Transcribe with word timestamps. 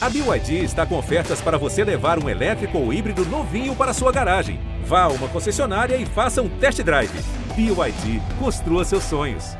A 0.00 0.08
BYD 0.08 0.62
está 0.62 0.86
com 0.86 0.96
ofertas 0.96 1.40
para 1.40 1.58
você 1.58 1.82
levar 1.82 2.22
um 2.22 2.28
elétrico 2.28 2.78
ou 2.78 2.92
híbrido 2.92 3.24
novinho 3.24 3.74
para 3.74 3.92
sua 3.92 4.12
garagem. 4.12 4.60
Vá 4.84 5.02
a 5.02 5.08
uma 5.08 5.28
concessionária 5.28 5.96
e 5.96 6.06
faça 6.06 6.40
um 6.40 6.48
test 6.48 6.80
drive. 6.84 7.10
BYD, 7.56 8.22
construa 8.38 8.84
seus 8.84 9.02
sonhos. 9.02 9.56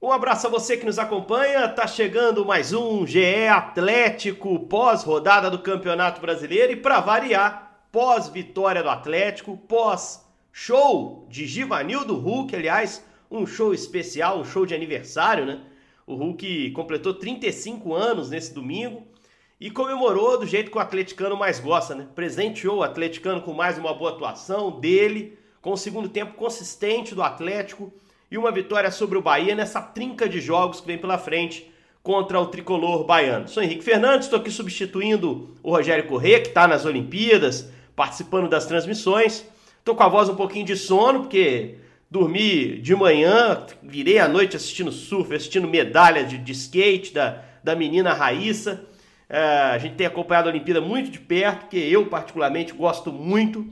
Um 0.00 0.12
abraço 0.12 0.46
a 0.46 0.50
você 0.50 0.76
que 0.76 0.84
nos 0.84 0.98
acompanha. 0.98 1.66
Tá 1.70 1.86
chegando 1.86 2.44
mais 2.44 2.74
um 2.74 3.06
GE 3.06 3.48
Atlético 3.48 4.60
pós-rodada 4.60 5.50
do 5.50 5.60
Campeonato 5.60 6.20
Brasileiro 6.20 6.74
e 6.74 6.76
para 6.76 7.00
variar, 7.00 7.88
pós-vitória 7.90 8.82
do 8.82 8.90
Atlético, 8.90 9.56
pós-show 9.56 11.26
de 11.30 11.46
Givanildo 11.46 12.14
Hulk, 12.14 12.54
aliás, 12.54 13.02
um 13.30 13.46
show 13.46 13.72
especial, 13.72 14.38
um 14.38 14.44
show 14.44 14.66
de 14.66 14.74
aniversário, 14.74 15.46
né? 15.46 15.62
O 16.06 16.14
Hulk 16.14 16.72
completou 16.72 17.14
35 17.14 17.94
anos 17.94 18.28
nesse 18.28 18.52
domingo 18.52 19.15
e 19.60 19.70
comemorou 19.70 20.38
do 20.38 20.46
jeito 20.46 20.70
que 20.70 20.76
o 20.76 20.80
atleticano 20.80 21.36
mais 21.36 21.58
gosta, 21.58 21.94
né? 21.94 22.06
Presenteou 22.14 22.78
o 22.78 22.82
atleticano 22.82 23.40
com 23.40 23.54
mais 23.54 23.78
uma 23.78 23.94
boa 23.94 24.10
atuação 24.10 24.70
dele, 24.70 25.38
com 25.62 25.72
um 25.72 25.76
segundo 25.76 26.08
tempo 26.08 26.34
consistente 26.34 27.14
do 27.14 27.22
Atlético 27.22 27.92
e 28.30 28.36
uma 28.36 28.52
vitória 28.52 28.90
sobre 28.90 29.16
o 29.16 29.22
Bahia 29.22 29.54
nessa 29.54 29.80
trinca 29.80 30.28
de 30.28 30.40
jogos 30.40 30.80
que 30.80 30.86
vem 30.86 30.98
pela 30.98 31.16
frente 31.16 31.70
contra 32.02 32.38
o 32.38 32.46
tricolor 32.46 33.04
baiano. 33.04 33.48
Sou 33.48 33.62
Henrique 33.62 33.82
Fernandes, 33.82 34.26
estou 34.26 34.38
aqui 34.38 34.50
substituindo 34.50 35.56
o 35.62 35.70
Rogério 35.70 36.06
Corrêa, 36.06 36.40
que 36.40 36.48
está 36.48 36.68
nas 36.68 36.84
Olimpíadas, 36.84 37.68
participando 37.96 38.48
das 38.48 38.66
transmissões. 38.66 39.44
Estou 39.78 39.94
com 39.94 40.02
a 40.02 40.08
voz 40.08 40.28
um 40.28 40.36
pouquinho 40.36 40.66
de 40.66 40.76
sono, 40.76 41.20
porque 41.20 41.78
dormi 42.10 42.78
de 42.78 42.94
manhã, 42.94 43.64
virei 43.82 44.18
à 44.18 44.28
noite 44.28 44.54
assistindo 44.54 44.92
surf, 44.92 45.34
assistindo 45.34 45.66
medalha 45.66 46.24
de, 46.24 46.38
de 46.38 46.52
skate 46.52 47.14
da, 47.14 47.42
da 47.64 47.74
menina 47.74 48.12
Raíssa. 48.12 48.84
É, 49.28 49.38
a 49.38 49.78
gente 49.78 49.96
tem 49.96 50.06
acompanhado 50.06 50.48
a 50.48 50.52
Olimpíada 50.52 50.80
muito 50.80 51.10
de 51.10 51.18
perto, 51.18 51.68
que 51.68 51.78
eu 51.78 52.06
particularmente 52.06 52.72
gosto 52.72 53.12
muito. 53.12 53.66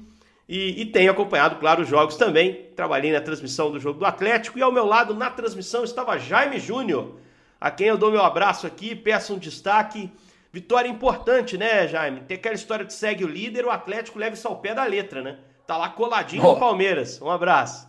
E, 0.48 0.82
e, 0.82 0.86
tenho 0.86 1.10
acompanhado, 1.10 1.56
claro, 1.56 1.82
os 1.82 1.88
jogos 1.88 2.16
também. 2.16 2.70
Trabalhei 2.76 3.12
na 3.12 3.20
transmissão 3.20 3.70
do 3.70 3.80
jogo 3.80 4.00
do 4.00 4.04
Atlético 4.04 4.58
e 4.58 4.62
ao 4.62 4.72
meu 4.72 4.84
lado 4.84 5.14
na 5.14 5.30
transmissão 5.30 5.84
estava 5.84 6.18
Jaime 6.18 6.58
Júnior, 6.58 7.18
a 7.60 7.70
quem 7.70 7.86
eu 7.86 7.96
dou 7.96 8.10
meu 8.10 8.22
abraço 8.22 8.66
aqui, 8.66 8.94
peço 8.94 9.34
um 9.34 9.38
destaque. 9.38 10.12
Vitória 10.52 10.88
importante, 10.88 11.56
né, 11.56 11.88
Jaime? 11.88 12.20
Tem 12.20 12.36
aquela 12.36 12.54
história 12.54 12.84
de 12.84 12.92
segue 12.92 13.24
o 13.24 13.28
líder, 13.28 13.64
o 13.64 13.70
Atlético 13.70 14.18
leva 14.18 14.34
isso 14.34 14.46
ao 14.46 14.60
pé 14.60 14.74
da 14.74 14.84
letra, 14.84 15.22
né? 15.22 15.38
Tá 15.66 15.76
lá 15.76 15.88
coladinho 15.88 16.44
oh. 16.44 16.52
no 16.52 16.60
Palmeiras. 16.60 17.20
Um 17.20 17.30
abraço. 17.30 17.88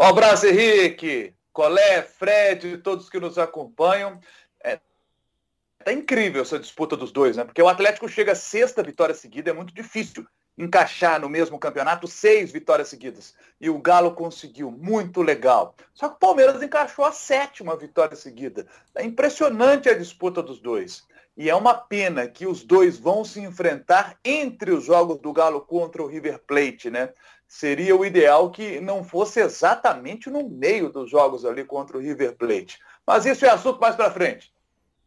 Um 0.00 0.04
abraço, 0.04 0.46
Henrique, 0.46 1.34
Colé, 1.52 2.02
Fred 2.02 2.66
e 2.66 2.78
todos 2.78 3.10
que 3.10 3.20
nos 3.20 3.36
acompanham. 3.36 4.18
É, 5.88 5.92
tá 5.92 5.92
incrível 5.92 6.42
essa 6.42 6.58
disputa 6.58 6.96
dos 6.96 7.10
dois, 7.10 7.36
né? 7.36 7.44
Porque 7.44 7.62
o 7.62 7.68
Atlético 7.68 8.08
chega 8.08 8.34
sexta 8.34 8.82
vitória 8.82 9.14
seguida, 9.14 9.50
é 9.50 9.54
muito 9.54 9.72
difícil 9.72 10.26
encaixar 10.56 11.20
no 11.20 11.28
mesmo 11.28 11.58
campeonato 11.58 12.06
seis 12.06 12.50
vitórias 12.50 12.88
seguidas. 12.88 13.34
E 13.60 13.70
o 13.70 13.78
Galo 13.78 14.12
conseguiu, 14.12 14.70
muito 14.70 15.22
legal. 15.22 15.74
Só 15.94 16.08
que 16.08 16.16
o 16.16 16.18
Palmeiras 16.18 16.62
encaixou 16.62 17.04
a 17.04 17.12
sétima 17.12 17.76
vitória 17.76 18.16
seguida. 18.16 18.66
É 18.94 19.04
impressionante 19.04 19.88
a 19.88 19.96
disputa 19.96 20.42
dos 20.42 20.60
dois. 20.60 21.06
E 21.36 21.48
é 21.48 21.54
uma 21.54 21.74
pena 21.74 22.26
que 22.26 22.44
os 22.44 22.64
dois 22.64 22.98
vão 22.98 23.24
se 23.24 23.40
enfrentar 23.40 24.18
entre 24.24 24.72
os 24.72 24.84
jogos 24.84 25.20
do 25.20 25.32
Galo 25.32 25.60
contra 25.60 26.02
o 26.02 26.08
River 26.08 26.40
Plate, 26.44 26.90
né? 26.90 27.12
Seria 27.46 27.96
o 27.96 28.04
ideal 28.04 28.50
que 28.50 28.80
não 28.80 29.04
fosse 29.04 29.40
exatamente 29.40 30.28
no 30.28 30.48
meio 30.50 30.90
dos 30.90 31.08
jogos 31.08 31.44
ali 31.44 31.64
contra 31.64 31.96
o 31.96 32.00
River 32.00 32.36
Plate. 32.36 32.78
Mas 33.06 33.24
isso 33.24 33.46
é 33.46 33.48
assunto 33.48 33.80
mais 33.80 33.94
para 33.94 34.10
frente. 34.10 34.52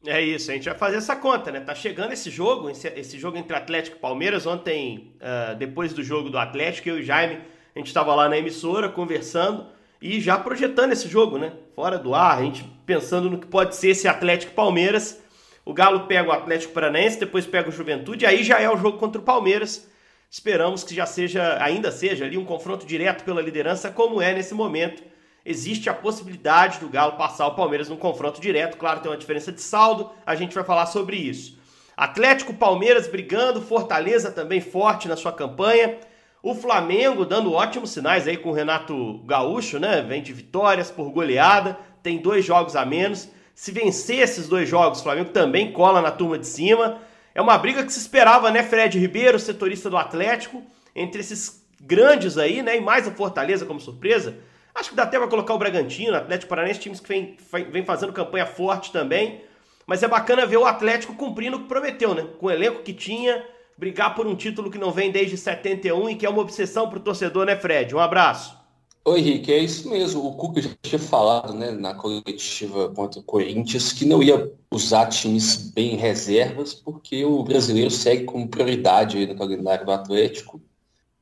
É 0.06 0.20
isso, 0.20 0.50
a 0.50 0.56
gente 0.56 0.66
vai 0.68 0.78
fazer 0.78 0.98
essa 0.98 1.16
conta, 1.16 1.52
né? 1.52 1.60
Tá 1.60 1.76
chegando 1.76 2.12
esse 2.12 2.32
jogo, 2.32 2.72
esse, 2.72 3.20
jogo 3.20 3.38
entre 3.38 3.56
Atlético 3.56 3.98
e 3.98 4.00
Palmeiras. 4.00 4.48
Ontem, 4.48 5.14
uh, 5.22 5.56
depois 5.56 5.94
do 5.94 6.04
jogo 6.04 6.28
do 6.28 6.40
Atlético, 6.40 6.90
eu 6.90 6.98
e 6.98 7.02
o 7.02 7.04
Jaime, 7.04 7.40
a 7.76 7.80
gente 7.80 7.88
estava 7.88 8.16
lá 8.16 8.28
na 8.28 8.36
emissora 8.36 8.90
conversando 8.90 9.68
e 10.02 10.20
já 10.20 10.40
projetando 10.40 10.92
esse 10.92 11.08
jogo, 11.08 11.38
né? 11.38 11.54
Fora 11.76 12.00
do 12.00 12.16
ar, 12.16 12.40
a 12.40 12.42
gente 12.42 12.64
pensando 12.84 13.30
no 13.30 13.38
que 13.38 13.46
pode 13.46 13.76
ser 13.76 13.90
esse 13.90 14.08
Atlético 14.08 14.54
Palmeiras. 14.54 15.22
O 15.64 15.72
Galo 15.72 16.08
pega 16.08 16.30
o 16.30 16.32
Atlético 16.32 16.74
Paranaense, 16.74 17.20
depois 17.20 17.46
pega 17.46 17.70
o 17.70 17.72
Juventude, 17.72 18.26
aí 18.26 18.44
já 18.44 18.60
é 18.60 18.68
o 18.68 18.78
jogo 18.78 18.98
contra 18.98 19.22
o 19.22 19.24
Palmeiras. 19.24 19.88
Esperamos 20.32 20.84
que 20.84 20.96
já 20.96 21.06
seja, 21.06 21.64
ainda 21.64 21.92
seja 21.92 22.26
ali 22.26 22.40
um 22.40 22.46
confronto 22.46 22.88
direto 22.88 23.24
pela 23.24 23.42
liderança, 23.42 23.92
como 23.92 24.20
é 24.20 24.34
nesse 24.34 24.56
momento 24.56 25.11
existe 25.46 25.90
a 25.90 25.94
possibilidade 25.94 26.80
do 26.80 26.90
Galo 26.90 27.14
passar 27.14 27.48
o 27.48 27.56
Palmeiras 27.56 27.90
num 27.90 27.98
confronto 27.98 28.40
direto. 28.40 28.78
Claro, 28.78 29.00
tem 29.00 29.12
uma 29.12 29.18
diferença 29.18 29.52
de 29.52 29.62
saldo, 29.62 30.10
a 30.26 30.36
gente 30.36 30.54
vai 30.54 30.64
falar 30.64 30.86
sobre 30.86 31.18
isso. 31.18 31.60
Atlético 31.96 32.54
Palmeiras 32.54 33.08
brigando, 33.08 33.62
Fortaleza 33.62 34.32
também 34.32 34.62
forte 34.62 35.08
na 35.08 35.16
sua 35.16 35.32
campanha. 35.32 35.98
O 36.42 36.56
Flamengo 36.56 37.26
dando 37.26 37.54
ótimos 37.54 37.92
sinais 37.92 38.28
aí 38.28 38.38
com 38.38 38.50
o 38.50 38.54
Renato 38.54 39.20
Gaúcho, 39.26 39.78
né? 39.78 40.02
Vem 40.02 40.24
de 40.24 40.34
vitórias 40.34 40.90
por 40.90 41.12
goleada, 41.12 41.78
tem 42.02 42.18
dois 42.18 42.44
jogos 42.44 42.76
a 42.76 42.84
menos. 42.84 43.30
Se 43.54 43.72
vencer 43.72 44.20
esses 44.20 44.48
dois 44.48 44.68
jogos, 44.68 45.00
o 45.00 45.04
Flamengo 45.04 45.30
também 45.30 45.72
cola 45.72 46.02
na 46.02 46.10
turma 46.10 46.40
de 46.40 46.48
cima. 46.48 46.98
É 47.36 47.42
uma 47.42 47.58
briga 47.58 47.84
que 47.84 47.94
se 47.94 48.00
esperava, 48.00 48.50
né? 48.50 48.64
Fred 48.64 48.98
Ribeiro, 48.98 49.38
setorista 49.40 49.88
do 49.88 49.98
Atlético, 49.98 50.64
entre 50.96 51.22
esses 51.22 51.64
grandes 51.80 52.38
aí, 52.40 52.64
né? 52.64 52.78
E 52.78 52.82
mais 52.82 53.08
o 53.08 53.12
Fortaleza 53.12 53.66
como 53.66 53.80
surpresa. 53.80 54.38
Acho 54.74 54.90
que 54.90 54.96
dá 54.96 55.04
até 55.04 55.18
para 55.18 55.28
colocar 55.28 55.54
o 55.54 55.58
Bragantino, 55.58 56.16
Atlético 56.16 56.50
Paranaense, 56.50 56.80
times 56.80 57.00
que 57.00 57.08
vem, 57.08 57.38
vem 57.70 57.86
fazendo 57.86 58.14
campanha 58.14 58.46
forte 58.46 58.92
também. 58.92 59.42
Mas 59.86 60.04
é 60.04 60.08
bacana 60.08 60.46
ver 60.46 60.58
o 60.58 60.66
Atlético 60.66 61.14
cumprindo 61.16 61.58
o 61.58 61.62
que 61.62 61.68
prometeu, 61.68 62.14
né? 62.14 62.28
Com 62.40 62.48
o 62.48 62.52
elenco 62.52 62.84
que 62.84 62.94
tinha, 62.94 63.46
brigar 63.78 64.16
por 64.16 64.28
um 64.28 64.36
título 64.36 64.72
que 64.72 64.78
não 64.78 64.92
vem 64.92 65.12
desde 65.12 65.38
71 65.38 66.10
e 66.10 66.16
que 66.16 66.26
é 66.26 66.30
uma 66.30 66.42
obsessão 66.42 66.88
para 66.88 67.00
o 67.00 67.02
torcedor, 67.02 67.46
né, 67.46 67.56
Fred? 67.56 67.94
Um 67.94 68.00
abraço. 68.00 68.62
Oi, 69.04 69.20
Henrique, 69.20 69.52
é 69.52 69.58
isso 69.58 69.90
mesmo. 69.90 70.24
O 70.24 70.36
Cuca 70.36 70.62
já 70.62 70.70
tinha 70.84 71.00
falado 71.00 71.54
né, 71.54 71.72
na 71.72 71.96
coletiva 71.96 72.90
contra 72.90 73.20
o 73.20 73.24
Corinthians 73.24 73.92
que 73.92 74.06
não 74.06 74.22
ia 74.22 74.54
usar 74.72 75.08
times 75.08 75.72
bem 75.72 75.96
reservas, 75.96 76.76
porque 76.76 77.26
o 77.26 77.42
brasileiro 77.44 77.90
segue 77.90 78.26
como 78.26 78.48
prioridade 78.48 79.26
no 79.26 79.36
calendário 79.36 79.86
do 79.88 79.92
Atlético. 79.92 80.62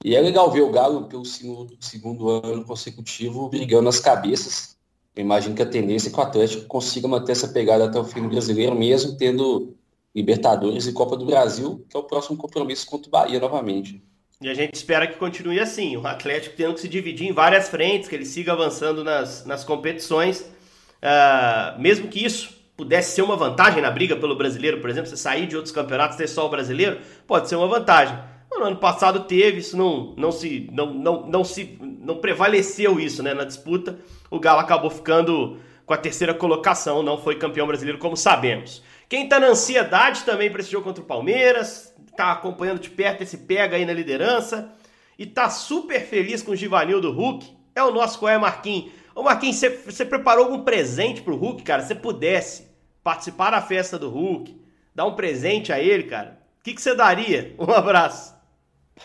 E 0.03 0.15
é 0.15 0.21
legal 0.21 0.49
ver 0.49 0.61
o 0.61 0.71
Galo 0.71 1.05
pelo 1.05 1.25
segundo, 1.25 1.75
segundo 1.81 2.29
ano 2.29 2.63
consecutivo 2.63 3.49
brigando 3.49 3.83
nas 3.83 3.99
cabeças. 3.99 4.77
Eu 5.13 5.21
imagino 5.21 5.55
que 5.55 5.61
a 5.61 5.65
tendência 5.65 6.07
é 6.07 6.11
que 6.11 6.17
o 6.17 6.23
Atlético 6.23 6.65
consiga 6.67 7.07
manter 7.07 7.33
essa 7.33 7.49
pegada 7.49 7.85
até 7.85 7.99
o 7.99 8.05
fim 8.05 8.21
do 8.21 8.29
brasileiro, 8.29 8.73
mesmo 8.75 9.17
tendo 9.17 9.75
Libertadores 10.15 10.87
e 10.87 10.93
Copa 10.93 11.17
do 11.17 11.25
Brasil, 11.25 11.85
que 11.89 11.97
é 11.97 11.99
o 11.99 12.03
próximo 12.03 12.37
compromisso 12.37 12.87
contra 12.87 13.09
o 13.09 13.11
Bahia 13.11 13.39
novamente. 13.39 14.01
E 14.41 14.47
a 14.47 14.53
gente 14.53 14.75
espera 14.75 15.05
que 15.05 15.17
continue 15.17 15.59
assim, 15.59 15.97
o 15.97 16.07
Atlético 16.07 16.55
tendo 16.55 16.75
que 16.75 16.79
se 16.79 16.87
dividir 16.87 17.27
em 17.27 17.33
várias 17.33 17.67
frentes, 17.67 18.07
que 18.07 18.15
ele 18.15 18.25
siga 18.25 18.53
avançando 18.53 19.03
nas, 19.03 19.45
nas 19.45 19.65
competições. 19.65 20.39
Uh, 20.39 21.79
mesmo 21.79 22.07
que 22.07 22.23
isso 22.23 22.57
pudesse 22.77 23.15
ser 23.15 23.21
uma 23.21 23.35
vantagem 23.35 23.81
na 23.81 23.91
briga 23.91 24.15
pelo 24.15 24.37
brasileiro, 24.37 24.79
por 24.79 24.89
exemplo, 24.89 25.09
você 25.09 25.17
sair 25.17 25.45
de 25.45 25.57
outros 25.57 25.73
campeonatos 25.73 26.15
ter 26.15 26.29
só 26.29 26.45
o 26.45 26.49
brasileiro, 26.49 27.01
pode 27.27 27.49
ser 27.49 27.57
uma 27.57 27.67
vantagem. 27.67 28.17
No 28.59 28.65
ano 28.65 28.75
passado 28.75 29.21
teve, 29.21 29.59
isso 29.59 29.77
não, 29.77 30.13
não 30.17 30.31
se 30.33 30.69
não, 30.71 30.93
não, 30.93 31.25
não 31.25 31.43
se 31.45 31.77
não 31.81 32.17
prevaleceu 32.17 32.99
isso, 32.99 33.23
né, 33.23 33.33
na 33.33 33.45
disputa. 33.45 33.97
O 34.29 34.37
Galo 34.39 34.59
acabou 34.59 34.89
ficando 34.89 35.57
com 35.85 35.93
a 35.93 35.97
terceira 35.97 36.33
colocação, 36.33 37.01
não 37.01 37.17
foi 37.17 37.35
campeão 37.35 37.65
brasileiro 37.65 37.97
como 37.97 38.17
sabemos. 38.17 38.83
Quem 39.07 39.23
está 39.23 39.39
na 39.39 39.47
ansiedade 39.47 40.23
também 40.23 40.51
para 40.51 40.61
esse 40.61 40.71
jogo 40.71 40.83
contra 40.83 41.01
o 41.01 41.07
Palmeiras, 41.07 41.95
está 42.11 42.33
acompanhando 42.33 42.79
de 42.79 42.89
perto 42.89 43.23
esse 43.23 43.37
pega 43.37 43.77
aí 43.77 43.85
na 43.85 43.93
liderança 43.93 44.71
e 45.17 45.25
tá 45.25 45.49
super 45.49 46.05
feliz 46.05 46.43
com 46.43 46.51
o 46.51 46.55
Givanildo 46.55 47.11
Hulk, 47.11 47.57
é 47.73 47.81
o 47.81 47.91
nosso 47.91 48.19
Coé 48.19 48.37
Marquinhos. 48.37 48.91
Ô 49.15 49.23
Marquinhos, 49.23 49.55
você, 49.55 49.69
você 49.69 50.05
preparou 50.05 50.45
algum 50.45 50.63
presente 50.63 51.21
pro 51.21 51.37
Hulk, 51.37 51.63
cara? 51.63 51.81
Se 51.81 51.95
pudesse 51.95 52.67
participar 53.01 53.51
da 53.51 53.61
festa 53.61 53.97
do 53.97 54.09
Hulk, 54.09 54.61
dar 54.93 55.05
um 55.05 55.15
presente 55.15 55.71
a 55.71 55.79
ele, 55.79 56.03
cara, 56.03 56.39
o 56.59 56.63
que, 56.63 56.73
que 56.73 56.81
você 56.81 56.93
daria? 56.93 57.55
Um 57.57 57.71
abraço. 57.71 58.38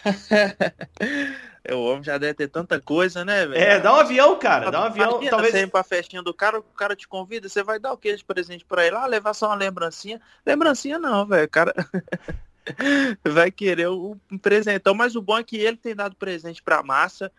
o 1.73 1.85
homem 1.85 2.05
já 2.05 2.19
deve 2.19 2.35
ter 2.35 2.49
tanta 2.49 2.81
coisa, 2.81 3.25
né, 3.25 3.47
velho? 3.47 3.63
É, 3.63 3.81
dá 3.81 3.95
um 3.95 4.01
avião, 4.01 4.39
cara. 4.39 4.71
Dá 4.71 4.83
um 4.83 4.85
avião. 4.85 5.11
Imagina, 5.11 5.31
talvez 5.31 5.53
você 5.53 5.63
ir 5.63 5.71
pra 5.71 5.83
festinha 5.83 6.23
do 6.23 6.35
cara, 6.35 6.59
o 6.59 6.63
cara 6.63 6.95
te 6.95 7.09
convida, 7.09 7.49
você 7.49 7.63
vai 7.63 7.79
dar 7.79 7.93
o 7.93 7.97
que 7.97 8.15
de 8.15 8.25
presente 8.25 8.65
pra 8.65 8.87
ele? 8.87 8.97
Ah, 8.97 9.07
levar 9.07 9.35
só 9.35 9.47
uma 9.47 9.55
lembrancinha. 9.55 10.21
Lembrancinha 10.45 10.99
não, 10.99 11.27
velho. 11.27 11.49
cara 11.49 11.75
vai 13.25 13.51
querer 13.51 13.89
um 13.89 14.19
presentão, 14.41 14.95
mas 14.95 15.17
o 15.17 15.23
bom 15.23 15.39
é 15.39 15.45
que 15.45 15.57
ele 15.57 15.77
tem 15.77 15.95
dado 15.95 16.17
presente 16.17 16.63
pra 16.63 16.83
massa. 16.83 17.31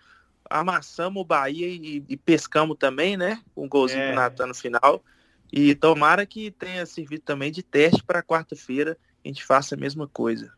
Amassamos 0.49 1.21
o 1.21 1.25
Bahia 1.25 1.67
e, 1.67 2.03
e 2.07 2.17
pescamos 2.17 2.77
também, 2.77 3.17
né? 3.17 3.41
Um 3.55 3.67
golzinho 3.67 4.01
é. 4.01 4.09
do 4.09 4.15
Natan 4.15 4.47
no 4.47 4.55
final. 4.55 5.03
E 5.51 5.73
tomara 5.73 6.25
que 6.25 6.51
tenha 6.51 6.85
servido 6.85 7.23
também 7.23 7.51
de 7.51 7.63
teste 7.63 8.03
para 8.03 8.21
quarta-feira. 8.21 8.97
A 9.23 9.27
gente 9.27 9.43
faça 9.43 9.73
a 9.73 9.77
mesma 9.77 10.07
coisa. 10.07 10.51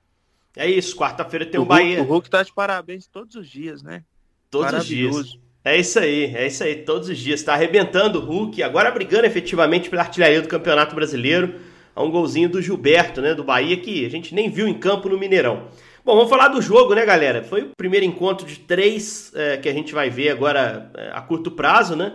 É 0.57 0.69
isso, 0.69 0.95
quarta-feira 0.95 1.45
tem 1.45 1.59
o, 1.59 1.63
o 1.63 1.65
Bahia. 1.65 2.01
o 2.01 2.05
Hulk 2.05 2.29
tá 2.29 2.43
de 2.43 2.53
parabéns 2.53 3.07
todos 3.07 3.35
os 3.35 3.47
dias, 3.47 3.83
né? 3.83 4.03
Todos 4.49 4.73
os 4.73 4.85
dias. 4.85 5.37
É 5.63 5.77
isso 5.77 5.99
aí, 5.99 6.33
é 6.35 6.47
isso 6.47 6.63
aí, 6.63 6.75
todos 6.77 7.09
os 7.09 7.17
dias. 7.17 7.43
Tá 7.43 7.53
arrebentando 7.53 8.19
o 8.19 8.25
Hulk, 8.25 8.63
agora 8.63 8.89
brigando 8.89 9.25
efetivamente 9.25 9.89
pela 9.89 10.01
artilharia 10.01 10.41
do 10.41 10.47
Campeonato 10.47 10.95
Brasileiro. 10.95 11.55
a 11.93 12.03
um 12.03 12.09
golzinho 12.11 12.47
do 12.47 12.61
Gilberto, 12.61 13.21
né, 13.21 13.33
do 13.33 13.43
Bahia, 13.43 13.75
que 13.77 14.05
a 14.05 14.09
gente 14.09 14.33
nem 14.33 14.49
viu 14.49 14.67
em 14.67 14.73
campo 14.73 15.09
no 15.09 15.17
Mineirão. 15.17 15.67
Bom, 16.05 16.15
vamos 16.15 16.29
falar 16.29 16.47
do 16.47 16.61
jogo, 16.61 16.95
né, 16.95 17.05
galera? 17.05 17.43
Foi 17.43 17.63
o 17.63 17.71
primeiro 17.75 18.05
encontro 18.05 18.47
de 18.47 18.59
três 18.59 19.29
é, 19.35 19.57
que 19.57 19.67
a 19.67 19.73
gente 19.73 19.93
vai 19.93 20.09
ver 20.09 20.29
agora 20.29 20.89
é, 20.95 21.09
a 21.11 21.19
curto 21.19 21.51
prazo, 21.51 21.97
né? 21.97 22.13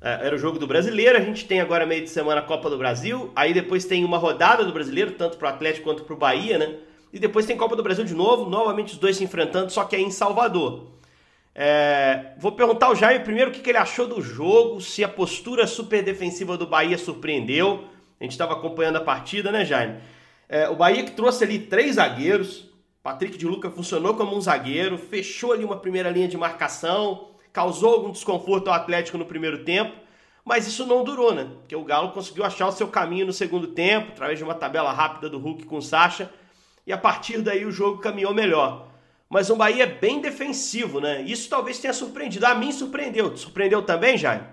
É, 0.00 0.26
era 0.26 0.36
o 0.36 0.38
jogo 0.38 0.60
do 0.60 0.66
brasileiro, 0.68 1.18
a 1.18 1.20
gente 1.20 1.44
tem 1.44 1.60
agora 1.60 1.84
meio 1.84 2.02
de 2.02 2.10
semana 2.10 2.40
a 2.40 2.44
Copa 2.44 2.70
do 2.70 2.78
Brasil, 2.78 3.32
aí 3.34 3.52
depois 3.52 3.84
tem 3.84 4.04
uma 4.04 4.16
rodada 4.16 4.64
do 4.64 4.72
brasileiro, 4.72 5.10
tanto 5.12 5.38
para 5.38 5.50
o 5.50 5.54
Atlético 5.54 5.84
quanto 5.84 6.04
para 6.04 6.14
o 6.14 6.16
Bahia, 6.16 6.56
né? 6.56 6.76
E 7.12 7.18
depois 7.18 7.44
tem 7.44 7.56
Copa 7.56 7.76
do 7.76 7.82
Brasil 7.82 8.04
de 8.04 8.14
novo, 8.14 8.48
novamente 8.48 8.94
os 8.94 8.98
dois 8.98 9.16
se 9.16 9.24
enfrentando, 9.24 9.70
só 9.70 9.84
que 9.84 9.94
aí 9.94 10.02
em 10.02 10.10
Salvador. 10.10 10.92
É, 11.54 12.32
vou 12.38 12.52
perguntar 12.52 12.86
ao 12.86 12.96
Jaime 12.96 13.22
primeiro 13.22 13.50
o 13.50 13.52
que, 13.52 13.60
que, 13.60 13.70
ele 13.70 13.78
achou 13.78 14.06
do 14.06 14.22
jogo, 14.22 14.80
se 14.80 15.04
a 15.04 15.08
postura 15.08 15.66
super 15.66 16.02
defensiva 16.02 16.56
do 16.56 16.66
Bahia 16.66 16.96
surpreendeu. 16.96 17.84
A 18.18 18.24
gente 18.24 18.32
estava 18.32 18.54
acompanhando 18.54 18.96
a 18.96 19.00
partida, 19.00 19.52
né, 19.52 19.64
Jaime? 19.64 19.98
É, 20.48 20.68
o 20.68 20.76
Bahia 20.76 21.04
que 21.04 21.10
trouxe 21.10 21.44
ali 21.44 21.58
três 21.58 21.96
zagueiros. 21.96 22.70
Patrick 23.02 23.36
de 23.36 23.46
Luca 23.46 23.68
funcionou 23.68 24.14
como 24.14 24.36
um 24.36 24.40
zagueiro, 24.40 24.96
fechou 24.96 25.52
ali 25.52 25.64
uma 25.64 25.76
primeira 25.76 26.08
linha 26.08 26.28
de 26.28 26.36
marcação, 26.36 27.30
causou 27.52 27.94
algum 27.94 28.12
desconforto 28.12 28.68
ao 28.68 28.74
Atlético 28.74 29.18
no 29.18 29.26
primeiro 29.26 29.64
tempo, 29.64 29.92
mas 30.44 30.68
isso 30.68 30.86
não 30.86 31.02
durou, 31.02 31.34
né? 31.34 31.48
Porque 31.58 31.74
o 31.74 31.82
Galo 31.82 32.12
conseguiu 32.12 32.44
achar 32.44 32.68
o 32.68 32.72
seu 32.72 32.86
caminho 32.86 33.26
no 33.26 33.32
segundo 33.32 33.66
tempo, 33.66 34.12
através 34.12 34.38
de 34.38 34.44
uma 34.44 34.54
tabela 34.54 34.92
rápida 34.92 35.28
do 35.28 35.38
Hulk 35.38 35.64
com 35.64 35.78
o 35.78 35.82
Sacha, 35.82 36.30
e 36.86 36.92
a 36.92 36.98
partir 36.98 37.42
daí 37.42 37.64
o 37.64 37.72
jogo 37.72 38.00
caminhou 38.00 38.34
melhor 38.34 38.92
mas 39.32 39.48
um 39.48 39.56
Bahia 39.56 39.86
bem 39.86 40.20
defensivo, 40.20 41.00
né? 41.00 41.22
Isso 41.22 41.48
talvez 41.48 41.78
tenha 41.78 41.94
surpreendido. 41.94 42.44
A 42.44 42.54
mim 42.54 42.70
surpreendeu. 42.70 43.34
Surpreendeu 43.34 43.80
também, 43.80 44.18
Jair? 44.18 44.44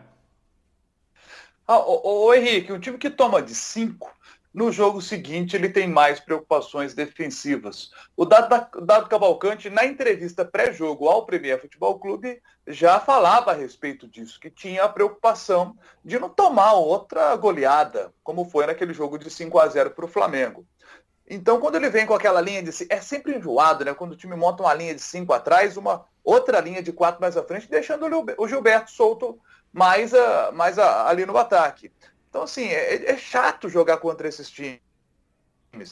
Ah, 1.68 1.80
ô, 1.80 2.34
Henrique, 2.34 2.72
um 2.72 2.80
time 2.80 2.98
que 2.98 3.10
toma 3.10 3.42
de 3.42 3.54
5, 3.54 4.10
no 4.54 4.72
jogo 4.72 5.02
seguinte 5.02 5.54
ele 5.54 5.68
tem 5.68 5.86
mais 5.86 6.22
preocupações 6.22 6.94
defensivas. 6.94 7.92
O 8.16 8.24
Dado, 8.24 8.86
Dado 8.86 9.10
Cavalcante, 9.10 9.70
na 9.70 9.86
entrevista 9.86 10.46
pré-jogo 10.46 11.10
ao 11.10 11.26
Premier 11.26 11.60
Futebol 11.60 12.00
Clube, 12.00 12.42
já 12.66 13.02
falava 13.02 13.52
a 13.52 13.56
respeito 13.56 14.08
disso, 14.08 14.40
que 14.40 14.50
tinha 14.50 14.86
a 14.86 14.90
preocupação 14.90 15.78
de 16.06 16.18
não 16.18 16.30
tomar 16.30 16.72
outra 16.72 17.36
goleada, 17.36 18.14
como 18.24 18.50
foi 18.50 18.66
naquele 18.66 18.94
jogo 18.94 19.20
de 19.20 19.30
5 19.30 19.60
a 19.60 19.68
0 19.68 19.92
para 19.92 20.06
o 20.06 20.08
Flamengo. 20.08 20.66
Então, 21.30 21.60
quando 21.60 21.76
ele 21.76 21.92
vem 21.92 22.08
com 22.08 22.16
aquela 22.16 22.42
linha 22.42 22.64
de. 22.64 22.72
É 22.90 23.00
sempre 23.00 23.38
enjoado, 23.38 23.86
né? 23.86 23.94
Quando 23.94 24.14
o 24.14 24.16
time 24.16 24.36
monta 24.36 24.64
uma 24.64 24.74
linha 24.74 24.96
de 24.96 25.02
cinco 25.02 25.32
atrás, 25.32 25.78
uma 25.78 26.04
outra 26.24 26.60
linha 26.60 26.82
de 26.82 26.92
quatro 26.92 27.22
mais 27.22 27.38
à 27.38 27.44
frente, 27.44 27.70
deixando 27.70 28.08
o 28.38 28.48
Gilberto 28.48 28.90
solto 28.90 29.40
mais, 29.72 30.14
a, 30.14 30.52
mais 30.52 30.80
a, 30.80 31.08
ali 31.08 31.28
no 31.28 31.38
ataque. 31.38 31.92
Então, 32.30 32.44
assim, 32.44 32.68
é, 32.68 33.12
é, 33.12 33.18
chato 33.18 33.70
jogar 33.70 33.98
contra 33.98 34.28
esses 34.28 34.50
times. 34.50 34.80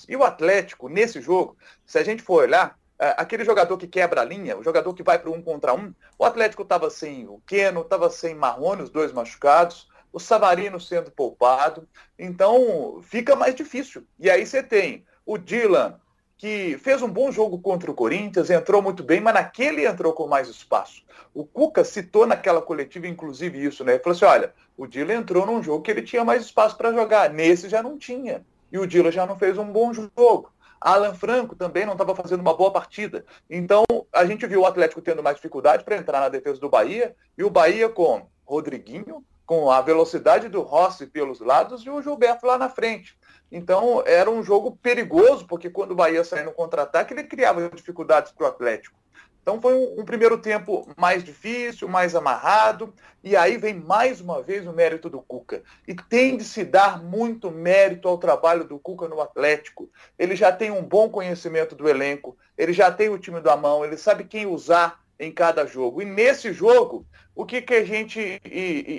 E 0.09 0.15
o 0.15 0.23
Atlético, 0.23 0.89
nesse 0.89 1.21
jogo, 1.21 1.55
se 1.85 1.99
a 1.99 2.03
gente 2.03 2.23
for 2.23 2.43
olhar, 2.43 2.77
é, 2.97 3.13
aquele 3.17 3.45
jogador 3.45 3.77
que 3.77 3.87
quebra 3.87 4.21
a 4.21 4.25
linha, 4.25 4.57
o 4.57 4.63
jogador 4.63 4.91
que 4.95 5.03
vai 5.03 5.19
para 5.19 5.29
um 5.29 5.41
contra 5.41 5.73
um, 5.73 5.93
o 6.17 6.25
Atlético 6.25 6.63
estava 6.63 6.89
sem 6.89 7.27
o 7.27 7.39
Keno, 7.45 7.81
estava 7.81 8.09
sem 8.09 8.33
Marrone, 8.33 8.81
os 8.81 8.89
dois 8.89 9.13
machucados, 9.13 9.87
o 10.11 10.19
Savarino 10.19 10.79
sendo 10.79 11.11
poupado. 11.11 11.87
Então, 12.17 12.99
fica 13.03 13.35
mais 13.35 13.53
difícil. 13.53 14.03
E 14.19 14.31
aí 14.31 14.43
você 14.45 14.63
tem 14.63 15.05
o 15.27 15.37
Dylan, 15.37 15.99
que 16.37 16.77
fez 16.77 17.01
um 17.01 17.09
bom 17.09 17.31
jogo 17.31 17.59
contra 17.59 17.91
o 17.91 17.93
Corinthians, 17.93 18.49
entrou 18.49 18.81
muito 18.81 19.03
bem, 19.03 19.19
mas 19.19 19.33
naquele 19.33 19.85
entrou 19.85 20.13
com 20.13 20.25
mais 20.25 20.47
espaço. 20.47 21.03
O 21.33 21.45
Cuca 21.45 21.83
citou 21.83 22.25
naquela 22.25 22.61
coletiva, 22.61 23.07
inclusive, 23.07 23.61
isso, 23.61 23.83
né? 23.83 23.93
Ele 23.93 24.03
falou 24.03 24.15
assim: 24.15 24.25
olha, 24.25 24.53
o 24.77 24.87
Dylan 24.87 25.15
entrou 25.15 25.45
num 25.45 25.61
jogo 25.61 25.83
que 25.83 25.91
ele 25.91 26.01
tinha 26.01 26.23
mais 26.23 26.45
espaço 26.45 26.77
para 26.77 26.93
jogar, 26.93 27.29
nesse 27.29 27.67
já 27.67 27.83
não 27.83 27.97
tinha. 27.97 28.45
E 28.71 28.79
o 28.79 28.87
Dylan 28.87 29.11
já 29.11 29.25
não 29.25 29.37
fez 29.37 29.57
um 29.57 29.65
bom 29.65 29.91
jogo. 29.93 30.49
Alan 30.79 31.13
Franco 31.13 31.55
também 31.55 31.85
não 31.85 31.93
estava 31.93 32.15
fazendo 32.15 32.39
uma 32.39 32.55
boa 32.55 32.71
partida. 32.71 33.25
Então, 33.49 33.83
a 34.13 34.25
gente 34.25 34.47
viu 34.47 34.61
o 34.61 34.65
Atlético 34.65 35.01
tendo 35.01 35.23
mais 35.23 35.35
dificuldade 35.35 35.83
para 35.83 35.97
entrar 35.97 36.21
na 36.21 36.29
defesa 36.29 36.59
do 36.59 36.69
Bahia, 36.69 37.15
e 37.37 37.43
o 37.43 37.49
Bahia 37.49 37.89
com 37.89 38.27
Rodriguinho, 38.45 39.25
com 39.47 39.71
a 39.71 39.81
velocidade 39.81 40.49
do 40.49 40.61
Rossi 40.61 41.07
pelos 41.07 41.39
lados 41.39 41.81
e 41.81 41.89
o 41.89 42.01
Gilberto 42.01 42.45
lá 42.45 42.57
na 42.57 42.69
frente. 42.69 43.17
Então 43.49 44.03
era 44.05 44.29
um 44.29 44.43
jogo 44.43 44.75
perigoso, 44.75 45.47
porque 45.47 45.69
quando 45.69 45.91
o 45.91 45.95
Bahia 45.95 46.21
saía 46.25 46.43
no 46.43 46.51
contra-ataque, 46.51 47.13
ele 47.13 47.23
criava 47.23 47.69
dificuldades 47.69 48.33
para 48.33 48.45
o 48.45 48.49
Atlético. 48.49 48.99
Então 49.41 49.61
foi 49.61 49.73
um, 49.73 50.01
um, 50.01 50.03
primeiro 50.03 50.37
tempo 50.37 50.85
mais 50.97 51.23
difícil, 51.23 51.87
mais 51.87 52.13
amarrado, 52.13 52.93
e 53.23 53.37
aí 53.37 53.55
vem 53.55 53.73
mais 53.73 54.19
uma 54.19 54.41
vez 54.43 54.67
o 54.67 54.73
mérito 54.73 55.09
do 55.09 55.21
Cuca. 55.21 55.63
E 55.87 55.95
tem 55.95 56.35
de 56.35 56.43
se 56.43 56.65
dar 56.65 57.01
muito 57.01 57.49
mérito 57.49 58.09
ao 58.09 58.17
trabalho 58.17 58.65
do 58.65 58.77
Cuca 58.77 59.07
no 59.07 59.21
Atlético. 59.21 59.89
Ele 60.19 60.35
já 60.35 60.51
tem 60.51 60.69
um 60.69 60.83
bom 60.83 61.07
conhecimento 61.07 61.73
do 61.73 61.87
elenco, 61.87 62.37
ele 62.57 62.73
já 62.73 62.91
tem 62.91 63.07
o 63.07 63.17
time 63.17 63.39
da 63.39 63.55
mão, 63.55 63.85
ele 63.85 63.95
sabe 63.95 64.25
quem 64.25 64.45
usar 64.45 64.99
em 65.19 65.31
cada 65.31 65.65
jogo. 65.65 66.01
E 66.01 66.05
nesse 66.05 66.53
jogo, 66.53 67.05
o 67.35 67.45
que, 67.45 67.61
que 67.61 67.73
a 67.73 67.85
gente 67.85 68.41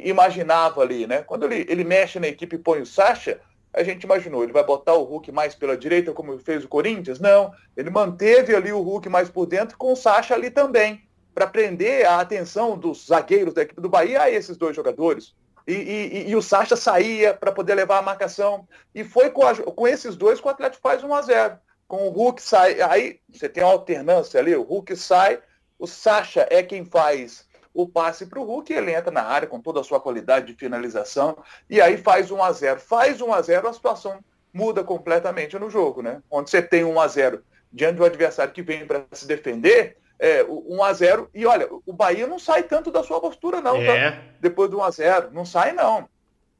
imaginava 0.05 0.81
ali, 0.81 1.06
né? 1.06 1.23
Quando 1.23 1.44
ele, 1.44 1.67
ele 1.69 1.85
mexe 1.85 2.19
na 2.19 2.29
equipe 2.29 2.56
e 2.56 2.59
põe 2.59 2.81
o 2.81 2.87
Sacha, 2.87 3.41
a 3.73 3.82
gente 3.82 4.05
imaginou, 4.05 4.43
ele 4.43 4.53
vai 4.53 4.65
botar 4.65 4.94
o 4.94 5.05
Hulk 5.05 5.31
mais 5.31 5.55
pela 5.55 5.76
direita, 5.76 6.12
como 6.12 6.38
fez 6.38 6.65
o 6.65 6.69
Corinthians? 6.69 7.20
Não, 7.20 7.53
ele 7.76 7.91
manteve 7.91 8.55
ali 8.55 8.73
o 8.73 8.81
Hulk 8.81 9.09
mais 9.09 9.29
por 9.29 9.47
dentro 9.47 9.76
com 9.76 9.93
o 9.93 9.97
Sacha 9.97 10.35
ali 10.35 10.50
também, 10.50 11.03
para 11.35 11.47
prender 11.47 12.06
a 12.06 12.21
atenção 12.21 12.76
dos 12.76 13.06
zagueiros 13.06 13.55
da 13.55 13.62
equipe 13.62 13.81
do 13.81 13.88
Bahia 13.88 14.23
a 14.23 14.31
esses 14.31 14.56
dois 14.56 14.75
jogadores. 14.75 15.35
E, 15.67 15.75
e, 15.75 16.31
e 16.31 16.35
o 16.35 16.41
Sacha 16.41 16.75
saía 16.75 17.35
para 17.35 17.53
poder 17.53 17.75
levar 17.75 17.99
a 17.99 18.03
marcação. 18.03 18.67
E 18.94 19.05
foi 19.05 19.31
com, 19.31 19.47
a, 19.47 19.55
com 19.55 19.87
esses 19.87 20.17
dois 20.17 20.41
que 20.41 20.47
o 20.47 20.50
Atlético 20.50 20.82
faz 20.82 21.05
1 21.05 21.14
a 21.14 21.23
0 21.23 21.59
Com 21.87 22.09
o 22.09 22.11
Hulk 22.11 22.43
sai, 22.43 22.81
aí 22.81 23.21
você 23.29 23.49
tem 23.49 23.62
uma 23.62 23.73
alternância 23.73 24.41
ali, 24.41 24.56
o 24.56 24.62
Hulk 24.62 24.97
sai, 24.97 25.41
o 25.79 25.87
Sacha 25.87 26.47
é 26.51 26.63
quem 26.63 26.85
faz 26.85 27.47
o 27.73 27.87
passe 27.87 28.27
para 28.27 28.41
o 28.41 28.45
Hulk, 28.45 28.73
ele 28.73 28.93
entra 28.93 29.11
na 29.11 29.23
área 29.23 29.47
com 29.47 29.61
toda 29.61 29.81
a 29.81 29.85
sua 29.85 30.01
qualidade 30.01 30.47
de 30.47 30.59
finalização 30.59 31.39
e 31.71 31.81
aí 31.81 31.97
faz 31.97 32.31
1 32.31 32.43
a 32.43 32.51
0 32.51 32.81
Faz 32.81 33.21
1 33.21 33.33
a 33.33 33.41
0 33.41 33.69
a 33.69 33.73
situação 33.73 34.19
muda 34.53 34.83
completamente 34.83 35.57
no 35.59 35.71
jogo, 35.71 36.03
né? 36.03 36.21
Onde 36.29 36.51
você 36.51 36.61
tem 36.61 36.83
1 36.83 37.01
a 37.01 37.07
0 37.07 37.43
diante 37.73 37.97
do 37.97 38.05
adversário 38.05 38.53
que 38.53 38.63
vem 38.63 38.85
para 38.85 39.05
se 39.13 39.27
defender, 39.27 39.97
é, 40.19 40.43
1 40.43 40.83
a 40.83 40.93
0 40.93 41.31
e 41.33 41.47
olha, 41.47 41.69
o 41.87 41.93
Bahia 41.93 42.27
não 42.27 42.39
sai 42.39 42.65
tanto 42.65 42.91
da 42.91 43.05
sua 43.05 43.21
postura 43.21 43.61
não, 43.61 43.75
tá? 43.75 43.93
é. 43.93 44.11
tá? 44.11 44.23
depois 44.41 44.69
do 44.69 44.79
1 44.79 44.83
a 44.83 44.91
0 44.91 45.31
não 45.33 45.45
sai 45.45 45.73
não. 45.73 46.09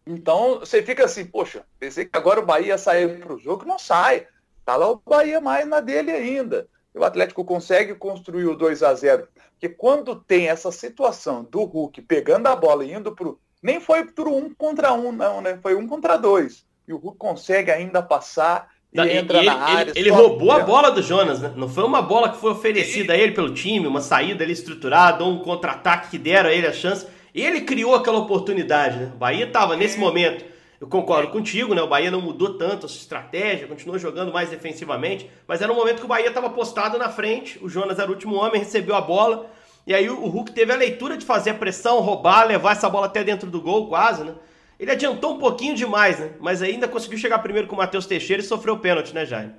Então 0.07 0.61
você 0.61 0.83
fica 0.83 1.05
assim, 1.05 1.25
poxa, 1.25 1.65
pensei 1.79 2.05
que 2.05 2.17
agora 2.17 2.41
o 2.41 2.47
Bahia 2.47 2.79
sair 2.79 3.19
para 3.19 3.35
o 3.35 3.39
jogo, 3.39 3.67
não 3.67 3.79
sai. 3.79 4.27
Tá 4.65 4.77
lá 4.77 4.89
o 4.89 5.03
Bahia 5.05 5.41
mais 5.41 5.67
na 5.67 5.81
dele 5.81 6.13
ainda. 6.13 6.69
O 6.99 7.05
Atlético 7.05 7.45
consegue 7.45 7.95
construir 7.95 8.47
o 8.47 8.57
2 8.57 8.83
a 8.83 8.95
0 8.95 9.29
que 9.59 9.69
quando 9.69 10.17
tem 10.17 10.49
essa 10.49 10.71
situação 10.71 11.47
do 11.49 11.65
Hulk 11.65 12.03
pegando 12.03 12.47
a 12.47 12.57
bola 12.57 12.85
e 12.85 12.93
indo 12.93 13.15
pro. 13.15 13.39
Nem 13.63 13.81
foi 13.81 14.05
pro 14.05 14.35
um 14.35 14.53
contra 14.55 14.93
um, 14.93 15.11
não, 15.11 15.41
né? 15.41 15.59
Foi 15.63 15.75
um 15.75 15.87
contra 15.87 16.17
dois. 16.17 16.65
E 16.87 16.93
o 16.93 16.97
Hulk 16.97 17.19
consegue 17.19 17.71
ainda 17.71 18.01
passar 18.01 18.69
e 18.93 18.97
tá, 18.97 19.09
entra 19.09 19.39
ele, 19.39 19.47
na 19.47 19.57
área. 19.57 19.91
Ele, 19.91 20.01
ele 20.01 20.11
roubou 20.11 20.53
a 20.53 20.61
bola 20.61 20.91
do 20.91 21.03
Jonas, 21.03 21.41
né? 21.41 21.53
Não 21.57 21.69
foi 21.69 21.85
uma 21.85 22.01
bola 22.01 22.31
que 22.31 22.39
foi 22.39 22.53
oferecida 22.53 23.13
a 23.13 23.17
ele 23.17 23.33
pelo 23.33 23.53
time, 23.53 23.87
uma 23.87 24.01
saída 24.01 24.45
ali 24.45 24.53
estruturada, 24.53 25.25
ou 25.25 25.33
um 25.33 25.39
contra-ataque 25.39 26.11
que 26.11 26.19
deram 26.19 26.51
a 26.51 26.53
ele 26.53 26.67
a 26.67 26.73
chance. 26.73 27.07
Ele 27.35 27.63
criou 27.63 27.95
aquela 27.95 28.19
oportunidade, 28.19 28.99
né? 28.99 29.13
O 29.15 29.19
Bahia 29.19 29.47
estava 29.47 29.77
nesse 29.77 29.99
momento 29.99 30.45
eu 30.81 30.87
concordo 30.87 31.33
contigo, 31.33 31.75
né? 31.75 31.83
O 31.83 31.89
Bahia 31.89 32.11
não 32.11 32.21
mudou 32.21 32.57
tanto 32.57 32.87
a 32.87 32.89
sua 32.89 33.01
estratégia, 33.01 33.67
continuou 33.67 33.99
jogando 33.99 34.33
mais 34.33 34.51
defensivamente, 34.51 35.29
mas 35.47 35.61
era 35.61 35.73
um 35.73 35.77
momento 35.77 35.99
que 35.99 36.05
o 36.05 36.09
Bahia 36.09 36.29
estava 36.29 36.51
postado 36.51 36.97
na 36.99 37.09
frente, 37.09 37.59
o 37.63 37.69
Jonas 37.69 37.99
era 37.99 38.09
o 38.09 38.15
último 38.15 38.37
homem, 38.37 38.61
recebeu 38.61 38.95
a 38.95 39.01
bola, 39.01 39.51
e 39.87 39.95
aí 39.95 40.09
o 40.09 40.27
Hulk 40.27 40.53
teve 40.53 40.73
a 40.73 40.77
leitura 40.77 41.17
de 41.17 41.25
fazer 41.25 41.51
a 41.51 41.55
pressão, 41.55 42.01
roubar, 42.01 42.47
levar 42.47 42.73
essa 42.73 42.89
bola 42.89 43.07
até 43.07 43.25
dentro 43.25 43.51
do 43.51 43.61
gol, 43.61 43.89
quase, 43.89 44.23
né? 44.23 44.35
Ele 44.79 44.93
adiantou 44.93 45.35
um 45.35 45.39
pouquinho 45.39 45.75
demais, 45.75 46.21
né? 46.21 46.35
Mas 46.39 46.63
ainda 46.63 46.87
conseguiu 46.87 47.19
chegar 47.19 47.41
primeiro 47.41 47.67
com 47.67 47.75
o 47.75 47.79
Matheus 47.79 48.07
Teixeira 48.07 48.41
e 48.41 48.45
sofreu 48.47 48.75
o 48.75 48.79
pênalti, 48.79 49.13
né, 49.13 49.27
Jair? 49.27 49.55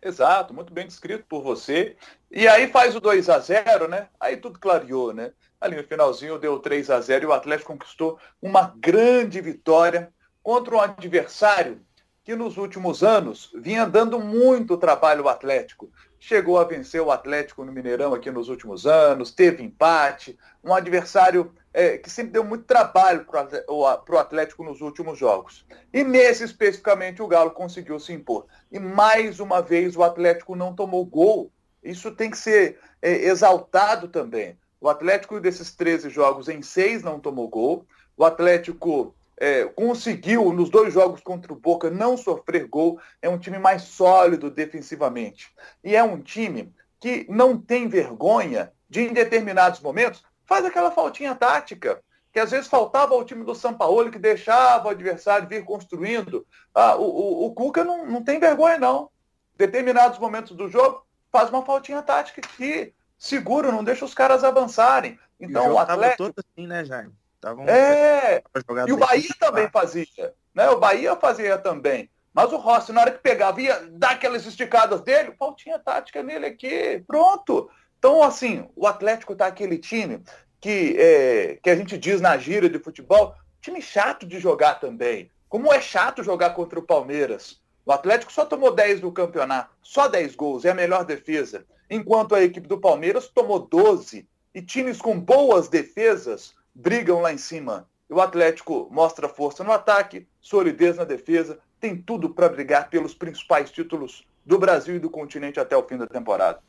Exato, 0.00 0.52
muito 0.54 0.72
bem 0.72 0.86
descrito 0.86 1.24
por 1.26 1.42
você. 1.42 1.96
E 2.30 2.46
aí 2.46 2.68
faz 2.68 2.94
o 2.94 3.00
2 3.00 3.28
a 3.30 3.38
0 3.38 3.88
né? 3.88 4.08
Aí 4.20 4.36
tudo 4.36 4.58
clareou, 4.58 5.14
né? 5.14 5.32
Ali 5.64 5.76
no 5.76 5.82
finalzinho 5.82 6.38
deu 6.38 6.58
3 6.58 6.90
a 6.90 7.00
0 7.00 7.24
e 7.24 7.26
o 7.26 7.32
Atlético 7.32 7.72
conquistou 7.72 8.18
uma 8.42 8.74
grande 8.76 9.40
vitória 9.40 10.12
contra 10.42 10.76
um 10.76 10.80
adversário 10.80 11.80
que 12.22 12.36
nos 12.36 12.58
últimos 12.58 13.02
anos 13.02 13.50
vinha 13.54 13.86
dando 13.86 14.20
muito 14.20 14.76
trabalho 14.76 15.22
ao 15.22 15.30
Atlético. 15.30 15.90
Chegou 16.20 16.58
a 16.58 16.64
vencer 16.64 17.00
o 17.00 17.10
Atlético 17.10 17.64
no 17.64 17.72
Mineirão 17.72 18.12
aqui 18.12 18.30
nos 18.30 18.50
últimos 18.50 18.86
anos, 18.86 19.30
teve 19.30 19.62
empate, 19.62 20.38
um 20.62 20.74
adversário 20.74 21.50
é, 21.72 21.96
que 21.96 22.10
sempre 22.10 22.32
deu 22.32 22.44
muito 22.44 22.66
trabalho 22.66 23.24
para 23.24 23.64
o 23.66 24.18
Atlético 24.18 24.62
nos 24.64 24.82
últimos 24.82 25.18
jogos. 25.18 25.64
E 25.94 26.04
nesse 26.04 26.44
especificamente 26.44 27.22
o 27.22 27.26
Galo 27.26 27.52
conseguiu 27.52 27.98
se 27.98 28.12
impor. 28.12 28.44
E 28.70 28.78
mais 28.78 29.40
uma 29.40 29.62
vez 29.62 29.96
o 29.96 30.02
Atlético 30.02 30.54
não 30.54 30.74
tomou 30.74 31.06
gol. 31.06 31.50
Isso 31.82 32.10
tem 32.10 32.30
que 32.30 32.36
ser 32.36 32.78
é, 33.00 33.28
exaltado 33.28 34.08
também. 34.08 34.58
O 34.84 34.88
Atlético, 34.90 35.40
desses 35.40 35.74
13 35.74 36.10
jogos, 36.10 36.46
em 36.46 36.60
seis 36.60 37.02
não 37.02 37.18
tomou 37.18 37.48
gol. 37.48 37.86
O 38.18 38.22
Atlético 38.22 39.14
é, 39.34 39.64
conseguiu, 39.64 40.52
nos 40.52 40.68
dois 40.68 40.92
jogos 40.92 41.22
contra 41.22 41.54
o 41.54 41.56
Boca, 41.56 41.88
não 41.88 42.18
sofrer 42.18 42.68
gol. 42.68 43.00
É 43.22 43.26
um 43.26 43.38
time 43.38 43.58
mais 43.58 43.84
sólido 43.84 44.50
defensivamente. 44.50 45.50
E 45.82 45.96
é 45.96 46.02
um 46.02 46.20
time 46.20 46.70
que 47.00 47.24
não 47.30 47.56
tem 47.56 47.88
vergonha 47.88 48.74
de, 48.86 49.00
em 49.00 49.14
determinados 49.14 49.80
momentos, 49.80 50.22
faz 50.44 50.66
aquela 50.66 50.90
faltinha 50.90 51.34
tática 51.34 52.02
que 52.30 52.38
às 52.38 52.50
vezes 52.50 52.68
faltava 52.68 53.14
ao 53.14 53.24
time 53.24 53.42
do 53.42 53.54
São 53.54 53.72
Paulo, 53.72 54.10
que 54.10 54.18
deixava 54.18 54.88
o 54.88 54.90
adversário 54.90 55.48
vir 55.48 55.64
construindo. 55.64 56.46
Ah, 56.74 56.94
o, 56.96 57.04
o, 57.04 57.46
o 57.46 57.54
Cuca 57.54 57.84
não, 57.84 58.04
não 58.04 58.22
tem 58.22 58.38
vergonha, 58.38 58.76
não. 58.76 59.08
Determinados 59.56 60.18
momentos 60.18 60.54
do 60.54 60.68
jogo, 60.68 61.06
faz 61.32 61.48
uma 61.48 61.64
faltinha 61.64 62.02
tática 62.02 62.42
que 62.42 62.92
segura, 63.24 63.72
não 63.72 63.82
deixa 63.82 64.04
os 64.04 64.12
caras 64.12 64.44
avançarem. 64.44 65.18
Então, 65.40 65.70
o, 65.70 65.74
o 65.74 65.78
Atlético. 65.78 66.24
Todo 66.24 66.44
assim, 66.44 66.66
né, 66.66 66.84
Jaime? 66.84 67.12
Tavam... 67.40 67.66
É, 67.66 68.42
e 68.86 68.92
o 68.92 68.96
Bahia 68.96 69.30
também 69.40 69.68
fazia. 69.70 70.34
Né? 70.54 70.68
O 70.68 70.78
Bahia 70.78 71.16
fazia 71.16 71.58
também. 71.58 72.10
Mas 72.32 72.52
o 72.52 72.56
Rossi, 72.56 72.92
na 72.92 73.00
hora 73.00 73.10
que 73.12 73.18
pegava, 73.18 73.60
ia 73.62 73.80
dar 73.92 74.12
aquelas 74.12 74.44
esticadas 74.44 75.00
dele, 75.00 75.34
faltinha 75.38 75.78
tática 75.78 76.22
nele 76.22 76.46
aqui, 76.46 77.02
pronto. 77.06 77.70
Então, 77.98 78.22
assim, 78.22 78.68
o 78.76 78.86
Atlético 78.86 79.34
tá 79.34 79.46
aquele 79.46 79.78
time 79.78 80.22
que, 80.60 80.96
é, 80.98 81.58
que 81.62 81.70
a 81.70 81.76
gente 81.76 81.96
diz 81.96 82.20
na 82.20 82.36
gira 82.36 82.68
de 82.68 82.78
futebol, 82.78 83.34
time 83.60 83.80
chato 83.80 84.26
de 84.26 84.38
jogar 84.38 84.80
também. 84.80 85.30
Como 85.48 85.72
é 85.72 85.80
chato 85.80 86.24
jogar 86.24 86.50
contra 86.50 86.78
o 86.78 86.82
Palmeiras. 86.86 87.60
O 87.86 87.92
Atlético 87.92 88.32
só 88.32 88.44
tomou 88.44 88.74
10 88.74 89.00
no 89.00 89.12
campeonato, 89.12 89.70
só 89.82 90.08
10 90.08 90.34
gols, 90.34 90.64
é 90.64 90.70
a 90.70 90.74
melhor 90.74 91.04
defesa. 91.04 91.64
Enquanto 91.88 92.34
a 92.34 92.42
equipe 92.42 92.68
do 92.68 92.78
Palmeiras 92.78 93.28
tomou 93.28 93.58
12. 93.60 94.26
E 94.54 94.62
times 94.62 95.00
com 95.00 95.18
boas 95.18 95.68
defesas 95.68 96.54
brigam 96.74 97.20
lá 97.20 97.32
em 97.32 97.38
cima. 97.38 97.88
O 98.08 98.20
Atlético 98.20 98.88
mostra 98.90 99.28
força 99.28 99.64
no 99.64 99.72
ataque, 99.72 100.26
solidez 100.40 100.96
na 100.96 101.04
defesa, 101.04 101.58
tem 101.80 101.96
tudo 101.96 102.30
para 102.30 102.48
brigar 102.48 102.88
pelos 102.88 103.14
principais 103.14 103.70
títulos 103.70 104.24
do 104.44 104.58
Brasil 104.58 104.96
e 104.96 104.98
do 104.98 105.10
continente 105.10 105.58
até 105.58 105.76
o 105.76 105.82
fim 105.82 105.96
da 105.96 106.06
temporada. 106.06 106.60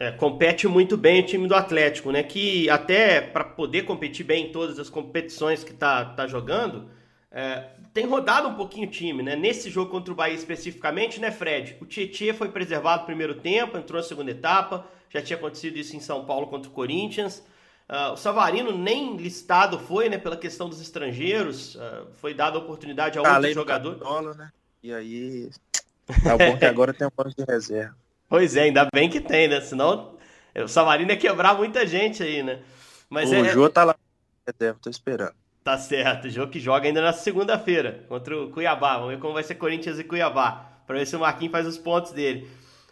É, 0.00 0.12
compete 0.12 0.66
muito 0.68 0.96
bem 0.96 1.20
o 1.20 1.26
time 1.26 1.46
do 1.46 1.54
Atlético, 1.54 2.10
né? 2.10 2.22
Que 2.22 2.68
até 2.70 3.20
para 3.20 3.44
poder 3.44 3.82
competir 3.82 4.24
bem 4.24 4.46
em 4.46 4.52
todas 4.52 4.78
as 4.78 4.88
competições 4.88 5.64
que 5.64 5.72
tá, 5.72 6.04
tá 6.04 6.26
jogando, 6.26 6.88
é, 7.30 7.68
tem 7.98 8.06
rodado 8.06 8.46
um 8.46 8.54
pouquinho 8.54 8.86
o 8.86 8.90
time, 8.90 9.24
né? 9.24 9.34
Nesse 9.34 9.68
jogo 9.68 9.90
contra 9.90 10.12
o 10.12 10.14
Bahia 10.14 10.36
especificamente, 10.36 11.18
né, 11.18 11.32
Fred? 11.32 11.76
O 11.80 11.84
Tietchan 11.84 12.32
foi 12.32 12.48
preservado 12.48 13.00
no 13.00 13.06
primeiro 13.06 13.34
tempo, 13.34 13.76
entrou 13.76 14.00
na 14.00 14.06
segunda 14.06 14.30
etapa, 14.30 14.86
já 15.10 15.20
tinha 15.20 15.36
acontecido 15.36 15.76
isso 15.76 15.96
em 15.96 16.00
São 16.00 16.24
Paulo 16.24 16.46
contra 16.46 16.70
o 16.70 16.72
Corinthians. 16.72 17.42
Uh, 17.88 18.12
o 18.12 18.16
Savarino 18.16 18.70
nem 18.70 19.16
listado 19.16 19.80
foi, 19.80 20.08
né, 20.08 20.16
pela 20.16 20.36
questão 20.36 20.68
dos 20.68 20.80
estrangeiros. 20.80 21.74
Uh, 21.74 22.06
foi 22.20 22.34
dada 22.34 22.56
a 22.56 22.60
oportunidade 22.60 23.18
a 23.18 23.22
outro 23.22 23.52
jogador. 23.52 24.36
Né? 24.36 24.52
E 24.80 24.94
aí, 24.94 25.50
tá 26.22 26.38
bom 26.38 26.56
que 26.56 26.66
agora 26.66 26.94
tem 26.94 27.04
um 27.04 27.10
banco 27.10 27.34
de 27.36 27.44
reserva. 27.44 27.96
Pois 28.28 28.54
é, 28.54 28.62
ainda 28.62 28.86
bem 28.94 29.10
que 29.10 29.20
tem, 29.20 29.48
né? 29.48 29.60
Senão 29.60 30.14
o 30.54 30.68
Savarino 30.68 31.10
ia 31.10 31.16
quebrar 31.16 31.54
muita 31.54 31.84
gente 31.84 32.22
aí, 32.22 32.44
né? 32.44 32.60
Mas 33.10 33.28
o 33.32 33.34
é... 33.34 33.48
Jô 33.48 33.68
tá 33.68 33.82
lá. 33.82 33.96
Reserva, 34.46 34.78
tô 34.80 34.88
esperando. 34.88 35.34
Tá 35.68 35.76
certo, 35.76 36.30
jogo 36.30 36.50
que 36.50 36.58
joga 36.58 36.86
ainda 36.86 37.02
na 37.02 37.12
segunda-feira 37.12 38.02
contra 38.08 38.34
o 38.34 38.48
Cuiabá. 38.48 38.94
Vamos 38.94 39.10
ver 39.10 39.18
como 39.18 39.34
vai 39.34 39.42
ser 39.42 39.56
Corinthians 39.56 39.98
e 39.98 40.02
Cuiabá, 40.02 40.80
para 40.86 40.96
ver 40.96 41.06
se 41.06 41.14
o 41.14 41.20
Marquinhos 41.20 41.52
faz 41.52 41.66
os 41.66 41.76
pontos 41.76 42.10
dele. 42.10 42.48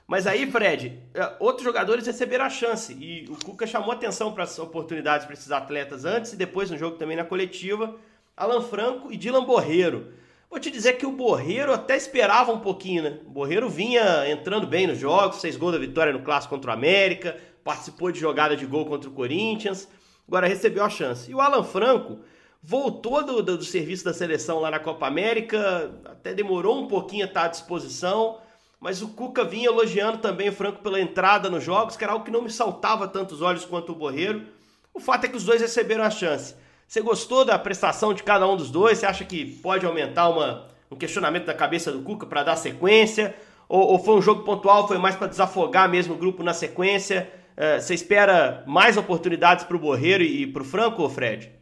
Mas 0.07 0.27
aí, 0.27 0.47
Fred, 0.51 1.01
é, 1.15 1.37
outros 1.41 1.65
jogadores 1.65 2.07
receberam 2.07 2.45
a 2.45 2.51
chance 2.51 2.93
e 2.93 3.25
o 3.31 3.43
Cuca 3.43 3.67
chamou 3.67 3.93
atenção 3.93 4.31
para 4.31 4.43
as 4.43 4.59
oportunidades 4.59 5.25
para 5.25 5.33
esses 5.33 5.51
atletas 5.51 6.05
antes 6.05 6.35
e 6.35 6.37
depois 6.37 6.71
no 6.71 6.77
jogo 6.77 6.99
também 6.99 7.17
na 7.17 7.25
coletiva. 7.25 7.97
Alan 8.37 8.61
Franco 8.61 9.11
e 9.11 9.17
Dylan 9.17 9.47
Borreiro. 9.47 10.13
Vou 10.51 10.61
te 10.61 10.71
dizer 10.71 10.99
que 10.99 11.07
o 11.07 11.13
Borreiro 11.13 11.73
até 11.73 11.97
esperava 11.97 12.53
um 12.53 12.61
pouquinho, 12.61 13.05
né? 13.05 13.21
O 13.25 13.31
Borreiro 13.31 13.71
vinha 13.71 14.31
entrando 14.31 14.67
bem 14.67 14.87
nos 14.87 14.99
jogos, 14.99 15.41
fez 15.41 15.57
gol 15.57 15.73
da 15.73 15.79
vitória 15.79 16.13
no 16.13 16.21
clássico 16.21 16.55
contra 16.55 16.73
o 16.73 16.75
América, 16.75 17.39
participou 17.65 18.13
de 18.13 18.21
jogada 18.21 18.55
de 18.55 18.67
gol 18.67 18.85
contra 18.85 19.09
o 19.09 19.15
Corinthians, 19.15 19.89
agora 20.29 20.47
recebeu 20.47 20.85
a 20.85 20.91
chance. 20.91 21.31
E 21.31 21.35
o 21.35 21.41
Alan 21.41 21.65
Franco 21.65 22.19
voltou 22.67 23.25
do, 23.25 23.43
do, 23.45 23.59
do 23.59 23.65
serviço 23.65 24.05
da 24.05 24.13
seleção 24.13 24.59
lá 24.59 24.73
na 24.73 24.81
Copa 24.81 25.07
América, 25.07 25.93
até 26.05 26.35
demorou 26.35 26.83
um 26.83 26.89
pouquinho 26.89 27.25
a 27.25 27.29
estar 27.29 27.45
à 27.45 27.49
disposição, 27.49 28.39
mas 28.81 29.01
o 29.01 29.09
Cuca 29.09 29.45
vinha 29.45 29.69
elogiando 29.69 30.19
também 30.19 30.49
o 30.49 30.53
Franco 30.53 30.83
pela 30.83 31.01
entrada 31.01 31.49
nos 31.49 31.63
jogos, 31.63 31.97
que 31.97 32.03
era 32.03 32.13
algo 32.13 32.25
que 32.25 32.31
não 32.31 32.43
me 32.43 32.51
saltava 32.51 33.07
tantos 33.07 33.41
olhos 33.41 33.65
quanto 33.65 33.93
o 33.93 33.95
Borreiro. 33.95 34.49
O 34.93 34.99
fato 34.99 35.27
é 35.27 35.29
que 35.29 35.37
os 35.37 35.45
dois 35.45 35.61
receberam 35.61 36.03
a 36.03 36.11
chance. 36.11 36.57
Você 36.89 37.01
gostou 37.01 37.45
da 37.45 37.57
prestação 37.57 38.13
de 38.13 38.25
cada 38.25 38.49
um 38.49 38.57
dos 38.57 38.69
dois? 38.69 38.99
Você 38.99 39.07
acha 39.07 39.25
que 39.25 39.45
pode 39.45 39.87
aumentar 39.87 40.29
uma, 40.29 40.67
um 40.91 40.97
questionamento 40.97 41.47
da 41.47 41.55
cabeça 41.55 41.93
do 41.93 42.03
Cuca 42.03 42.27
para 42.27 42.43
dar 42.43 42.57
sequência? 42.57 43.37
Ou, 43.69 43.93
ou, 43.93 43.99
foi 44.01 44.17
um 44.17 44.23
jogo 44.23 44.43
pontual, 44.43 44.89
foi 44.89 44.99
mais 44.99 45.15
para 45.15 45.29
desafogar 45.29 45.89
mesmo 45.89 46.15
o 46.15 46.19
grupo 46.19 46.43
na 46.43 46.53
sequência? 46.53 47.33
Uh, 47.57 47.81
você 47.81 47.95
espera 47.95 48.65
mais 48.67 48.97
oportunidades 48.97 49.65
para 49.65 49.77
o 49.77 49.81
Borreiro 49.81 50.25
e 50.25 50.49
para 50.49 50.63
o 50.63 50.65
Franco, 50.65 51.09
Fred? 51.09 51.56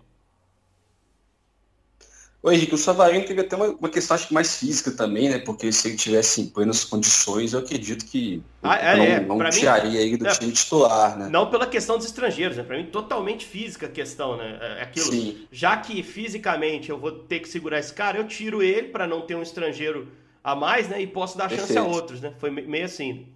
Ô 2.45 2.53
Henrique, 2.53 2.75
o 2.75 2.79
Savarino 2.79 3.25
teve 3.25 3.41
até 3.41 3.57
uma, 3.57 3.69
uma, 3.69 3.89
questão 3.89 4.15
acho 4.15 4.29
que 4.29 4.35
mais 4.35 4.59
física 4.59 4.91
também, 4.91 5.31
né? 5.31 5.39
Porque 5.39 5.73
se 5.73 5.89
ele 5.89 5.97
tivesse 5.97 6.43
em 6.43 6.47
plenas 6.47 6.85
condições, 6.85 7.55
eu 7.55 7.61
acredito 7.61 8.05
que 8.05 8.43
ah, 8.63 8.77
é, 8.77 8.97
não, 9.25 9.39
é. 9.39 9.45
não 9.45 9.51
tiraria 9.51 9.91
mim, 9.93 9.97
ele 9.97 10.19
do 10.19 10.27
é, 10.27 10.31
time 10.31 10.53
titular, 10.53 11.19
né? 11.19 11.31
Não 11.31 11.49
pela 11.49 11.67
questão 11.67 11.97
dos 11.97 12.05
estrangeiros, 12.05 12.59
né? 12.59 12.63
Para 12.63 12.77
mim, 12.77 12.85
totalmente 12.85 13.47
física 13.47 13.87
a 13.87 13.89
questão, 13.89 14.37
né? 14.37 14.59
É, 14.61 14.81
é 14.81 14.83
aquilo. 14.83 15.07
Sim. 15.07 15.47
Já 15.51 15.79
que 15.79 16.03
fisicamente 16.03 16.91
eu 16.91 16.99
vou 16.99 17.13
ter 17.13 17.41
que 17.41 17.49
segurar 17.49 17.79
esse 17.79 17.95
cara, 17.95 18.19
eu 18.19 18.29
tiro 18.29 18.63
ele 18.63 18.89
para 18.89 19.07
não 19.07 19.23
ter 19.23 19.35
um 19.37 19.43
estrangeiro 19.43 20.09
a 20.43 20.55
mais, 20.55 20.87
né? 20.87 21.01
E 21.01 21.07
posso 21.07 21.39
dar 21.39 21.49
Perfeito. 21.49 21.73
chance 21.73 21.79
a 21.79 21.91
outros, 21.91 22.21
né? 22.21 22.35
Foi 22.39 22.51
meio 22.51 22.85
assim. 22.85 23.27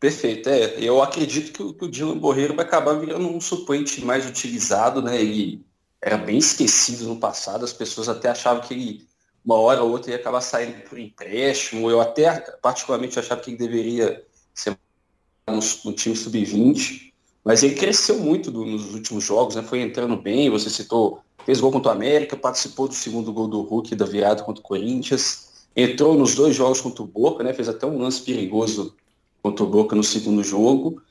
Perfeito, 0.00 0.48
é. 0.48 0.76
Eu 0.78 1.02
acredito 1.02 1.52
que 1.52 1.62
o, 1.62 1.74
que 1.74 1.84
o 1.84 1.90
Dylan 1.90 2.16
Borreiro 2.16 2.54
vai 2.54 2.64
acabar 2.64 2.94
virando 2.94 3.28
um 3.28 3.42
suplente 3.42 4.02
mais 4.02 4.26
utilizado, 4.26 5.02
né? 5.02 5.22
E 5.22 5.60
era 6.00 6.16
bem 6.16 6.38
esquecido 6.38 7.06
no 7.06 7.18
passado, 7.18 7.64
as 7.64 7.72
pessoas 7.72 8.08
até 8.08 8.28
achavam 8.28 8.62
que 8.62 8.74
ele, 8.74 9.08
uma 9.44 9.56
hora 9.56 9.82
ou 9.82 9.90
outra, 9.90 10.12
ia 10.12 10.16
acabar 10.16 10.40
saindo 10.40 10.82
por 10.88 10.98
empréstimo. 10.98 11.90
Eu 11.90 12.00
até, 12.00 12.40
particularmente, 12.62 13.18
achava 13.18 13.40
que 13.40 13.50
ele 13.50 13.56
deveria 13.56 14.24
ser 14.54 14.78
no, 15.48 15.58
no 15.84 15.92
time 15.92 16.16
sub-20, 16.16 17.12
mas 17.44 17.62
ele 17.62 17.74
cresceu 17.74 18.18
muito 18.18 18.50
do, 18.50 18.64
nos 18.64 18.94
últimos 18.94 19.24
jogos, 19.24 19.56
né? 19.56 19.62
foi 19.62 19.80
entrando 19.80 20.16
bem, 20.16 20.50
você 20.50 20.70
citou, 20.70 21.20
fez 21.44 21.60
gol 21.60 21.72
contra 21.72 21.90
o 21.90 21.94
América, 21.94 22.36
participou 22.36 22.88
do 22.88 22.94
segundo 22.94 23.32
gol 23.32 23.48
do 23.48 23.62
Hulk 23.62 23.94
da 23.96 24.04
virada 24.04 24.42
contra 24.42 24.60
o 24.60 24.64
Corinthians, 24.64 25.66
entrou 25.74 26.14
nos 26.14 26.34
dois 26.34 26.54
jogos 26.54 26.80
contra 26.80 27.02
o 27.02 27.06
Boca, 27.06 27.42
né? 27.42 27.52
fez 27.52 27.68
até 27.68 27.86
um 27.86 27.98
lance 27.98 28.22
perigoso 28.22 28.94
contra 29.42 29.64
o 29.64 29.68
Boca 29.68 29.96
no 29.96 30.04
segundo 30.04 30.44
jogo. 30.44 31.02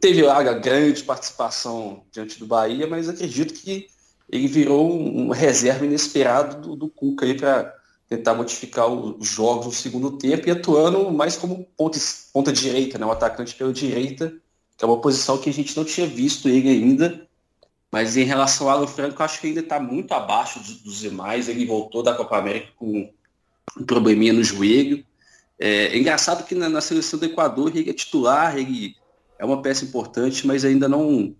teve 0.00 0.22
lá 0.22 0.42
grande 0.52 1.02
participação 1.02 2.02
diante 2.12 2.38
do 2.38 2.46
Bahia, 2.46 2.86
mas 2.86 3.08
acredito 3.08 3.54
que 3.54 3.88
ele 4.32 4.46
virou 4.46 4.90
um, 4.92 5.30
reserva 5.30 5.84
inesperado 5.84 6.60
do, 6.60 6.76
do 6.76 6.88
Cuca 6.88 7.26
aí 7.26 7.34
para 7.34 7.74
tentar 8.08 8.34
modificar 8.34 8.88
os 8.88 9.28
jogos 9.28 9.66
no 9.66 9.72
segundo 9.72 10.12
tempo 10.12 10.48
e 10.48 10.50
atuando 10.50 11.10
mais 11.10 11.36
como 11.36 11.66
ponta, 11.76 11.98
ponta 12.32 12.52
direita, 12.52 12.98
né? 12.98 13.06
um 13.06 13.12
atacante 13.12 13.54
pela 13.54 13.72
direita, 13.72 14.32
que 14.76 14.84
é 14.84 14.88
uma 14.88 15.00
posição 15.00 15.38
que 15.38 15.50
a 15.50 15.52
gente 15.52 15.76
não 15.76 15.84
tinha 15.84 16.06
visto 16.06 16.48
ele 16.48 16.68
ainda. 16.68 17.26
Mas 17.92 18.16
em 18.16 18.24
relação 18.24 18.68
ao 18.68 18.78
Alan 18.78 18.86
Franco, 18.86 19.22
acho 19.22 19.40
que 19.40 19.48
ainda 19.48 19.60
está 19.60 19.80
muito 19.80 20.12
abaixo 20.12 20.60
dos, 20.60 21.00
demais. 21.00 21.48
Ele 21.48 21.66
voltou 21.66 22.02
da 22.02 22.14
Copa 22.14 22.38
América 22.38 22.68
com 22.76 23.10
um 23.76 23.84
probleminha 23.84 24.32
no 24.32 24.44
joelho. 24.44 25.04
É, 25.58 25.86
é 25.86 25.98
engraçado 25.98 26.44
que 26.44 26.54
na, 26.54 26.68
na, 26.68 26.80
seleção 26.80 27.18
do 27.18 27.26
Equador 27.26 27.76
ele 27.76 27.90
é 27.90 27.92
titular, 27.92 28.56
ele 28.56 28.96
é 29.38 29.44
uma 29.44 29.60
peça 29.60 29.84
importante, 29.84 30.46
mas 30.46 30.64
ainda 30.64 30.88
não 30.88 31.34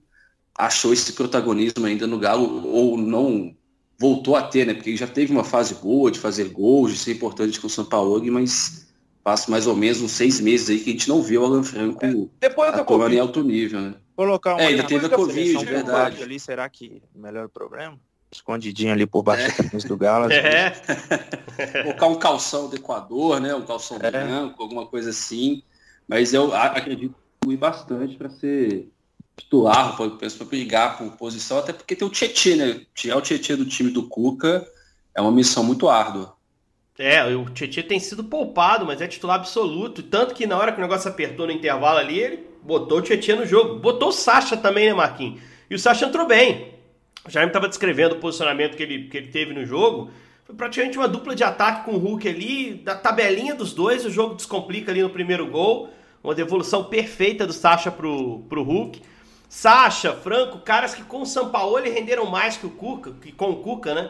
achou 0.57 0.92
esse 0.92 1.12
protagonismo 1.12 1.87
ainda 1.87 2.07
no 2.07 2.19
Galo, 2.19 2.66
ou 2.66 2.97
não 2.97 3.54
voltou 3.99 4.35
a 4.35 4.42
ter, 4.42 4.66
né? 4.66 4.73
Porque 4.73 4.90
ele 4.90 4.97
já 4.97 5.07
teve 5.07 5.30
uma 5.30 5.45
fase 5.45 5.75
boa 5.75 6.11
de 6.11 6.19
fazer 6.19 6.49
gols, 6.49 6.92
de 6.92 6.99
ser 6.99 7.12
importante 7.12 7.61
com 7.61 7.66
o 7.66 7.71
São 7.71 7.85
Paulo, 7.85 8.23
mas 8.33 8.88
passa 9.23 9.50
mais 9.50 9.66
ou 9.66 9.76
menos 9.76 10.00
uns 10.00 10.12
seis 10.12 10.40
meses 10.40 10.71
aí 10.71 10.80
que 10.80 10.88
a 10.90 10.92
gente 10.92 11.09
não 11.09 11.23
vê 11.23 11.37
o 11.37 11.45
Alan 11.45 11.62
Franco 11.62 12.04
é, 12.04 12.49
depois 12.49 12.73
atuando 12.73 13.14
em 13.14 13.19
alto 13.19 13.45
nível, 13.45 13.80
né? 13.80 13.95
Colocar 14.16 14.54
uma 14.54 14.62
é, 14.62 14.69
ainda 14.69 14.85
teve 14.85 15.07
a 15.07 15.11
Covid, 15.11 15.64
verdade. 15.64 16.23
Ali, 16.23 16.40
será 16.40 16.69
que 16.69 17.02
melhor 17.14 17.47
o 17.47 17.49
problema? 17.50 17.99
Escondidinho 18.33 18.92
ali 18.92 19.07
por 19.07 19.23
baixo 19.23 19.50
é. 19.61 19.88
do 19.88 19.97
Galo. 19.97 20.30
É. 20.30 20.71
Colocar 21.83 22.07
um 22.07 22.14
calção 22.14 22.69
do 22.69 22.76
Equador, 22.76 23.40
né? 23.40 23.54
Um 23.54 23.62
calção 23.66 23.99
é. 24.00 24.11
branco, 24.11 24.62
alguma 24.62 24.87
coisa 24.87 25.11
assim. 25.11 25.62
Mas 26.07 26.33
eu 26.33 26.54
acredito 26.54 27.12
que 27.12 27.47
fui 27.47 27.57
bastante 27.57 28.16
para 28.16 28.30
ser 28.30 28.88
titular, 29.40 29.97
penso 30.18 30.38
para 30.38 30.47
brigar 30.47 30.99
por 30.99 31.11
posição, 31.12 31.59
até 31.59 31.73
porque 31.73 31.97
tem 31.97 32.06
o 32.06 32.11
Tietchan, 32.11 32.56
né? 32.56 32.80
Tirar 32.94 33.16
o 33.16 33.20
Tietchan 33.23 33.56
do 33.56 33.64
time 33.64 33.90
do 33.90 34.04
Cuca 34.04 34.66
é 35.14 35.20
uma 35.20 35.32
missão 35.32 35.64
muito 35.64 35.88
árdua. 35.88 36.37
É, 36.99 37.25
o 37.35 37.47
Tietchan 37.47 37.82
tem 37.82 37.99
sido 37.99 38.23
poupado, 38.23 38.85
mas 38.85 39.00
é 39.00 39.09
titular 39.09 39.37
absoluto. 39.37 40.02
Tanto 40.02 40.35
que 40.35 40.47
na 40.47 40.59
hora 40.59 40.70
que 40.70 40.78
o 40.78 40.82
negócio 40.82 41.09
apertou 41.09 41.47
no 41.47 41.52
intervalo 41.52 41.99
ali, 41.99 42.18
ele 42.18 42.47
botou 42.62 42.99
o 42.99 43.02
Tietchan 43.02 43.37
no 43.37 43.47
jogo. 43.47 43.78
Botou 43.78 44.11
o 44.11 44.12
Sacha 44.12 44.56
também, 44.56 44.87
né, 44.87 44.94
Marquinhos? 44.94 45.40
E 45.70 45.75
o 45.75 45.78
Sacha 45.78 46.04
entrou 46.04 46.26
bem. 46.26 46.75
o 47.26 47.30
Jaime 47.30 47.49
estava 47.49 47.68
descrevendo 47.68 48.16
o 48.16 48.18
posicionamento 48.18 48.76
que 48.76 48.82
ele, 48.82 49.09
que 49.09 49.16
ele 49.16 49.28
teve 49.28 49.54
no 49.54 49.64
jogo. 49.64 50.11
Foi 50.44 50.54
praticamente 50.54 50.99
uma 50.99 51.09
dupla 51.09 51.35
de 51.35 51.42
ataque 51.42 51.85
com 51.85 51.92
o 51.92 51.99
Hulk 51.99 52.28
ali, 52.28 52.75
da 52.75 52.94
tabelinha 52.94 53.54
dos 53.54 53.73
dois, 53.73 54.04
o 54.04 54.11
jogo 54.11 54.35
descomplica 54.35 54.90
ali 54.90 55.00
no 55.00 55.09
primeiro 55.09 55.47
gol. 55.47 55.88
Uma 56.23 56.35
devolução 56.35 56.85
perfeita 56.85 57.47
do 57.47 57.52
Sacha 57.52 57.90
pro, 57.90 58.40
pro 58.49 58.62
Hulk. 58.62 59.00
Sacha, 59.50 60.14
Franco, 60.14 60.61
caras 60.61 60.95
que 60.95 61.02
com 61.02 61.23
o 61.23 61.26
Sampaoli 61.26 61.90
renderam 61.90 62.25
mais 62.25 62.57
que 62.57 62.66
o 62.66 62.71
Cuca, 62.71 63.11
que 63.21 63.33
com 63.33 63.50
o 63.50 63.57
Cuca, 63.57 63.92
né? 63.92 64.09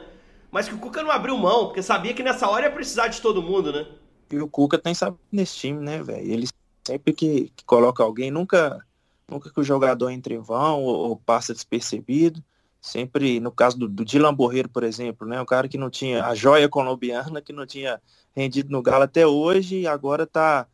Mas 0.51 0.69
que 0.69 0.75
o 0.75 0.79
Cuca 0.79 1.03
não 1.03 1.11
abriu 1.11 1.35
mão, 1.39 1.65
porque 1.65 1.83
sabia 1.83 2.13
que 2.13 2.23
nessa 2.23 2.47
hora 2.47 2.67
ia 2.67 2.71
precisar 2.71 3.09
de 3.09 3.23
todo 3.23 3.43
mundo, 3.43 3.73
né? 3.73 3.87
E 4.31 4.39
o 4.39 4.47
Cuca 4.47 4.77
tem 4.77 4.93
sabido 4.93 5.19
nesse 5.33 5.57
time, 5.57 5.83
né, 5.83 6.03
velho? 6.03 6.31
Ele 6.31 6.47
sempre 6.87 7.15
que, 7.15 7.51
que, 7.57 7.65
coloca 7.65 8.03
alguém, 8.03 8.31
nunca, 8.31 8.85
nunca 9.27 9.51
que 9.51 9.59
o 9.59 9.65
jogador 9.65 10.11
entre 10.11 10.35
em 10.35 10.41
vão 10.41 10.83
ou, 10.83 11.09
ou 11.09 11.17
passa 11.17 11.55
despercebido. 11.55 12.45
Sempre, 12.79 13.41
no 13.41 13.51
caso 13.51 13.79
do, 13.79 13.89
do 13.89 14.05
Dylan 14.05 14.35
Borreiro, 14.35 14.69
por 14.69 14.85
exemplo, 14.85 15.27
né? 15.27 15.41
O 15.41 15.47
cara 15.47 15.69
que 15.69 15.79
não 15.79 15.89
tinha 15.89 16.23
a 16.27 16.35
joia 16.35 16.69
colombiana, 16.69 17.41
que 17.41 17.53
não 17.53 17.65
tinha 17.65 17.99
rendido 18.37 18.71
no 18.71 18.83
Galo 18.83 19.05
até 19.05 19.27
hoje 19.27 19.81
e 19.81 19.87
agora 19.87 20.27
tá 20.27 20.67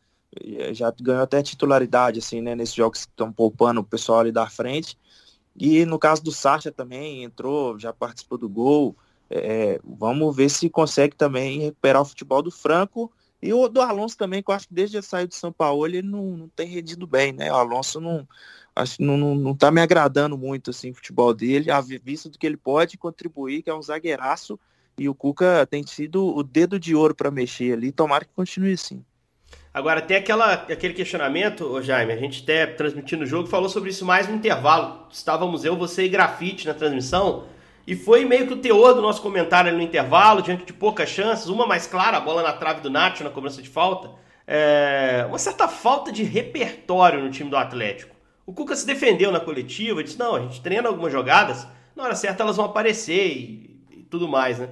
já 0.73 0.93
ganhou 1.01 1.23
até 1.23 1.41
titularidade, 1.41 2.19
assim, 2.19 2.41
né? 2.41 2.55
Nesses 2.55 2.75
jogos 2.75 3.05
que 3.05 3.11
estão 3.11 3.31
poupando 3.31 3.81
o 3.81 3.83
pessoal 3.83 4.19
ali 4.19 4.31
da 4.31 4.47
frente. 4.47 4.97
E 5.55 5.85
no 5.85 5.97
caso 5.97 6.23
do 6.23 6.31
Sacha 6.31 6.71
também, 6.71 7.23
entrou, 7.23 7.79
já 7.79 7.91
participou 7.91 8.37
do 8.37 8.47
gol. 8.47 8.95
É, 9.29 9.79
vamos 9.83 10.35
ver 10.35 10.49
se 10.49 10.69
consegue 10.69 11.15
também 11.15 11.59
recuperar 11.59 12.01
o 12.01 12.05
futebol 12.05 12.41
do 12.41 12.51
Franco 12.51 13.11
e 13.41 13.53
o 13.53 13.67
do 13.67 13.81
Alonso 13.81 14.17
também, 14.17 14.41
que 14.41 14.49
eu 14.49 14.55
acho 14.55 14.67
que 14.67 14.73
desde 14.73 14.97
a 14.97 15.01
saída 15.01 15.27
do 15.27 15.35
São 15.35 15.51
Paulo 15.51 15.85
ele 15.85 16.01
não, 16.01 16.37
não 16.37 16.47
tem 16.49 16.67
rendido 16.67 17.05
bem, 17.05 17.33
né? 17.33 17.51
O 17.51 17.55
Alonso 17.55 17.99
não, 17.99 18.27
acho, 18.75 19.01
não, 19.01 19.17
não, 19.17 19.35
não 19.35 19.55
tá 19.55 19.69
me 19.69 19.81
agradando 19.81 20.37
muito 20.37 20.71
assim, 20.71 20.91
o 20.91 20.95
futebol 20.95 21.33
dele, 21.33 21.69
a 21.69 21.79
vista 21.81 22.29
do 22.29 22.37
que 22.37 22.47
ele 22.47 22.57
pode 22.57 22.97
contribuir, 22.97 23.61
que 23.61 23.69
é 23.69 23.75
um 23.75 23.81
zagueiraço, 23.81 24.59
e 24.97 25.07
o 25.07 25.13
Cuca 25.13 25.67
tem 25.69 25.85
sido 25.85 26.25
o 26.35 26.41
dedo 26.41 26.79
de 26.79 26.95
ouro 26.95 27.13
para 27.13 27.29
mexer 27.29 27.73
ali, 27.73 27.91
tomara 27.91 28.25
que 28.25 28.33
continue 28.33 28.73
assim. 28.73 29.05
Agora, 29.77 30.01
tem 30.01 30.17
aquela, 30.17 30.53
aquele 30.53 30.95
questionamento, 30.95 31.63
ô 31.63 31.83
Jaime, 31.83 32.11
a 32.11 32.17
gente 32.17 32.41
até 32.41 32.65
transmitindo 32.65 33.25
o 33.25 33.27
jogo 33.27 33.47
falou 33.47 33.69
sobre 33.69 33.91
isso 33.91 34.03
mais 34.03 34.27
no 34.27 34.33
intervalo. 34.33 35.05
Estávamos 35.11 35.63
eu, 35.63 35.77
você 35.77 36.05
e 36.05 36.09
Grafite 36.09 36.65
na 36.65 36.73
transmissão, 36.73 37.43
e 37.85 37.95
foi 37.95 38.25
meio 38.25 38.47
que 38.47 38.53
o 38.53 38.57
teor 38.57 38.95
do 38.95 39.03
nosso 39.03 39.21
comentário 39.21 39.69
ali 39.69 39.77
no 39.77 39.83
intervalo, 39.83 40.41
diante 40.41 40.65
de 40.65 40.73
poucas 40.73 41.09
chances, 41.09 41.45
uma 41.45 41.67
mais 41.67 41.85
clara, 41.85 42.17
a 42.17 42.19
bola 42.19 42.41
na 42.41 42.53
trave 42.53 42.81
do 42.81 42.89
Nacho 42.89 43.23
na 43.23 43.29
cobrança 43.29 43.61
de 43.61 43.69
falta. 43.69 44.09
É, 44.47 45.27
uma 45.29 45.37
certa 45.37 45.67
falta 45.67 46.11
de 46.11 46.23
repertório 46.23 47.23
no 47.23 47.29
time 47.29 47.51
do 47.51 47.55
Atlético. 47.55 48.15
O 48.47 48.53
Cuca 48.53 48.75
se 48.75 48.87
defendeu 48.87 49.31
na 49.31 49.39
coletiva, 49.39 50.03
disse: 50.03 50.17
não, 50.17 50.37
a 50.37 50.39
gente 50.39 50.59
treina 50.59 50.89
algumas 50.89 51.13
jogadas, 51.13 51.67
na 51.95 52.03
hora 52.03 52.15
certa 52.15 52.41
elas 52.41 52.57
vão 52.57 52.65
aparecer 52.65 53.27
e, 53.27 53.79
e 53.91 54.03
tudo 54.09 54.27
mais, 54.27 54.57
né? 54.57 54.69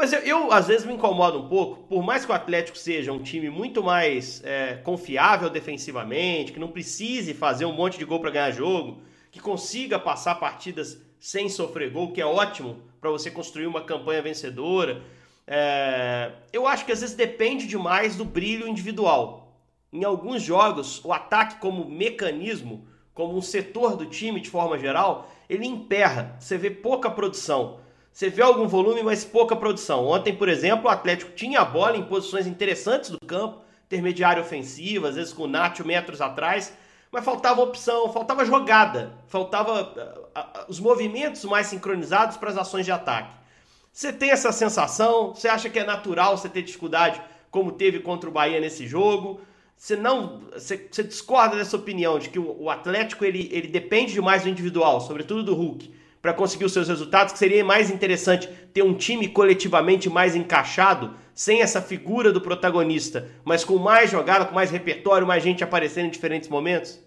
Mas 0.00 0.14
eu, 0.14 0.20
eu, 0.20 0.50
às 0.50 0.66
vezes 0.66 0.86
me 0.86 0.94
incomodo 0.94 1.38
um 1.38 1.46
pouco, 1.46 1.82
por 1.82 2.02
mais 2.02 2.24
que 2.24 2.32
o 2.32 2.34
Atlético 2.34 2.78
seja 2.78 3.12
um 3.12 3.22
time 3.22 3.50
muito 3.50 3.82
mais 3.82 4.42
é, 4.42 4.76
confiável 4.82 5.50
defensivamente, 5.50 6.52
que 6.52 6.58
não 6.58 6.68
precise 6.68 7.34
fazer 7.34 7.66
um 7.66 7.72
monte 7.74 7.98
de 7.98 8.06
gol 8.06 8.18
para 8.18 8.30
ganhar 8.30 8.50
jogo, 8.50 9.02
que 9.30 9.38
consiga 9.38 9.98
passar 9.98 10.36
partidas 10.36 10.98
sem 11.18 11.50
sofrer 11.50 11.90
gol, 11.90 12.12
que 12.12 12.20
é 12.22 12.24
ótimo 12.24 12.78
para 12.98 13.10
você 13.10 13.30
construir 13.30 13.66
uma 13.66 13.82
campanha 13.82 14.22
vencedora. 14.22 15.02
É, 15.46 16.32
eu 16.50 16.66
acho 16.66 16.86
que 16.86 16.92
às 16.92 17.02
vezes 17.02 17.14
depende 17.14 17.66
demais 17.66 18.16
do 18.16 18.24
brilho 18.24 18.66
individual. 18.66 19.54
Em 19.92 20.02
alguns 20.02 20.42
jogos, 20.42 21.04
o 21.04 21.12
ataque 21.12 21.60
como 21.60 21.84
mecanismo 21.84 22.86
como 23.12 23.36
um 23.36 23.42
setor 23.42 23.96
do 23.96 24.06
time 24.06 24.40
de 24.40 24.48
forma 24.48 24.78
geral, 24.78 25.30
ele 25.46 25.66
emperra. 25.66 26.36
Você 26.40 26.56
vê 26.56 26.70
pouca 26.70 27.10
produção. 27.10 27.80
Você 28.12 28.28
vê 28.28 28.42
algum 28.42 28.66
volume, 28.66 29.02
mas 29.02 29.24
pouca 29.24 29.54
produção. 29.56 30.06
Ontem, 30.06 30.34
por 30.34 30.48
exemplo, 30.48 30.86
o 30.86 30.88
Atlético 30.88 31.32
tinha 31.32 31.60
a 31.60 31.64
bola 31.64 31.96
em 31.96 32.02
posições 32.02 32.46
interessantes 32.46 33.10
do 33.10 33.18
campo, 33.26 33.62
intermediária 33.86 34.42
ofensiva, 34.42 35.08
às 35.08 35.16
vezes 35.16 35.32
com 35.32 35.44
o 35.44 35.48
Nacho 35.48 35.86
metros 35.86 36.20
atrás, 36.20 36.72
mas 37.10 37.24
faltava 37.24 37.60
opção, 37.60 38.12
faltava 38.12 38.44
jogada, 38.44 39.12
faltava 39.26 39.82
uh, 39.82 40.38
uh, 40.38 40.64
os 40.68 40.78
movimentos 40.78 41.44
mais 41.44 41.66
sincronizados 41.66 42.36
para 42.36 42.50
as 42.50 42.56
ações 42.56 42.84
de 42.84 42.92
ataque. 42.92 43.34
Você 43.92 44.12
tem 44.12 44.30
essa 44.30 44.52
sensação? 44.52 45.34
Você 45.34 45.48
acha 45.48 45.68
que 45.68 45.78
é 45.78 45.84
natural 45.84 46.36
você 46.36 46.48
ter 46.48 46.62
dificuldade 46.62 47.20
como 47.50 47.72
teve 47.72 47.98
contra 48.00 48.28
o 48.28 48.32
Bahia 48.32 48.60
nesse 48.60 48.86
jogo? 48.86 49.40
você 49.80 49.96
não 49.96 50.42
você, 50.52 50.86
você, 50.90 51.02
discorda 51.02 51.56
dessa 51.56 51.74
opinião 51.74 52.18
de 52.18 52.28
que 52.28 52.38
o, 52.38 52.64
o, 52.64 52.68
Atlético 52.68 53.24
ele, 53.24 53.48
ele 53.50 53.66
depende 53.66 54.12
demais 54.12 54.42
do 54.42 54.50
individual, 54.50 55.00
sobretudo 55.00 55.42
do 55.42 55.54
Hulk, 55.54 55.90
para 56.20 56.34
conseguir 56.34 56.64
os 56.64 56.72
seus 56.72 56.88
resultados, 56.88 57.32
que 57.32 57.38
seria 57.38 57.64
mais 57.64 57.90
interessante 57.90 58.48
ter 58.72 58.82
um 58.82 58.94
time 58.94 59.28
coletivamente 59.28 60.08
mais 60.10 60.36
encaixado, 60.36 61.14
sem 61.34 61.62
essa 61.62 61.80
figura 61.80 62.32
do 62.32 62.40
protagonista, 62.40 63.28
mas 63.44 63.64
com 63.64 63.78
mais 63.78 64.10
jogada, 64.10 64.44
com 64.44 64.54
mais 64.54 64.70
repertório, 64.70 65.26
mais 65.26 65.42
gente 65.42 65.64
aparecendo 65.64 66.06
em 66.06 66.10
diferentes 66.10 66.48
momentos? 66.48 67.00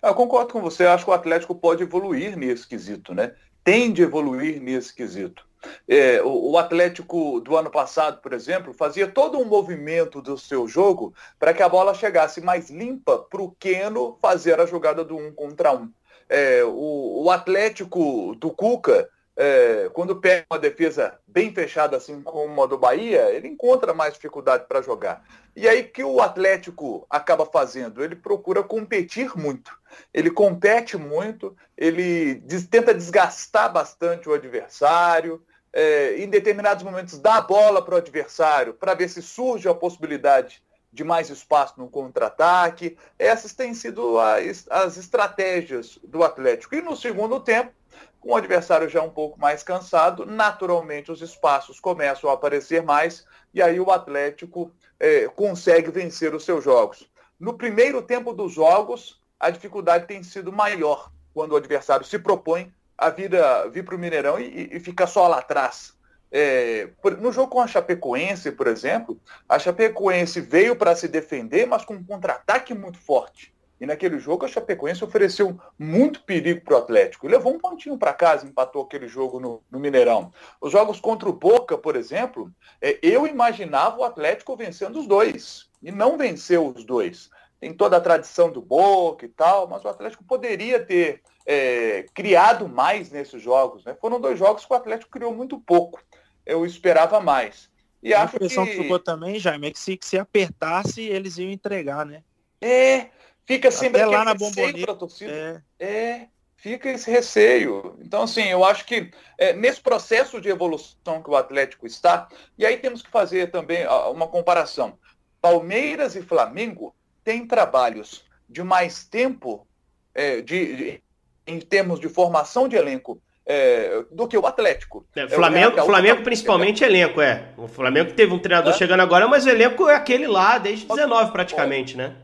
Eu 0.00 0.14
concordo 0.14 0.52
com 0.52 0.60
você, 0.60 0.86
acho 0.86 1.04
que 1.04 1.10
o 1.10 1.14
Atlético 1.14 1.54
pode 1.54 1.82
evoluir 1.82 2.36
nesse 2.36 2.68
quesito, 2.68 3.14
né? 3.14 3.32
Tende 3.64 4.02
a 4.02 4.06
evoluir 4.06 4.60
nesse 4.60 4.94
quesito. 4.94 5.44
É, 5.86 6.20
o, 6.22 6.50
o, 6.50 6.58
Atlético 6.58 7.40
do 7.40 7.56
ano 7.56 7.70
passado, 7.70 8.20
por 8.20 8.32
exemplo, 8.32 8.72
fazia 8.72 9.06
todo 9.06 9.38
um 9.38 9.44
movimento 9.44 10.20
do 10.20 10.36
seu 10.36 10.66
jogo 10.66 11.14
para 11.38 11.54
que 11.54 11.62
a 11.62 11.68
bola 11.68 11.94
chegasse 11.94 12.40
mais 12.40 12.68
limpa 12.68 13.18
para 13.18 13.42
o 13.42 13.52
Keno 13.52 14.18
fazer 14.20 14.58
a 14.60 14.66
jogada 14.66 15.04
do 15.04 15.16
um 15.16 15.32
contra 15.32 15.72
um. 15.72 15.88
É, 16.28 16.64
o, 16.64 17.24
o, 17.24 17.30
Atlético 17.30 18.34
do 18.36 18.50
Cuca, 18.50 19.08
é, 19.36 19.90
quando 19.92 20.20
pega 20.20 20.46
uma 20.50 20.58
defesa 20.58 21.18
bem 21.26 21.52
fechada, 21.52 21.96
assim 21.96 22.22
como 22.22 22.62
a 22.62 22.66
do 22.66 22.78
Bahia, 22.78 23.30
ele 23.30 23.48
encontra 23.48 23.94
mais 23.94 24.14
dificuldade 24.14 24.64
para 24.68 24.82
jogar. 24.82 25.24
E 25.54 25.68
aí 25.68 25.84
que 25.84 26.02
o 26.02 26.20
Atlético 26.20 27.06
acaba 27.08 27.46
fazendo? 27.46 28.02
Ele 28.02 28.16
procura 28.16 28.62
competir 28.62 29.36
muito. 29.36 29.72
Ele 30.12 30.30
compete 30.30 30.96
muito, 30.96 31.56
ele 31.76 32.42
tenta 32.70 32.94
desgastar 32.94 33.72
bastante 33.72 34.28
o 34.28 34.34
adversário, 34.34 35.42
é, 35.72 36.16
em 36.18 36.28
determinados 36.28 36.84
momentos, 36.84 37.18
dá 37.18 37.36
a 37.36 37.40
bola 37.40 37.82
para 37.82 37.94
o 37.94 37.98
adversário 37.98 38.74
para 38.74 38.94
ver 38.94 39.08
se 39.08 39.22
surge 39.22 39.68
a 39.68 39.74
possibilidade 39.74 40.62
de 40.92 41.02
mais 41.02 41.30
espaço 41.30 41.74
no 41.78 41.88
contra-ataque. 41.88 42.96
Essas 43.18 43.52
têm 43.52 43.72
sido 43.72 44.18
as, 44.18 44.66
as 44.68 44.96
estratégias 44.96 45.98
do 46.04 46.22
Atlético. 46.22 46.74
E 46.74 46.82
no 46.82 46.96
segundo 46.96 47.40
tempo, 47.40 47.72
com 48.20 48.30
o 48.30 48.36
adversário 48.36 48.88
já 48.88 49.02
um 49.02 49.10
pouco 49.10 49.40
mais 49.40 49.62
cansado, 49.62 50.26
naturalmente 50.26 51.10
os 51.10 51.22
espaços 51.22 51.80
começam 51.80 52.30
a 52.30 52.34
aparecer 52.34 52.82
mais 52.82 53.26
e 53.52 53.60
aí 53.60 53.80
o 53.80 53.90
Atlético 53.90 54.70
é, 55.00 55.26
consegue 55.28 55.90
vencer 55.90 56.34
os 56.34 56.44
seus 56.44 56.62
jogos. 56.62 57.10
No 57.38 57.54
primeiro 57.54 58.00
tempo 58.02 58.32
dos 58.32 58.52
jogos, 58.52 59.20
a 59.40 59.50
dificuldade 59.50 60.06
tem 60.06 60.22
sido 60.22 60.52
maior 60.52 61.10
quando 61.34 61.52
o 61.52 61.56
adversário 61.56 62.06
se 62.06 62.18
propõe 62.18 62.72
a 62.96 63.10
vida 63.10 63.68
vir 63.70 63.84
para 63.84 63.96
o 63.96 63.98
Mineirão 63.98 64.38
e, 64.38 64.68
e 64.72 64.78
ficar 64.78 65.08
só 65.08 65.26
lá 65.26 65.38
atrás. 65.38 65.92
É, 66.34 66.88
no 67.20 67.30
jogo 67.30 67.50
com 67.50 67.60
a 67.60 67.66
Chapecoense, 67.66 68.50
por 68.52 68.66
exemplo, 68.66 69.20
a 69.46 69.58
Chapecoense 69.58 70.40
veio 70.40 70.74
para 70.74 70.96
se 70.96 71.06
defender, 71.06 71.66
mas 71.66 71.84
com 71.84 71.92
um 71.94 72.02
contra-ataque 72.02 72.72
muito 72.72 72.98
forte. 72.98 73.52
E 73.78 73.84
naquele 73.84 74.18
jogo 74.18 74.46
a 74.46 74.48
Chapecoense 74.48 75.04
ofereceu 75.04 75.60
muito 75.76 76.22
perigo 76.22 76.60
para 76.64 76.74
o 76.74 76.78
Atlético. 76.78 77.26
Levou 77.26 77.52
um 77.52 77.58
pontinho 77.58 77.98
para 77.98 78.14
casa, 78.14 78.46
empatou 78.46 78.84
aquele 78.84 79.08
jogo 79.08 79.40
no, 79.40 79.60
no, 79.70 79.80
Mineirão. 79.80 80.32
Os 80.60 80.70
jogos 80.72 81.00
contra 81.00 81.28
o 81.28 81.32
Boca, 81.32 81.76
por 81.76 81.96
exemplo, 81.96 82.50
é, 82.80 82.96
eu 83.02 83.26
imaginava 83.26 83.98
o 83.98 84.04
Atlético 84.04 84.56
vencendo 84.56 85.00
os 85.00 85.06
dois. 85.08 85.68
E 85.82 85.90
não 85.90 86.16
venceu 86.16 86.68
os 86.68 86.84
dois. 86.84 87.28
Tem 87.58 87.74
toda 87.74 87.96
a 87.96 88.00
tradição 88.00 88.52
do 88.52 88.62
Boca 88.62 89.26
e 89.26 89.28
tal, 89.28 89.66
mas 89.66 89.84
o 89.84 89.88
Atlético 89.88 90.24
poderia 90.24 90.82
ter 90.84 91.20
é, 91.44 92.06
criado 92.14 92.68
mais 92.68 93.10
nesses 93.10 93.42
jogos. 93.42 93.84
Né? 93.84 93.96
Foram 94.00 94.20
dois 94.20 94.38
jogos 94.38 94.64
que 94.64 94.72
o 94.72 94.76
Atlético 94.76 95.10
criou 95.10 95.34
muito 95.34 95.58
pouco. 95.58 96.00
Eu 96.44 96.64
esperava 96.66 97.20
mais. 97.20 97.70
E 98.02 98.12
a 98.12 98.24
impressão 98.24 98.64
que... 98.64 98.72
que 98.72 98.82
ficou 98.82 98.98
também, 98.98 99.38
Jaime, 99.38 99.68
é 99.68 99.70
que 99.70 99.78
se, 99.78 99.96
que 99.96 100.06
se 100.06 100.18
apertasse, 100.18 101.02
eles 101.02 101.38
iam 101.38 101.50
entregar, 101.50 102.04
né? 102.04 102.22
É, 102.60 103.06
fica 103.46 103.70
sempre 103.70 104.02
Até 104.02 104.10
lá 104.10 104.24
na 104.24 104.34
bombonera. 104.34 104.96
É. 105.22 105.60
é, 105.78 106.28
fica 106.56 106.90
esse 106.90 107.10
receio. 107.10 107.96
Então, 108.00 108.22
assim, 108.22 108.44
eu 108.44 108.64
acho 108.64 108.84
que 108.84 109.10
é, 109.38 109.52
nesse 109.52 109.80
processo 109.80 110.40
de 110.40 110.48
evolução 110.48 111.22
que 111.22 111.30
o 111.30 111.36
Atlético 111.36 111.86
está, 111.86 112.28
e 112.58 112.66
aí 112.66 112.76
temos 112.76 113.02
que 113.02 113.10
fazer 113.10 113.50
também 113.50 113.86
uma 113.86 114.26
comparação. 114.26 114.98
Palmeiras 115.40 116.16
e 116.16 116.22
Flamengo 116.22 116.94
têm 117.24 117.46
trabalhos 117.46 118.24
de 118.48 118.62
mais 118.62 119.04
tempo 119.04 119.66
é, 120.14 120.40
de, 120.40 120.76
de, 120.76 121.02
em 121.46 121.60
termos 121.60 121.98
de 121.98 122.08
formação 122.08 122.68
de 122.68 122.76
elenco 122.76 123.20
é, 123.46 124.04
do 124.10 124.26
que 124.28 124.36
o 124.36 124.46
Atlético. 124.46 125.04
É, 125.14 125.28
Flamengo, 125.28 125.78
é, 125.78 125.84
Flamengo 125.84 126.22
principalmente 126.22 126.84
elenco, 126.84 127.20
é. 127.20 127.48
O 127.56 127.66
Flamengo 127.66 128.12
teve 128.12 128.32
um 128.32 128.38
treinador 128.38 128.72
é. 128.72 128.76
chegando 128.76 129.00
agora, 129.00 129.26
mas 129.26 129.44
o 129.44 129.50
elenco 129.50 129.88
é 129.88 129.94
aquele 129.94 130.26
lá 130.26 130.58
desde 130.58 130.86
19 130.86 131.32
praticamente, 131.32 131.96
né? 131.96 132.16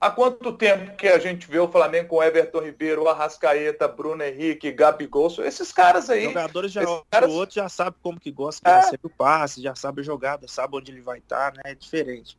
Há 0.00 0.10
quanto 0.10 0.54
tempo 0.54 0.96
que 0.96 1.06
a 1.06 1.18
gente 1.18 1.46
vê 1.46 1.58
o 1.58 1.68
Flamengo 1.68 2.08
com 2.08 2.22
Everton 2.22 2.60
Ribeiro, 2.60 3.06
Arrascaeta, 3.06 3.86
Bruno 3.86 4.22
Henrique, 4.22 4.72
Gabigol, 4.72 5.30
esses 5.40 5.70
caras 5.72 6.08
aí. 6.08 6.26
Os 6.26 6.32
jogadores 6.32 6.72
já, 6.72 6.82
caras... 7.10 7.30
o 7.30 7.34
outro 7.34 7.56
já 7.56 7.68
sabe 7.68 7.96
como 8.02 8.18
que 8.18 8.30
gosta, 8.30 8.62
que 8.62 8.70
é. 8.70 8.80
recebe 8.80 9.00
o 9.02 9.10
passe, 9.10 9.60
já 9.60 9.74
sabe 9.74 10.00
a 10.00 10.04
jogada, 10.04 10.48
sabe 10.48 10.74
onde 10.74 10.90
ele 10.90 11.02
vai 11.02 11.18
estar, 11.18 11.52
né? 11.52 11.60
É 11.66 11.74
diferente. 11.74 12.38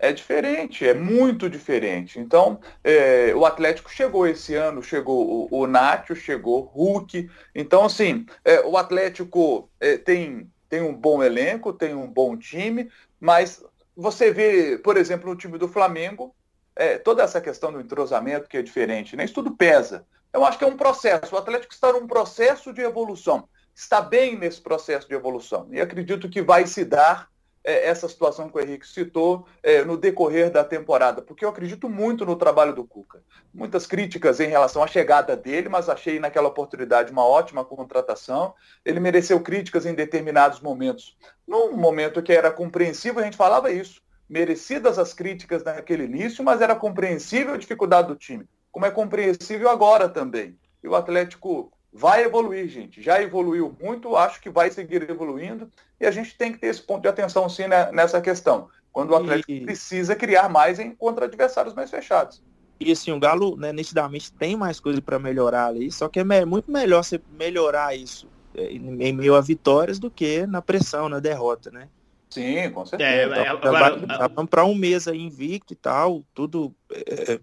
É 0.00 0.12
diferente, 0.12 0.86
é 0.86 0.94
muito 0.94 1.48
diferente. 1.48 2.18
Então, 2.18 2.60
é, 2.82 3.34
o 3.34 3.44
Atlético 3.44 3.90
chegou 3.90 4.26
esse 4.26 4.54
ano, 4.54 4.82
chegou 4.82 5.48
o, 5.50 5.64
o 5.64 6.14
chegou 6.14 6.60
Hulk. 6.60 7.28
Então, 7.54 7.84
assim, 7.84 8.26
é, 8.44 8.60
o 8.60 8.76
Atlético 8.76 9.68
é, 9.80 9.96
tem, 9.98 10.50
tem 10.68 10.82
um 10.82 10.94
bom 10.94 11.22
elenco, 11.22 11.72
tem 11.72 11.94
um 11.94 12.06
bom 12.06 12.36
time, 12.36 12.90
mas 13.20 13.62
você 13.96 14.30
vê, 14.30 14.78
por 14.78 14.96
exemplo, 14.96 15.28
no 15.28 15.36
time 15.36 15.58
do 15.58 15.68
Flamengo, 15.68 16.34
é, 16.76 16.96
toda 16.96 17.24
essa 17.24 17.40
questão 17.40 17.72
do 17.72 17.80
entrosamento 17.80 18.48
que 18.48 18.56
é 18.56 18.62
diferente, 18.62 19.16
né? 19.16 19.24
Isso 19.24 19.34
tudo 19.34 19.56
pesa. 19.56 20.06
Eu 20.32 20.44
acho 20.44 20.56
que 20.56 20.64
é 20.64 20.68
um 20.68 20.76
processo. 20.76 21.34
O 21.34 21.38
Atlético 21.38 21.72
está 21.74 21.92
num 21.92 22.06
processo 22.06 22.72
de 22.72 22.80
evolução. 22.82 23.48
Está 23.74 24.00
bem 24.00 24.38
nesse 24.38 24.60
processo 24.60 25.08
de 25.08 25.14
evolução. 25.14 25.68
E 25.72 25.80
acredito 25.80 26.28
que 26.28 26.40
vai 26.40 26.66
se 26.66 26.84
dar 26.84 27.28
é, 27.68 27.86
essa 27.86 28.08
situação 28.08 28.48
que 28.48 28.56
o 28.56 28.60
Henrique 28.60 28.86
citou 28.86 29.46
é, 29.62 29.84
no 29.84 29.96
decorrer 29.96 30.50
da 30.50 30.64
temporada, 30.64 31.20
porque 31.20 31.44
eu 31.44 31.50
acredito 31.50 31.88
muito 31.88 32.24
no 32.24 32.34
trabalho 32.34 32.74
do 32.74 32.84
Cuca. 32.84 33.22
Muitas 33.52 33.86
críticas 33.86 34.40
em 34.40 34.48
relação 34.48 34.82
à 34.82 34.86
chegada 34.86 35.36
dele, 35.36 35.68
mas 35.68 35.88
achei 35.88 36.18
naquela 36.18 36.48
oportunidade 36.48 37.12
uma 37.12 37.26
ótima 37.26 37.64
contratação. 37.64 38.54
Ele 38.84 39.00
mereceu 39.00 39.38
críticas 39.40 39.84
em 39.84 39.94
determinados 39.94 40.60
momentos. 40.60 41.16
Num 41.46 41.76
momento 41.76 42.22
que 42.22 42.32
era 42.32 42.50
compreensível, 42.50 43.20
a 43.20 43.24
gente 43.24 43.36
falava 43.36 43.70
isso 43.70 44.00
merecidas 44.28 44.98
as 44.98 45.14
críticas 45.14 45.64
naquele 45.64 46.04
início, 46.04 46.44
mas 46.44 46.60
era 46.60 46.76
compreensível 46.76 47.54
a 47.54 47.58
dificuldade 47.58 48.08
do 48.08 48.14
time, 48.14 48.46
como 48.70 48.84
é 48.84 48.90
compreensível 48.90 49.70
agora 49.70 50.08
também. 50.08 50.58
E 50.82 50.88
o 50.88 50.94
Atlético 50.94 51.72
vai 51.98 52.22
evoluir, 52.22 52.68
gente. 52.68 53.02
Já 53.02 53.20
evoluiu 53.20 53.76
muito, 53.82 54.16
acho 54.16 54.40
que 54.40 54.48
vai 54.48 54.70
seguir 54.70 55.08
evoluindo, 55.10 55.68
e 56.00 56.06
a 56.06 56.10
gente 56.12 56.36
tem 56.36 56.52
que 56.52 56.58
ter 56.58 56.68
esse 56.68 56.80
ponto 56.80 57.02
de 57.02 57.08
atenção 57.08 57.48
sim 57.48 57.66
né, 57.66 57.90
nessa 57.90 58.20
questão. 58.20 58.68
Quando 58.92 59.10
o 59.10 59.16
Atlético 59.16 59.50
e... 59.50 59.64
precisa 59.64 60.14
criar 60.14 60.48
mais 60.48 60.78
em 60.78 60.94
contra 60.94 61.24
adversários 61.24 61.74
mais 61.74 61.90
fechados. 61.90 62.42
E 62.78 62.92
assim, 62.92 63.10
o 63.10 63.18
Galo, 63.18 63.56
né, 63.56 63.72
nitidamente 63.72 64.32
tem 64.32 64.56
mais 64.56 64.78
coisa 64.78 65.02
para 65.02 65.18
melhorar 65.18 65.66
ali, 65.66 65.90
só 65.90 66.08
que 66.08 66.20
é 66.20 66.44
muito 66.44 66.70
melhor 66.70 67.02
você 67.02 67.20
melhorar 67.36 67.96
isso 67.96 68.28
é, 68.54 68.70
em 68.72 69.12
meio 69.12 69.34
a 69.34 69.40
vitórias 69.40 69.98
do 69.98 70.08
que 70.08 70.46
na 70.46 70.62
pressão, 70.62 71.08
na 71.08 71.18
derrota, 71.18 71.70
né? 71.72 71.88
Sim, 72.30 72.70
com 72.70 72.86
certeza. 72.86 73.10
É, 73.10 73.42
então, 73.42 73.74
agora, 73.74 74.28
vamos 74.28 74.50
para 74.50 74.64
um 74.64 74.74
mês 74.74 75.08
aí 75.08 75.18
invicto 75.18 75.72
e 75.72 75.76
tal, 75.76 76.22
tudo 76.32 76.72
é, 76.92 77.40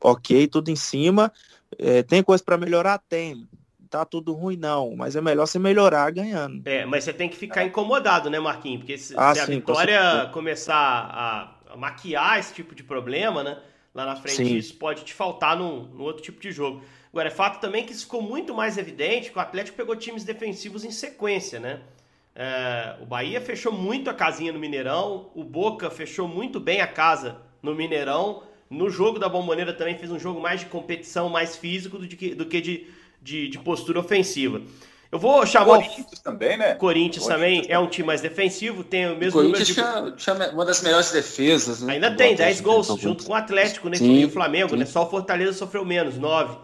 ok, 0.00 0.46
tudo 0.46 0.70
em 0.70 0.76
cima. 0.76 1.30
É, 1.78 2.02
tem 2.02 2.22
coisa 2.22 2.42
para 2.42 2.56
melhorar? 2.56 2.98
Tem. 3.08 3.46
Tá 3.90 4.04
tudo 4.04 4.32
ruim, 4.32 4.56
não, 4.56 4.94
mas 4.94 5.16
é 5.16 5.20
melhor 5.20 5.46
você 5.46 5.58
melhorar 5.58 6.08
ganhando. 6.12 6.62
É, 6.64 6.86
mas 6.86 7.02
você 7.02 7.12
tem 7.12 7.28
que 7.28 7.36
ficar 7.36 7.64
incomodado, 7.64 8.30
né, 8.30 8.38
Marquinhos? 8.38 8.78
Porque 8.78 8.96
se, 8.96 9.14
ah, 9.16 9.34
se 9.34 9.40
a 9.40 9.46
vitória 9.46 10.30
começar 10.32 10.76
a, 10.76 11.76
maquiar 11.76 12.38
esse 12.38 12.54
tipo 12.54 12.72
de 12.72 12.84
problema, 12.84 13.42
né? 13.42 13.58
Lá 13.92 14.06
na 14.06 14.14
frente, 14.14 14.36
sim. 14.36 14.56
isso 14.56 14.76
pode 14.76 15.02
te 15.02 15.12
faltar 15.12 15.56
num, 15.56 15.82
num 15.86 16.04
outro 16.04 16.22
tipo 16.22 16.40
de 16.40 16.52
jogo. 16.52 16.84
Agora, 17.12 17.26
é 17.26 17.32
fato 17.32 17.60
também 17.60 17.84
que 17.84 17.90
isso 17.90 18.04
ficou 18.04 18.22
muito 18.22 18.54
mais 18.54 18.78
evidente 18.78 19.32
que 19.32 19.36
o 19.36 19.40
Atlético 19.40 19.76
pegou 19.76 19.96
times 19.96 20.22
defensivos 20.22 20.84
em 20.84 20.92
sequência, 20.92 21.58
né? 21.58 21.80
É, 22.32 22.94
o 23.00 23.06
Bahia 23.06 23.40
fechou 23.40 23.72
muito 23.72 24.08
a 24.08 24.14
casinha 24.14 24.52
no 24.52 24.60
Mineirão, 24.60 25.32
o 25.34 25.42
Boca 25.42 25.90
fechou 25.90 26.28
muito 26.28 26.60
bem 26.60 26.80
a 26.80 26.86
casa 26.86 27.38
no 27.60 27.74
Mineirão. 27.74 28.44
No 28.70 28.88
jogo 28.88 29.18
da 29.18 29.28
Bomboneira 29.28 29.72
também 29.72 29.98
fez 29.98 30.12
um 30.12 30.18
jogo 30.18 30.40
mais 30.40 30.60
de 30.60 30.66
competição, 30.66 31.28
mais 31.28 31.56
físico 31.56 31.98
do 31.98 32.06
que, 32.06 32.36
do 32.36 32.46
que 32.46 32.60
de, 32.60 32.86
de, 33.20 33.48
de 33.48 33.58
postura 33.58 34.00
ofensiva. 34.00 34.60
Eu 35.12 35.18
vou 35.18 35.44
chamar 35.44 35.78
o 35.78 35.82
Corinthians 35.82 36.20
também, 36.20 36.56
né? 36.56 36.74
Corinthians, 36.76 37.26
também 37.26 37.64
é 37.68 37.76
um 37.78 37.88
time 37.88 38.06
mais 38.06 38.20
defensivo, 38.20 38.84
tem 38.84 39.10
o 39.10 39.16
mesmo 39.16 39.40
o 39.40 39.42
Corinthians 39.42 39.66
de... 39.66 39.74
tinha, 39.74 40.12
tinha, 40.16 40.50
uma 40.52 40.64
das 40.64 40.82
melhores 40.82 41.10
defesas, 41.10 41.82
né? 41.82 41.94
Ainda 41.94 42.14
tem, 42.14 42.36
10 42.36 42.60
gols, 42.60 42.86
junto 43.00 43.24
com 43.24 43.32
o 43.32 43.34
Atlético, 43.34 43.88
né? 43.88 43.96
Sim, 43.96 44.20
e 44.20 44.24
o 44.24 44.30
Flamengo, 44.30 44.70
sim. 44.70 44.76
né? 44.76 44.84
Só 44.84 45.04
o 45.04 45.10
Fortaleza 45.10 45.52
sofreu 45.52 45.84
menos, 45.84 46.16
9. 46.16 46.56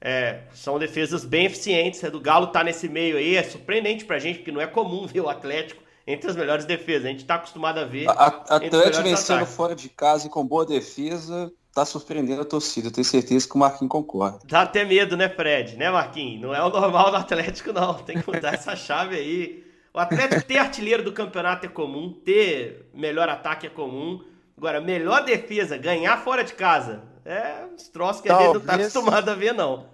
É, 0.00 0.44
são 0.54 0.78
defesas 0.78 1.26
bem 1.26 1.44
eficientes. 1.44 2.02
A 2.02 2.08
do 2.08 2.18
Galo 2.18 2.46
tá 2.46 2.64
nesse 2.64 2.88
meio 2.88 3.18
aí. 3.18 3.36
É 3.36 3.42
surpreendente 3.42 4.06
pra 4.06 4.18
gente, 4.18 4.38
porque 4.38 4.50
não 4.50 4.62
é 4.62 4.66
comum 4.66 5.06
ver 5.06 5.20
o 5.20 5.28
Atlético 5.28 5.82
entre 6.06 6.30
as 6.30 6.36
melhores 6.36 6.64
defesas. 6.64 7.04
A 7.04 7.08
gente 7.08 7.26
tá 7.26 7.34
acostumado 7.34 7.78
a 7.78 7.84
ver. 7.84 8.08
A, 8.08 8.26
Atlético 8.48 9.02
vencendo 9.02 9.44
fora 9.44 9.74
de 9.74 9.90
casa 9.90 10.26
e 10.26 10.30
com 10.30 10.46
boa 10.46 10.64
defesa. 10.64 11.52
Tá 11.72 11.84
surpreendendo 11.84 12.42
a 12.42 12.44
torcida, 12.44 12.90
tenho 12.90 13.04
certeza 13.04 13.48
que 13.48 13.54
o 13.54 13.58
Marquinhos 13.58 13.92
concorda. 13.92 14.40
Dá 14.44 14.62
até 14.62 14.84
medo, 14.84 15.16
né, 15.16 15.28
Fred? 15.28 15.76
Né, 15.76 15.88
Marquinhos? 15.88 16.42
Não 16.42 16.54
é 16.54 16.62
o 16.62 16.68
normal 16.68 17.10
do 17.10 17.16
Atlético, 17.16 17.72
não. 17.72 17.94
Tem 17.94 18.20
que 18.20 18.28
mudar 18.28 18.54
essa 18.54 18.74
chave 18.74 19.14
aí. 19.16 19.64
O 19.94 19.98
Atlético 19.98 20.42
ter 20.42 20.58
artilheiro 20.58 21.02
do 21.02 21.12
campeonato 21.12 21.66
é 21.66 21.68
comum, 21.68 22.12
ter 22.12 22.88
melhor 22.92 23.28
ataque 23.28 23.66
é 23.66 23.70
comum. 23.70 24.24
Agora, 24.56 24.80
melhor 24.80 25.24
defesa, 25.24 25.76
ganhar 25.76 26.16
fora 26.18 26.44
de 26.44 26.54
casa, 26.54 27.02
é 27.24 27.64
uns 27.72 27.88
troços 27.88 28.20
que 28.20 28.28
talvez, 28.28 28.50
a 28.50 28.52
gente 28.52 28.66
não 28.66 28.66
tá 28.66 28.74
acostumado 28.74 29.28
a 29.30 29.34
ver, 29.34 29.54
não. 29.54 29.86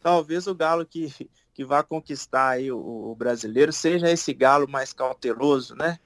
Talvez 0.00 0.46
o 0.46 0.54
Galo 0.54 0.84
que, 0.84 1.10
que 1.54 1.64
vá 1.64 1.82
conquistar 1.82 2.50
aí 2.50 2.70
o, 2.70 2.78
o 2.78 3.14
brasileiro 3.14 3.72
seja 3.72 4.10
esse 4.10 4.34
Galo 4.34 4.68
mais 4.68 4.92
cauteloso, 4.92 5.74
né? 5.74 5.98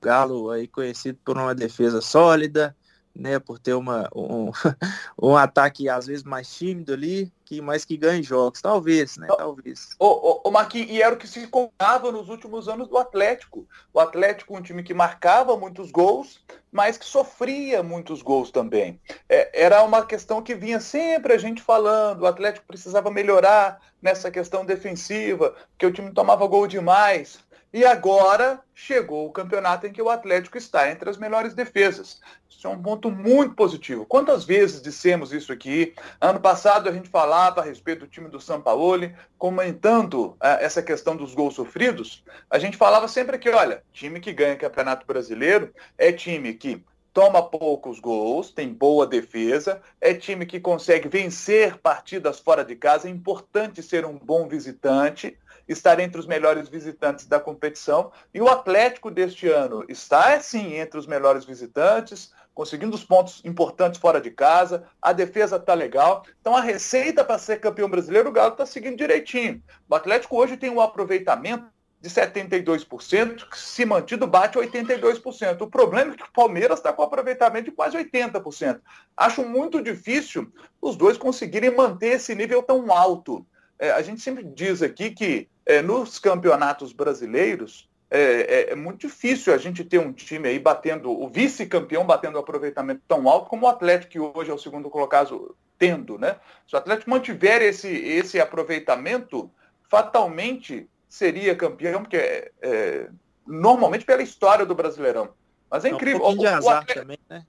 Galo 0.00 0.50
aí 0.50 0.68
conhecido 0.68 1.18
por 1.24 1.36
uma 1.36 1.54
defesa 1.54 2.00
sólida, 2.00 2.76
né, 3.14 3.38
por 3.38 3.58
ter 3.58 3.74
uma, 3.74 4.08
um, 4.14 4.50
um 5.20 5.36
ataque 5.36 5.88
às 5.88 6.06
vezes 6.06 6.22
mais 6.22 6.52
tímido 6.52 6.92
ali, 6.92 7.32
que 7.44 7.60
mais 7.60 7.84
que 7.84 7.96
ganhe 7.96 8.22
jogos, 8.22 8.60
talvez, 8.62 9.16
né, 9.16 9.26
talvez. 9.36 9.90
O, 9.98 10.06
o, 10.06 10.40
o 10.44 10.50
Marquinhos, 10.50 10.90
e 10.90 11.02
era 11.02 11.14
o 11.14 11.18
que 11.18 11.26
se 11.26 11.46
contava 11.48 12.12
nos 12.12 12.28
últimos 12.28 12.68
anos 12.68 12.88
do 12.88 12.96
Atlético. 12.96 13.66
O 13.92 13.98
Atlético 13.98 14.56
um 14.56 14.62
time 14.62 14.82
que 14.82 14.94
marcava 14.94 15.56
muitos 15.56 15.90
gols, 15.90 16.40
mas 16.70 16.96
que 16.96 17.04
sofria 17.04 17.82
muitos 17.82 18.22
gols 18.22 18.50
também. 18.50 19.00
É, 19.28 19.64
era 19.64 19.82
uma 19.82 20.06
questão 20.06 20.42
que 20.42 20.54
vinha 20.54 20.80
sempre 20.80 21.32
a 21.32 21.38
gente 21.38 21.60
falando, 21.60 22.22
o 22.22 22.26
Atlético 22.26 22.66
precisava 22.66 23.10
melhorar 23.10 23.80
nessa 24.00 24.30
questão 24.30 24.64
defensiva, 24.64 25.54
porque 25.70 25.86
o 25.86 25.92
time 25.92 26.12
tomava 26.12 26.46
gol 26.46 26.66
demais. 26.66 27.38
E 27.72 27.84
agora 27.84 28.60
chegou 28.74 29.26
o 29.26 29.32
campeonato 29.32 29.86
em 29.86 29.92
que 29.92 30.02
o 30.02 30.10
Atlético 30.10 30.58
está 30.58 30.90
entre 30.90 31.08
as 31.08 31.16
melhores 31.16 31.54
defesas. 31.54 32.20
Isso 32.48 32.66
é 32.66 32.70
um 32.70 32.82
ponto 32.82 33.10
muito 33.12 33.54
positivo. 33.54 34.04
Quantas 34.04 34.44
vezes 34.44 34.82
dissemos 34.82 35.32
isso 35.32 35.52
aqui? 35.52 35.94
Ano 36.20 36.40
passado 36.40 36.88
a 36.88 36.92
gente 36.92 37.08
falava 37.08 37.60
a 37.60 37.64
respeito 37.64 38.00
do 38.00 38.08
time 38.08 38.28
do 38.28 38.40
São 38.40 38.60
Paulo, 38.60 39.10
comentando 39.38 40.30
uh, 40.30 40.58
essa 40.58 40.82
questão 40.82 41.16
dos 41.16 41.32
gols 41.32 41.54
sofridos. 41.54 42.24
A 42.50 42.58
gente 42.58 42.76
falava 42.76 43.06
sempre 43.06 43.38
que, 43.38 43.48
olha, 43.48 43.84
time 43.92 44.18
que 44.18 44.32
ganha 44.32 44.56
campeonato 44.56 45.06
brasileiro 45.06 45.72
é 45.96 46.10
time 46.10 46.54
que 46.54 46.84
toma 47.12 47.42
poucos 47.42 48.00
gols, 48.00 48.50
tem 48.50 48.72
boa 48.72 49.06
defesa, 49.06 49.80
é 50.00 50.12
time 50.12 50.44
que 50.44 50.58
consegue 50.58 51.08
vencer 51.08 51.78
partidas 51.78 52.40
fora 52.40 52.64
de 52.64 52.74
casa. 52.74 53.06
É 53.06 53.10
importante 53.10 53.80
ser 53.80 54.04
um 54.04 54.18
bom 54.18 54.48
visitante 54.48 55.38
estar 55.72 56.00
entre 56.00 56.18
os 56.18 56.26
melhores 56.26 56.68
visitantes 56.68 57.26
da 57.26 57.38
competição. 57.38 58.10
E 58.34 58.40
o 58.40 58.48
Atlético 58.48 59.10
deste 59.10 59.48
ano 59.48 59.84
está, 59.88 60.40
sim, 60.40 60.74
entre 60.74 60.98
os 60.98 61.06
melhores 61.06 61.44
visitantes, 61.44 62.32
conseguindo 62.52 62.94
os 62.94 63.04
pontos 63.04 63.40
importantes 63.44 64.00
fora 64.00 64.20
de 64.20 64.30
casa, 64.30 64.84
a 65.00 65.12
defesa 65.12 65.56
está 65.56 65.74
legal. 65.74 66.24
Então 66.40 66.56
a 66.56 66.60
receita 66.60 67.24
para 67.24 67.38
ser 67.38 67.60
campeão 67.60 67.88
brasileiro, 67.88 68.28
o 68.28 68.32
Galo 68.32 68.52
está 68.52 68.66
seguindo 68.66 68.96
direitinho. 68.96 69.62
O 69.88 69.94
Atlético 69.94 70.36
hoje 70.36 70.56
tem 70.56 70.70
um 70.70 70.80
aproveitamento 70.80 71.66
de 72.00 72.08
72%, 72.08 73.48
que 73.48 73.58
se 73.58 73.84
mantido 73.84 74.26
bate 74.26 74.58
82%. 74.58 75.60
O 75.60 75.70
problema 75.70 76.12
é 76.12 76.16
que 76.16 76.24
o 76.24 76.32
Palmeiras 76.32 76.78
está 76.78 76.92
com 76.92 77.02
aproveitamento 77.02 77.66
de 77.66 77.76
quase 77.76 77.96
80%. 77.96 78.80
Acho 79.16 79.44
muito 79.44 79.82
difícil 79.82 80.50
os 80.80 80.96
dois 80.96 81.18
conseguirem 81.18 81.76
manter 81.76 82.14
esse 82.14 82.34
nível 82.34 82.62
tão 82.62 82.90
alto. 82.90 83.46
É, 83.80 83.92
a 83.92 84.02
gente 84.02 84.20
sempre 84.20 84.44
diz 84.44 84.82
aqui 84.82 85.10
que 85.10 85.48
é, 85.64 85.80
nos 85.80 86.18
campeonatos 86.18 86.92
brasileiros, 86.92 87.88
é, 88.10 88.20
é, 88.20 88.72
é, 88.72 88.74
muito 88.74 89.06
difícil 89.06 89.54
a 89.54 89.56
gente 89.56 89.82
ter 89.82 89.98
um 89.98 90.12
time 90.12 90.48
aí 90.48 90.58
batendo, 90.58 91.10
o 91.10 91.28
vice-campeão 91.28 92.04
batendo 92.04 92.36
um 92.36 92.40
aproveitamento 92.40 93.00
tão 93.08 93.26
alto 93.26 93.48
como 93.48 93.64
o 93.64 93.68
Atlético, 93.68 94.12
que 94.12 94.20
hoje 94.20 94.50
é 94.50 94.54
o 94.54 94.58
segundo 94.58 94.90
colocado, 94.90 95.56
tendo, 95.78 96.18
né? 96.18 96.36
Se 96.66 96.74
o 96.74 96.78
Atlético 96.78 97.08
mantiver 97.08 97.62
esse, 97.62 97.88
esse 97.88 98.38
aproveitamento, 98.38 99.50
fatalmente 99.88 100.86
seria 101.08 101.56
campeão, 101.56 102.02
porque 102.02 102.16
é, 102.18 102.52
é 102.60 103.08
normalmente 103.46 104.04
pela 104.04 104.22
história 104.22 104.66
do 104.66 104.74
Brasileirão. 104.74 105.30
Mas 105.70 105.86
é 105.86 105.88
incrível. 105.88 106.26
Um 106.26 106.36
o, 106.36 106.42
o, 106.42 106.46
Atlético, 106.46 107.00
também, 107.00 107.18
né? 107.30 107.46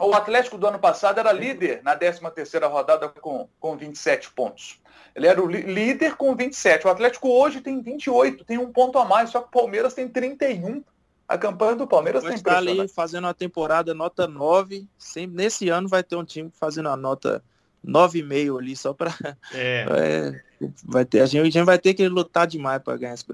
O 0.00 0.14
Atlético 0.14 0.56
do 0.56 0.66
ano 0.66 0.78
passado 0.78 1.20
era 1.20 1.32
líder 1.32 1.82
na 1.82 1.94
13 1.94 2.20
terceira 2.34 2.66
rodada 2.66 3.08
com, 3.08 3.48
com 3.58 3.76
27 3.76 4.30
pontos. 4.32 4.80
Ele 5.14 5.26
era 5.26 5.42
o 5.42 5.46
líder 5.46 6.16
com 6.16 6.34
27. 6.34 6.86
O 6.86 6.90
Atlético 6.90 7.28
hoje 7.28 7.60
tem 7.60 7.80
28, 7.80 8.44
tem 8.44 8.58
um 8.58 8.72
ponto 8.72 8.98
a 8.98 9.04
mais, 9.04 9.30
só 9.30 9.40
que 9.40 9.48
o 9.48 9.50
Palmeiras 9.50 9.94
tem 9.94 10.08
31. 10.08 10.82
A 11.28 11.38
campanha 11.38 11.76
do 11.76 11.86
Palmeiras 11.86 12.24
vai 12.24 12.34
estar 12.34 12.56
ali 12.56 12.88
fazendo 12.88 13.24
uma 13.24 13.34
temporada 13.34 13.94
nota 13.94 14.26
9. 14.26 14.88
Sempre, 14.98 15.36
nesse 15.36 15.68
ano 15.68 15.88
vai 15.88 16.02
ter 16.02 16.16
um 16.16 16.24
time 16.24 16.50
fazendo 16.52 16.88
a 16.88 16.96
nota 16.96 17.42
9,5 17.86 18.58
ali, 18.58 18.76
só 18.76 18.92
para. 18.92 19.10
É. 19.54 19.86
é. 20.60 20.68
vai 20.84 21.04
ter, 21.04 21.20
a, 21.20 21.26
gente, 21.26 21.40
a 21.40 21.44
gente 21.44 21.62
vai 21.62 21.78
ter 21.78 21.94
que 21.94 22.08
lutar 22.08 22.46
demais 22.46 22.82
para 22.82 22.96
ganhar 22.96 23.14
esse. 23.14 23.24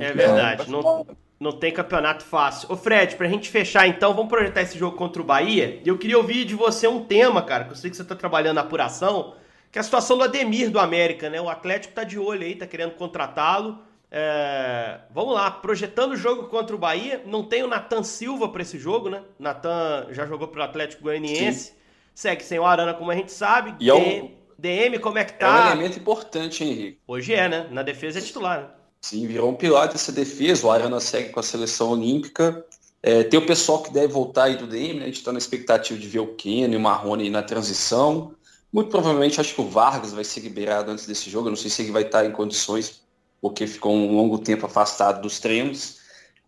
É 0.00 0.12
verdade. 0.12 0.70
Não, 0.70 1.06
não 1.44 1.52
tem 1.52 1.70
campeonato 1.70 2.24
fácil. 2.24 2.72
Ô 2.72 2.76
Fred, 2.76 3.16
pra 3.16 3.28
gente 3.28 3.50
fechar 3.50 3.86
então, 3.86 4.14
vamos 4.14 4.30
projetar 4.30 4.62
esse 4.62 4.78
jogo 4.78 4.96
contra 4.96 5.20
o 5.20 5.24
Bahia. 5.24 5.80
E 5.84 5.88
eu 5.88 5.98
queria 5.98 6.16
ouvir 6.16 6.46
de 6.46 6.54
você 6.54 6.88
um 6.88 7.04
tema, 7.04 7.42
cara, 7.42 7.64
que 7.64 7.72
eu 7.72 7.76
sei 7.76 7.90
que 7.90 7.96
você 7.96 8.02
tá 8.02 8.14
trabalhando 8.14 8.54
na 8.54 8.62
apuração, 8.62 9.34
que 9.70 9.78
é 9.78 9.80
a 9.80 9.84
situação 9.84 10.16
do 10.16 10.24
Ademir 10.24 10.70
do 10.70 10.80
América, 10.80 11.28
né? 11.28 11.38
O 11.40 11.50
Atlético 11.50 11.92
tá 11.92 12.02
de 12.02 12.18
olho 12.18 12.42
aí, 12.42 12.54
tá 12.54 12.66
querendo 12.66 12.92
contratá-lo. 12.92 13.78
É... 14.10 15.00
Vamos 15.10 15.34
lá, 15.34 15.50
projetando 15.50 16.12
o 16.12 16.16
jogo 16.16 16.44
contra 16.44 16.74
o 16.74 16.78
Bahia. 16.78 17.22
Não 17.26 17.44
tem 17.44 17.62
o 17.62 17.68
Natan 17.68 18.02
Silva 18.02 18.48
para 18.48 18.62
esse 18.62 18.78
jogo, 18.78 19.10
né? 19.10 19.22
Natan 19.38 20.06
já 20.10 20.24
jogou 20.24 20.48
pro 20.48 20.62
Atlético 20.62 21.02
Goianiense. 21.02 21.72
Sim. 21.72 21.74
Segue 22.14 22.42
sem 22.42 22.58
o 22.58 22.64
Arana, 22.64 22.94
como 22.94 23.10
a 23.10 23.14
gente 23.14 23.32
sabe. 23.32 23.74
E 23.78 23.90
é 23.90 23.94
um... 23.94 24.30
DM, 24.56 24.98
como 24.98 25.18
é 25.18 25.24
que 25.24 25.34
tá? 25.34 25.46
É 25.46 25.50
um 25.50 25.72
elemento 25.72 25.98
importante, 25.98 26.64
Henrique. 26.64 26.98
Hoje 27.06 27.34
é, 27.34 27.48
né? 27.48 27.66
Na 27.70 27.82
defesa 27.82 28.18
é 28.18 28.22
titular. 28.22 28.60
Né? 28.60 28.66
Sim, 29.04 29.26
virou 29.26 29.50
um 29.50 29.54
pilar 29.54 29.86
dessa 29.86 30.10
defesa. 30.10 30.66
O 30.66 30.70
Arana 30.70 30.98
segue 30.98 31.28
com 31.28 31.38
a 31.38 31.42
seleção 31.42 31.90
olímpica. 31.90 32.64
É, 33.02 33.22
tem 33.22 33.38
o 33.38 33.44
pessoal 33.44 33.82
que 33.82 33.92
deve 33.92 34.10
voltar 34.10 34.44
aí 34.44 34.56
do 34.56 34.66
DM, 34.66 34.94
né? 34.94 35.02
A 35.02 35.06
gente 35.08 35.18
está 35.18 35.30
na 35.30 35.36
expectativa 35.36 36.00
de 36.00 36.08
ver 36.08 36.20
o 36.20 36.34
Keno 36.34 36.72
e 36.72 36.76
o 36.78 36.80
Marrone 36.80 37.28
na 37.28 37.42
transição. 37.42 38.34
Muito 38.72 38.88
provavelmente 38.88 39.38
acho 39.38 39.54
que 39.54 39.60
o 39.60 39.68
Vargas 39.68 40.14
vai 40.14 40.24
ser 40.24 40.40
liberado 40.40 40.90
antes 40.90 41.06
desse 41.06 41.28
jogo. 41.28 41.48
Eu 41.48 41.50
não 41.50 41.56
sei 41.56 41.68
se 41.68 41.82
ele 41.82 41.92
vai 41.92 42.04
estar 42.04 42.24
em 42.24 42.32
condições, 42.32 43.02
porque 43.42 43.66
ficou 43.66 43.94
um 43.94 44.16
longo 44.16 44.38
tempo 44.38 44.64
afastado 44.64 45.20
dos 45.20 45.38
treinos. 45.38 45.98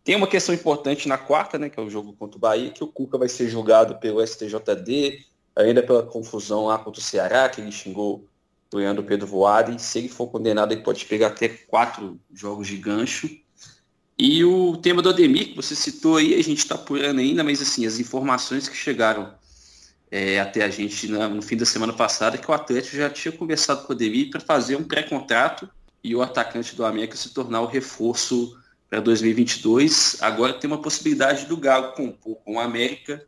Tem 0.03 0.17
uma 0.17 0.27
questão 0.27 0.55
importante 0.55 1.07
na 1.07 1.19
quarta, 1.19 1.59
né? 1.59 1.69
Que 1.69 1.79
é 1.79 1.83
o 1.83 1.91
jogo 1.91 2.15
contra 2.15 2.39
o 2.39 2.41
Bahia, 2.41 2.71
que 2.71 2.83
o 2.83 2.87
Cuca 2.87 3.19
vai 3.19 3.29
ser 3.29 3.51
julgado 3.51 3.97
pelo 3.97 4.27
STJD, 4.27 5.27
ainda 5.55 5.83
pela 5.83 6.05
confusão 6.05 6.65
lá 6.65 6.79
contra 6.79 7.03
o 7.03 7.05
Ceará, 7.05 7.51
que 7.51 7.61
ele 7.61 7.71
xingou 7.71 8.25
do 8.77 8.81
Leandro 8.81 9.03
Pedro 9.03 9.27
Voaden. 9.27 9.79
Se 9.79 9.99
ele 9.99 10.09
for 10.09 10.29
condenado, 10.29 10.73
ele 10.73 10.83
pode 10.83 11.05
pegar 11.07 11.29
até 11.29 11.49
quatro 11.49 12.21
jogos 12.33 12.69
de 12.69 12.77
gancho. 12.77 13.29
E 14.19 14.45
o 14.45 14.77
tema 14.77 15.03
do 15.03 15.11
Ademir, 15.11 15.49
que 15.49 15.57
você 15.57 15.75
citou 15.75 16.17
aí, 16.17 16.35
a 16.35 16.43
gente 16.43 16.59
está 16.59 16.75
apurando 16.75 17.21
ainda, 17.21 17.43
mas 17.43 17.61
assim, 17.61 17.87
as 17.87 17.99
informações 17.99 18.69
que 18.69 18.77
chegaram 18.77 19.35
é, 20.11 20.41
até 20.41 20.65
a 20.65 20.71
gente 20.71 21.09
na, 21.09 21.29
no 21.29 21.43
fim 21.43 21.57
da 21.57 21.67
semana 21.67 21.93
passada, 21.93 22.39
que 22.39 22.51
o 22.51 22.55
Atlético 22.55 22.97
já 22.97 23.11
tinha 23.11 23.33
conversado 23.33 23.85
com 23.85 23.93
o 23.93 23.97
Ademir 23.97 24.31
para 24.31 24.41
fazer 24.41 24.77
um 24.77 24.85
pré-contrato 24.85 25.69
e 26.03 26.15
o 26.15 26.23
atacante 26.23 26.75
do 26.75 26.85
América 26.85 27.17
se 27.17 27.31
tornar 27.31 27.61
o 27.61 27.67
reforço 27.67 28.57
para 28.89 29.01
2022. 29.01 30.19
Agora 30.21 30.55
tem 30.55 30.69
uma 30.69 30.81
possibilidade 30.81 31.47
do 31.47 31.57
Galo 31.57 31.93
compor 31.93 32.37
com 32.37 32.55
o 32.55 32.61
América 32.61 33.23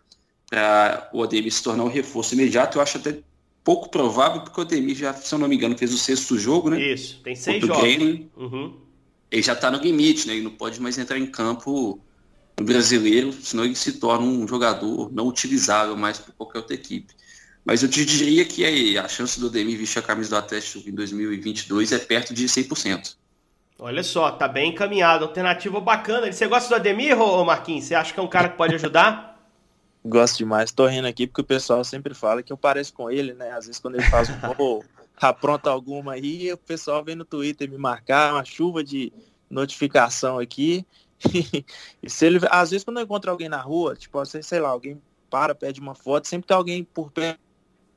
para 0.48 1.10
o 1.12 1.22
Ademir 1.22 1.52
se 1.52 1.62
tornar 1.62 1.84
um 1.84 1.88
reforço 1.88 2.34
imediato. 2.34 2.78
Eu 2.78 2.82
acho 2.82 2.96
até 2.96 3.18
pouco 3.64 3.90
provável, 3.90 4.40
porque 4.42 4.60
o 4.60 4.64
Ademir 4.64 4.96
já, 4.96 5.12
se 5.12 5.34
eu 5.34 5.38
não 5.38 5.48
me 5.48 5.56
engano, 5.56 5.76
fez 5.76 5.92
o 5.92 5.98
sexto 5.98 6.38
jogo, 6.38 6.70
né? 6.70 6.80
Isso, 6.80 7.20
tem 7.22 7.34
seis 7.34 7.64
jogos. 7.64 7.82
Uhum. 8.36 8.74
Ele 9.30 9.42
já 9.42 9.52
está 9.52 9.70
no 9.70 9.78
limite, 9.78 10.26
né? 10.26 10.34
Ele 10.34 10.44
não 10.44 10.50
pode 10.50 10.80
mais 10.80 10.96
entrar 10.98 11.18
em 11.18 11.26
campo 11.26 12.00
no 12.58 12.64
brasileiro, 12.64 13.32
senão 13.32 13.64
ele 13.64 13.74
se 13.74 13.92
torna 13.94 14.24
um 14.24 14.48
jogador 14.48 15.12
não 15.12 15.26
utilizável 15.26 15.96
mais 15.96 16.18
por 16.18 16.34
qualquer 16.34 16.58
outra 16.58 16.74
equipe. 16.74 17.14
Mas 17.64 17.82
eu 17.82 17.88
te 17.88 18.04
diria 18.04 18.44
que 18.46 18.64
aí, 18.64 18.96
a 18.96 19.06
chance 19.06 19.38
do 19.38 19.48
Ademir 19.48 19.76
vestir 19.76 19.98
a 19.98 20.02
camisa 20.02 20.30
do 20.30 20.36
Atlético 20.36 20.88
em 20.88 20.94
2022 20.94 21.92
é 21.92 21.98
perto 21.98 22.32
de 22.32 22.46
100%. 22.46 23.16
Olha 23.78 24.02
só, 24.02 24.30
tá 24.30 24.48
bem 24.48 24.70
encaminhado, 24.70 25.26
alternativa 25.26 25.78
bacana. 25.78 26.32
Você 26.32 26.46
gosta 26.46 26.68
do 26.68 26.74
Ademir, 26.74 27.20
ô 27.20 27.44
Marquinhos? 27.44 27.84
Você 27.84 27.94
acha 27.94 28.12
que 28.12 28.18
é 28.18 28.22
um 28.22 28.28
cara 28.28 28.48
que 28.48 28.56
pode 28.56 28.74
ajudar? 28.74 29.27
Gosto 30.04 30.38
demais. 30.38 30.72
Tô 30.72 30.86
rindo 30.86 31.06
aqui 31.06 31.26
porque 31.26 31.40
o 31.40 31.44
pessoal 31.44 31.84
sempre 31.84 32.14
fala 32.14 32.42
que 32.42 32.52
eu 32.52 32.56
pareço 32.56 32.92
com 32.92 33.10
ele, 33.10 33.34
né? 33.34 33.50
Às 33.50 33.66
vezes 33.66 33.80
quando 33.80 33.96
ele 33.96 34.04
faz 34.04 34.28
um 34.30 34.54
gol, 34.54 34.84
apronta 35.16 35.70
alguma 35.70 36.12
aí, 36.12 36.52
o 36.52 36.58
pessoal 36.58 37.04
vem 37.04 37.16
no 37.16 37.24
Twitter 37.24 37.70
me 37.70 37.78
marcar, 37.78 38.32
uma 38.32 38.44
chuva 38.44 38.82
de 38.84 39.12
notificação 39.50 40.38
aqui. 40.38 40.86
e 42.02 42.08
se 42.08 42.26
ele, 42.26 42.38
às 42.50 42.70
vezes 42.70 42.84
quando 42.84 42.98
eu 42.98 43.04
encontro 43.04 43.30
alguém 43.30 43.48
na 43.48 43.60
rua, 43.60 43.96
tipo, 43.96 44.24
sei, 44.24 44.42
sei 44.42 44.60
lá, 44.60 44.68
alguém 44.68 45.00
para, 45.28 45.54
pede 45.54 45.80
uma 45.80 45.94
foto, 45.94 46.28
sempre 46.28 46.46
tem 46.46 46.56
alguém 46.56 46.84
por 46.84 47.10
perto 47.10 47.40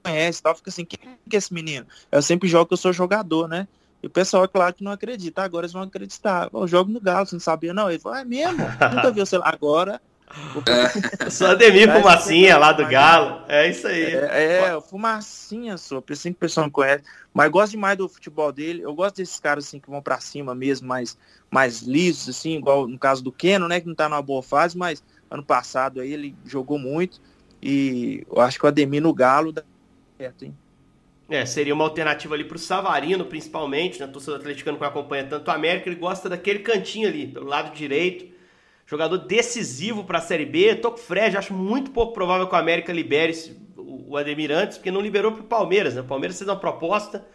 conhece 0.03 0.41
tal, 0.41 0.55
fica 0.55 0.69
assim, 0.69 0.85
quem 0.85 1.11
é 1.11 1.37
esse 1.37 1.53
menino? 1.53 1.85
Eu 2.11 2.21
sempre 2.21 2.49
jogo 2.49 2.65
que 2.65 2.73
eu 2.73 2.77
sou 2.77 2.91
jogador, 2.91 3.47
né? 3.47 3.67
E 4.01 4.07
o 4.07 4.09
pessoal, 4.09 4.43
é 4.43 4.47
claro 4.47 4.73
que 4.73 4.83
não 4.83 4.91
acredita. 4.91 5.43
Agora 5.43 5.65
eles 5.65 5.73
vão 5.73 5.83
acreditar. 5.83 6.49
Eu 6.51 6.67
jogo 6.67 6.91
no 6.91 6.99
Galo, 6.99 7.27
você 7.27 7.35
não 7.35 7.39
sabia, 7.39 7.73
não? 7.73 7.89
Ele 7.89 7.99
falou, 7.99 8.17
é 8.17 8.25
mesmo? 8.25 8.65
Nunca 8.95 9.11
viu, 9.11 9.25
sei 9.25 9.37
lá. 9.37 9.47
Agora 9.47 9.95
é. 9.95 10.10
Sou 11.29 11.47
Ademir 11.47 11.91
Fumacinha 11.91 12.57
lá 12.57 12.71
do 12.71 12.87
Galo. 12.87 13.43
É 13.47 13.69
isso 13.69 13.87
aí. 13.87 14.03
É, 14.03 14.75
é 14.75 14.81
Fumacinha, 14.81 15.77
só. 15.77 16.01
Assim 16.09 16.31
que 16.31 16.37
o 16.37 16.39
pessoal 16.39 16.65
não 16.65 16.71
conhece. 16.71 17.03
Mas 17.33 17.51
gosto 17.51 17.71
demais 17.71 17.97
do 17.97 18.07
futebol 18.07 18.51
dele. 18.51 18.81
Eu 18.81 18.93
gosto 18.93 19.17
desses 19.17 19.39
caras 19.39 19.65
assim 19.65 19.79
que 19.79 19.89
vão 19.89 20.01
para 20.01 20.19
cima 20.19 20.53
mesmo, 20.53 20.87
mais, 20.87 21.17
mais 21.49 21.81
lisos, 21.81 22.29
assim, 22.29 22.57
igual 22.57 22.87
no 22.87 22.97
caso 22.97 23.23
do 23.23 23.31
Keno, 23.31 23.67
né? 23.67 23.79
Que 23.79 23.87
não 23.87 23.95
tá 23.95 24.09
numa 24.09 24.21
boa 24.21 24.43
fase, 24.43 24.77
mas 24.77 25.03
ano 25.29 25.43
passado 25.43 26.01
aí 26.01 26.13
ele 26.13 26.35
jogou 26.45 26.77
muito. 26.77 27.21
E 27.61 28.25
eu 28.29 28.41
acho 28.41 28.59
que 28.59 28.65
o 28.65 28.67
Ademir 28.67 29.01
no 29.01 29.13
Galo 29.13 29.51
dá 29.51 29.63
certo, 30.17 30.45
hein? 30.45 30.57
É, 31.29 31.45
seria 31.45 31.73
uma 31.73 31.85
alternativa 31.85 32.35
ali 32.35 32.43
pro 32.43 32.59
Savarino, 32.59 33.23
principalmente, 33.23 33.99
né? 33.99 34.07
Torcedor 34.07 34.39
atleticano 34.39 34.77
que 34.77 34.83
acompanha 34.83 35.23
tanto 35.23 35.47
o 35.47 35.51
América, 35.51 35.87
ele 35.87 35.95
gosta 35.95 36.27
daquele 36.27 36.59
cantinho 36.59 37.07
ali, 37.07 37.27
pelo 37.27 37.47
lado 37.47 37.73
direito 37.73 38.31
jogador 38.91 39.19
decisivo 39.19 40.03
para 40.03 40.17
a 40.17 40.21
Série 40.21 40.45
B. 40.45 40.75
Tô 40.75 40.91
com 40.91 40.97
o 40.97 41.01
Fred, 41.01 41.37
acho 41.37 41.53
muito 41.53 41.91
pouco 41.91 42.11
provável 42.13 42.45
que 42.45 42.53
o 42.53 42.57
América 42.57 42.91
libere 42.91 43.33
o 43.77 44.17
Ademir 44.17 44.51
antes, 44.51 44.77
porque 44.77 44.91
não 44.91 44.99
liberou 44.99 45.31
para 45.31 45.41
o 45.41 45.45
Palmeiras. 45.45 45.95
Né? 45.95 46.01
O 46.01 46.05
Palmeiras 46.05 46.37
fez 46.37 46.49
uma 46.49 46.57
proposta, 46.57 47.25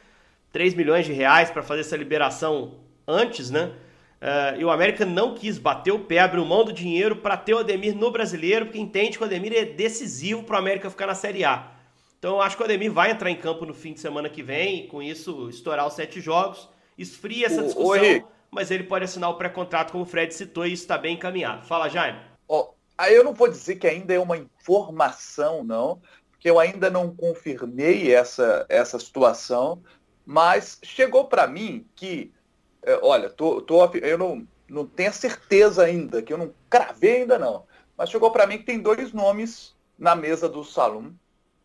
3 0.52 0.74
milhões 0.74 1.06
de 1.06 1.14
reais 1.14 1.50
para 1.50 1.62
fazer 1.62 1.80
essa 1.80 1.96
liberação 1.96 2.74
antes, 3.08 3.50
né? 3.50 3.72
Uh, 4.20 4.60
e 4.60 4.64
o 4.64 4.70
América 4.70 5.04
não 5.04 5.34
quis 5.34 5.58
bater 5.58 5.92
o 5.92 5.98
pé, 5.98 6.18
abriu 6.20 6.44
mão 6.44 6.64
do 6.64 6.72
dinheiro 6.72 7.16
para 7.16 7.36
ter 7.36 7.54
o 7.54 7.58
Ademir 7.58 7.94
no 7.94 8.10
brasileiro, 8.10 8.66
porque 8.66 8.78
entende 8.78 9.16
que 9.16 9.22
o 9.22 9.26
Ademir 9.26 9.52
é 9.54 9.64
decisivo 9.64 10.42
para 10.42 10.56
o 10.56 10.58
América 10.58 10.90
ficar 10.90 11.06
na 11.06 11.14
Série 11.14 11.44
A. 11.44 11.70
Então 12.18 12.36
eu 12.36 12.42
acho 12.42 12.56
que 12.56 12.62
o 12.62 12.64
Ademir 12.64 12.90
vai 12.90 13.10
entrar 13.10 13.30
em 13.30 13.36
campo 13.36 13.66
no 13.66 13.74
fim 13.74 13.92
de 13.92 14.00
semana 14.00 14.28
que 14.28 14.42
vem, 14.42 14.84
e 14.84 14.86
com 14.88 15.02
isso 15.02 15.48
estourar 15.50 15.86
os 15.86 15.92
sete 15.92 16.20
jogos, 16.20 16.68
esfria 16.98 17.46
essa 17.46 17.62
discussão 17.62 18.26
mas 18.56 18.70
ele 18.70 18.84
pode 18.84 19.04
assinar 19.04 19.28
o 19.28 19.34
pré-contrato, 19.34 19.92
como 19.92 20.04
o 20.04 20.06
Fred 20.06 20.32
citou, 20.32 20.66
e 20.66 20.72
isso 20.72 20.84
está 20.84 20.96
bem 20.96 21.14
encaminhado. 21.14 21.66
Fala, 21.66 21.90
Jaime. 21.90 22.18
Oh, 22.48 22.70
aí 22.96 23.14
eu 23.14 23.22
não 23.22 23.34
vou 23.34 23.48
dizer 23.48 23.76
que 23.76 23.86
ainda 23.86 24.14
é 24.14 24.18
uma 24.18 24.38
informação, 24.38 25.62
não, 25.62 26.00
porque 26.30 26.48
eu 26.48 26.58
ainda 26.58 26.88
não 26.88 27.14
confirmei 27.14 28.14
essa, 28.14 28.64
essa 28.70 28.98
situação, 28.98 29.82
mas 30.24 30.78
chegou 30.82 31.26
para 31.26 31.46
mim 31.46 31.86
que, 31.94 32.32
é, 32.82 32.98
olha, 33.02 33.28
tô, 33.28 33.60
tô, 33.60 33.84
eu 33.96 34.16
não, 34.16 34.48
não 34.66 34.86
tenho 34.86 35.12
certeza 35.12 35.84
ainda, 35.84 36.22
que 36.22 36.32
eu 36.32 36.38
não 36.38 36.50
cravei 36.70 37.18
ainda 37.18 37.38
não, 37.38 37.64
mas 37.94 38.08
chegou 38.08 38.30
para 38.30 38.46
mim 38.46 38.56
que 38.56 38.64
tem 38.64 38.80
dois 38.80 39.12
nomes 39.12 39.76
na 39.98 40.16
mesa 40.16 40.48
do 40.48 40.64
salão 40.64 41.14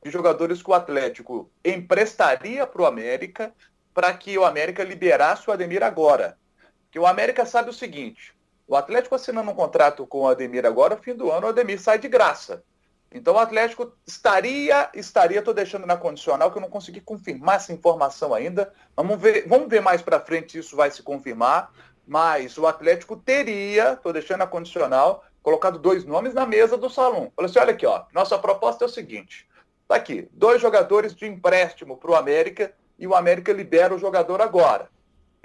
de 0.04 0.12
jogadores 0.12 0.62
que 0.62 0.70
o 0.70 0.74
Atlético 0.74 1.50
emprestaria 1.64 2.68
para 2.68 2.82
o 2.82 2.86
América 2.86 3.54
para 3.94 4.14
que 4.14 4.38
o 4.38 4.44
América 4.44 4.84
liberasse 4.84 5.50
o 5.50 5.54
Ademir 5.54 5.84
agora 5.84 6.38
que 6.92 7.00
o 7.00 7.08
América 7.08 7.46
sabe 7.46 7.70
o 7.70 7.74
seguinte: 7.74 8.36
o 8.68 8.76
Atlético 8.76 9.16
assinando 9.16 9.50
um 9.50 9.56
contrato 9.56 10.06
com 10.06 10.22
o 10.22 10.28
Ademir 10.28 10.66
agora, 10.66 10.98
fim 10.98 11.16
do 11.16 11.32
ano, 11.32 11.48
o 11.48 11.50
Ademir 11.50 11.80
sai 11.80 11.98
de 11.98 12.08
graça. 12.08 12.64
Então 13.14 13.36
o 13.36 13.40
Atlético 13.40 13.92
estaria, 14.06 14.90
estaria, 14.94 15.40
estou 15.40 15.54
deixando 15.54 15.86
na 15.86 15.98
condicional, 15.98 16.52
que 16.52 16.58
eu 16.58 16.62
não 16.62 16.70
consegui 16.70 17.02
confirmar 17.02 17.58
essa 17.58 17.74
informação 17.74 18.34
ainda. 18.34 18.74
Vamos 18.96 19.20
ver, 19.20 19.46
vamos 19.48 19.68
ver 19.68 19.82
mais 19.82 20.02
para 20.02 20.20
frente 20.20 20.54
se 20.54 20.60
isso 20.60 20.76
vai 20.76 20.90
se 20.92 21.04
confirmar. 21.04 21.74
Mas 22.08 22.58
o 22.58 22.66
Atlético 22.66 23.18
teria, 23.18 23.94
estou 23.94 24.14
deixando 24.14 24.40
na 24.40 24.48
condicional, 24.48 25.26
colocado 25.44 25.78
dois 25.78 26.06
nomes 26.06 26.34
na 26.34 26.46
mesa 26.46 26.78
do 26.78 26.90
salão. 26.90 27.32
Falei 27.36 27.52
assim, 27.52 27.60
olha 27.60 27.72
aqui, 27.72 27.86
ó, 27.86 28.06
nossa 28.14 28.38
proposta 28.38 28.86
é 28.86 28.88
o 28.88 28.90
seguinte. 28.90 29.48
Tá 29.88 29.96
aqui, 29.96 30.30
dois 30.32 30.62
jogadores 30.62 31.14
de 31.14 31.26
empréstimo 31.26 31.98
para 31.98 32.12
o 32.12 32.16
América 32.16 32.74
e 32.98 33.06
o 33.06 33.14
América 33.14 33.52
libera 33.52 33.94
o 33.94 34.00
jogador 34.00 34.42
agora. 34.42 34.90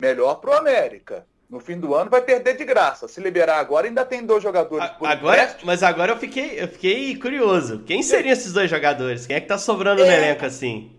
Melhor 0.01 0.37
para 0.37 0.51
o 0.51 0.55
América 0.55 1.27
no 1.49 1.61
fim 1.61 1.79
do 1.79 1.95
ano 1.95 2.11
vai 2.11 2.23
perder 2.23 2.57
de 2.57 2.65
graça. 2.65 3.07
Se 3.07 3.21
liberar 3.21 3.59
agora, 3.59 3.87
ainda 3.87 4.05
tem 4.05 4.25
dois 4.25 4.43
jogadores 4.43 4.89
por 4.99 5.07
agora, 5.07 5.57
Mas 5.63 5.83
agora 5.83 6.13
eu 6.13 6.17
fiquei, 6.17 6.61
eu 6.61 6.69
fiquei 6.69 7.17
curioso. 7.17 7.83
Quem 7.87 8.03
seriam 8.03 8.33
esses 8.33 8.53
dois 8.53 8.69
jogadores? 8.69 9.27
Quem 9.27 9.37
é 9.37 9.41
que 9.41 9.47
tá 9.47 9.59
sobrando 9.59 10.03
é, 10.03 10.07
no 10.07 10.13
elenco 10.13 10.45
assim? 10.45 10.93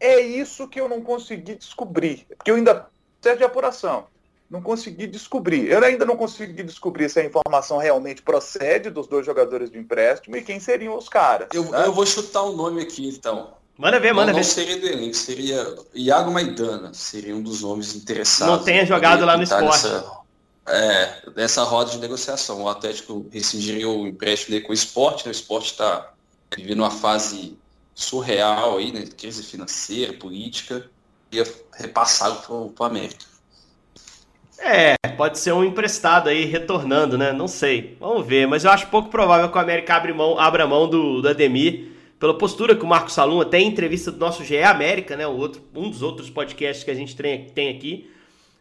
É 0.00 0.20
isso 0.20 0.66
que 0.66 0.80
eu 0.80 0.88
não 0.88 1.02
consegui 1.02 1.54
descobrir. 1.54 2.26
Porque 2.36 2.50
eu 2.50 2.56
ainda 2.56 2.90
processo 3.22 3.38
de 3.38 3.44
apuração. 3.44 4.06
Não 4.50 4.60
consegui 4.60 5.06
descobrir. 5.06 5.70
Eu 5.70 5.82
ainda 5.82 6.04
não 6.04 6.16
consegui 6.16 6.62
descobrir 6.62 7.08
se 7.08 7.20
a 7.20 7.24
informação 7.24 7.78
realmente 7.78 8.20
procede 8.20 8.90
dos 8.90 9.06
dois 9.06 9.24
jogadores 9.24 9.70
de 9.70 9.78
empréstimo 9.78 10.36
e 10.36 10.42
quem 10.42 10.60
seriam 10.60 10.96
os 10.96 11.08
caras. 11.08 11.48
Eu, 11.54 11.70
né? 11.70 11.86
eu 11.86 11.92
vou 11.92 12.04
chutar 12.04 12.42
o 12.42 12.52
um 12.52 12.56
nome 12.56 12.82
aqui, 12.82 13.08
então. 13.08 13.54
Manda 13.82 13.98
ver, 13.98 14.14
manda 14.14 14.26
não, 14.26 14.34
ver. 14.34 14.46
Não 14.46 14.48
seria 14.48 14.78
do 14.78 14.86
elenco, 14.86 15.16
seria 15.16 15.74
Iago 15.92 16.30
Maidana, 16.30 16.94
seria 16.94 17.34
um 17.34 17.42
dos 17.42 17.62
nomes 17.62 17.96
interessados. 17.96 18.58
Não 18.58 18.62
tenha 18.64 18.86
jogado 18.86 19.24
lá 19.24 19.36
no 19.36 19.42
esporte. 19.42 19.64
Nessa... 19.64 20.22
É, 20.68 21.30
dessa 21.34 21.64
roda 21.64 21.90
de 21.90 21.98
negociação. 21.98 22.62
O 22.62 22.68
Atlético 22.68 23.26
rescindiria 23.32 23.88
o 23.88 24.06
empréstimo 24.06 24.52
dele 24.52 24.64
com 24.64 24.70
o 24.70 24.74
esporte, 24.74 25.24
né? 25.24 25.30
o 25.30 25.32
esporte 25.32 25.72
está 25.72 26.12
vivendo 26.56 26.78
uma 26.78 26.92
fase 26.92 27.58
surreal 27.92 28.78
aí, 28.78 28.92
né? 28.92 29.04
Crise 29.18 29.42
financeira, 29.42 30.12
política, 30.12 30.88
ia 31.32 31.44
repassado 31.72 32.36
para 32.36 32.54
o 32.54 32.86
América. 32.86 33.24
É, 34.60 34.94
pode 35.16 35.40
ser 35.40 35.50
um 35.50 35.64
emprestado 35.64 36.28
aí 36.28 36.44
retornando, 36.44 37.18
né? 37.18 37.32
Não 37.32 37.48
sei. 37.48 37.96
Vamos 37.98 38.24
ver. 38.24 38.46
Mas 38.46 38.62
eu 38.62 38.70
acho 38.70 38.86
pouco 38.86 39.08
provável 39.08 39.48
que 39.50 39.58
o 39.58 39.60
América 39.60 39.96
abra 39.96 40.14
mão, 40.14 40.38
abra 40.38 40.68
mão 40.68 40.88
do, 40.88 41.20
do 41.20 41.28
Ademir. 41.28 41.91
Pela 42.22 42.38
postura 42.38 42.76
que 42.76 42.84
o 42.84 42.86
Marcos 42.86 43.14
Salum, 43.14 43.40
até 43.40 43.58
em 43.58 43.66
entrevista 43.66 44.12
do 44.12 44.16
nosso 44.16 44.44
GE 44.44 44.62
América, 44.62 45.16
né? 45.16 45.26
Outro, 45.26 45.60
um 45.74 45.90
dos 45.90 46.02
outros 46.02 46.30
podcasts 46.30 46.84
que 46.84 46.90
a 46.92 46.94
gente 46.94 47.16
tem, 47.16 47.68
aqui. 47.68 48.08